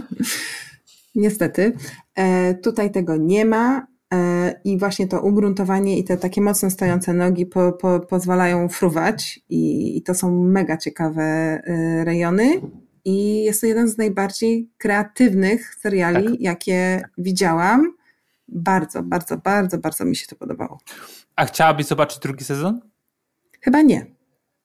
Niestety. 1.16 1.74
E, 2.16 2.54
tutaj 2.54 2.92
tego 2.92 3.16
nie 3.16 3.46
ma. 3.46 3.88
E, 4.14 4.62
I 4.64 4.78
właśnie 4.78 5.08
to 5.08 5.22
ugruntowanie 5.22 5.98
i 5.98 6.04
te 6.04 6.18
takie 6.18 6.42
mocno 6.42 6.70
stojące 6.70 7.14
nogi 7.14 7.46
po, 7.46 7.72
po, 7.72 8.00
pozwalają 8.00 8.70
fruwać 8.70 9.40
i, 9.50 9.98
i 9.98 10.02
to 10.02 10.14
są 10.14 10.44
mega 10.44 10.78
ciekawe 10.78 11.24
e, 11.24 12.04
rejony. 12.06 12.62
I 13.06 13.44
jest 13.44 13.62
to 13.62 13.68
jeden 13.68 13.88
z 13.88 13.98
najbardziej 13.98 14.70
kreatywnych 14.78 15.76
seriali, 15.76 16.26
tak. 16.26 16.42
jakie 16.42 17.02
widziałam. 17.18 17.94
Bardzo, 18.48 19.04
bardzo, 19.04 19.38
bardzo, 19.38 19.78
bardzo 19.78 20.06
mi 20.06 20.16
się 20.16 20.28
to 20.28 20.36
podobało. 20.36 20.80
A 21.36 21.46
chciałabyś 21.46 21.86
zobaczyć 21.86 22.20
drugi 22.20 22.44
sezon? 22.44 22.82
Chyba 23.62 23.82
nie. 23.82 24.06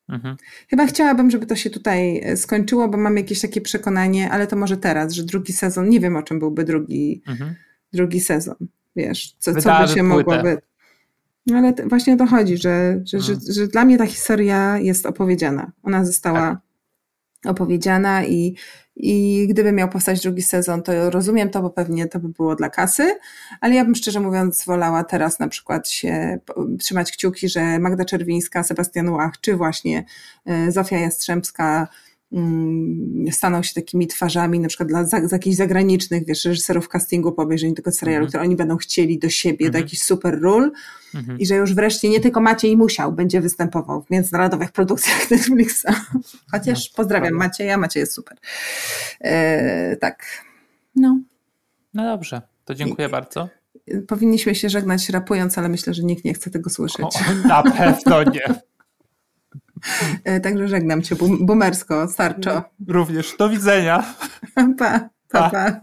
Mhm. 0.09 0.37
Chyba 0.71 0.87
chciałabym, 0.87 1.31
żeby 1.31 1.47
to 1.47 1.57
się 1.57 1.71
tutaj 1.71 2.21
e, 2.25 2.37
skończyło, 2.37 2.89
bo 2.89 2.99
mam 2.99 3.17
jakieś 3.17 3.41
takie 3.41 3.61
przekonanie, 3.61 4.31
ale 4.31 4.47
to 4.47 4.57
może 4.57 4.77
teraz, 4.77 5.13
że 5.13 5.25
drugi 5.25 5.53
sezon, 5.53 5.89
nie 5.89 6.01
wiem 6.01 6.17
o 6.17 6.23
czym 6.23 6.39
byłby 6.39 6.65
drugi, 6.65 7.23
mhm. 7.27 7.55
drugi 7.93 8.21
sezon 8.21 8.57
wiesz, 8.97 9.37
co, 9.39 9.55
co 9.55 9.81
by 9.81 9.89
się 9.89 10.03
mogłoby... 10.03 10.59
No 11.47 11.57
ale 11.57 11.73
właśnie 11.87 12.15
o 12.15 12.17
to 12.17 12.27
chodzi, 12.27 12.57
że, 12.57 13.01
że, 13.05 13.21
że, 13.21 13.33
mhm. 13.33 13.53
że, 13.53 13.67
dla 13.67 13.85
mnie 13.85 13.99
ta 13.99 14.07
historia 14.07 14.79
jest 14.79 15.07
opowiedziana. 15.07 15.73
Ona 15.83 16.05
została 16.05 16.61
tak. 17.43 17.53
opowiedziana 17.53 18.25
i, 18.25 18.57
i 18.97 19.47
gdyby 19.51 19.73
miał 19.73 19.89
powstać 19.89 20.21
drugi 20.21 20.43
sezon, 20.43 20.83
to 20.83 21.11
rozumiem 21.11 21.51
to, 21.51 21.63
bo 21.63 21.71
pewnie 21.71 22.07
to 22.07 22.21
by 22.21 22.29
było 22.29 22.57
dla 22.57 22.71
kasy, 22.71 23.19
ale 23.61 23.75
ja 23.75 23.85
bym 23.85 23.95
szczerze 23.95 24.21
mówiąc 24.21 24.65
wolała 24.65 25.05
teraz 25.05 25.39
na 25.39 25.49
przykład 25.49 25.89
się 25.89 26.39
trzymać 26.79 27.13
kciuki, 27.13 27.49
że 27.49 27.79
Magda 27.79 28.05
Czerwińska, 28.05 28.63
Sebastian 28.63 29.09
Łach, 29.09 29.33
czy 29.41 29.57
właśnie 29.57 30.05
e, 30.47 30.73
Zofia 30.73 30.99
Jastrzębska 30.99 31.89
staną 33.33 33.63
się 33.63 33.75
takimi 33.75 34.07
twarzami, 34.07 34.61
na 34.61 34.69
przykład 34.69 34.89
dla 34.89 35.05
za, 35.05 35.21
jakichś 35.33 35.57
zagranicznych, 35.57 36.27
wiesz, 36.27 36.45
reżyserów 36.45 36.89
castingu 36.89 37.33
po 37.33 37.43
obejrzeniu 37.43 37.75
tego 37.75 37.93
serialu, 37.93 38.25
mhm. 38.25 38.29
które 38.29 38.43
oni 38.43 38.57
będą 38.57 38.77
chcieli 38.77 39.19
do 39.19 39.31
siebie, 39.31 39.67
mhm. 39.67 39.73
do 39.73 39.79
jakichś 39.79 40.03
super 40.03 40.41
ról 40.41 40.73
mhm. 41.15 41.39
i 41.39 41.47
że 41.47 41.55
już 41.55 41.75
wreszcie 41.75 42.09
nie 42.09 42.21
tylko 42.21 42.41
Maciej 42.41 42.77
Musiał 42.77 43.13
będzie 43.13 43.41
występował 43.41 44.03
w 44.03 44.11
międzynarodowych 44.11 44.73
produkcjach 44.73 45.27
Netflixa. 45.31 45.87
Chociaż 46.51 46.91
no, 46.91 46.97
pozdrawiam 46.97 47.29
prawda. 47.29 47.47
Macieja, 47.47 47.79
Maciej 47.79 48.01
jest 48.01 48.13
super. 48.13 48.39
E, 49.21 49.97
tak, 49.97 50.45
no. 50.97 51.21
No 51.95 52.05
dobrze, 52.05 52.43
to 52.65 52.75
dziękuję 52.75 53.09
I, 53.09 53.11
bardzo. 53.11 53.49
Powinniśmy 54.09 54.55
się 54.55 54.69
żegnać 54.69 55.09
rapując, 55.09 55.59
ale 55.59 55.69
myślę, 55.69 55.95
że 55.95 56.03
nikt 56.03 56.25
nie 56.25 56.35
chce 56.35 56.51
tego 56.51 56.71
słyszeć. 56.71 57.07
O, 57.07 57.49
na 57.49 57.63
pewno 57.63 58.23
nie. 58.23 58.41
E, 60.25 60.41
także 60.41 60.69
żegnam 60.69 61.03
cię 61.03 61.17
bumersko, 61.41 62.09
starczo. 62.09 62.63
Również. 62.89 63.35
Do 63.39 63.49
widzenia. 63.49 64.05
Pa, 64.79 65.09
pa, 65.31 65.51
pa. 65.51 65.81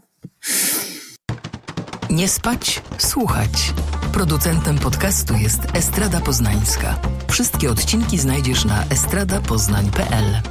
Nie 2.09 2.27
spać, 2.27 2.81
słuchać. 2.97 3.73
Producentem 4.13 4.77
podcastu 4.77 5.33
jest 5.33 5.75
Estrada 5.75 6.19
Poznańska. 6.19 6.99
Wszystkie 7.31 7.71
odcinki 7.71 8.17
znajdziesz 8.17 8.65
na 8.65 8.83
estradapoznań.pl. 8.89 10.41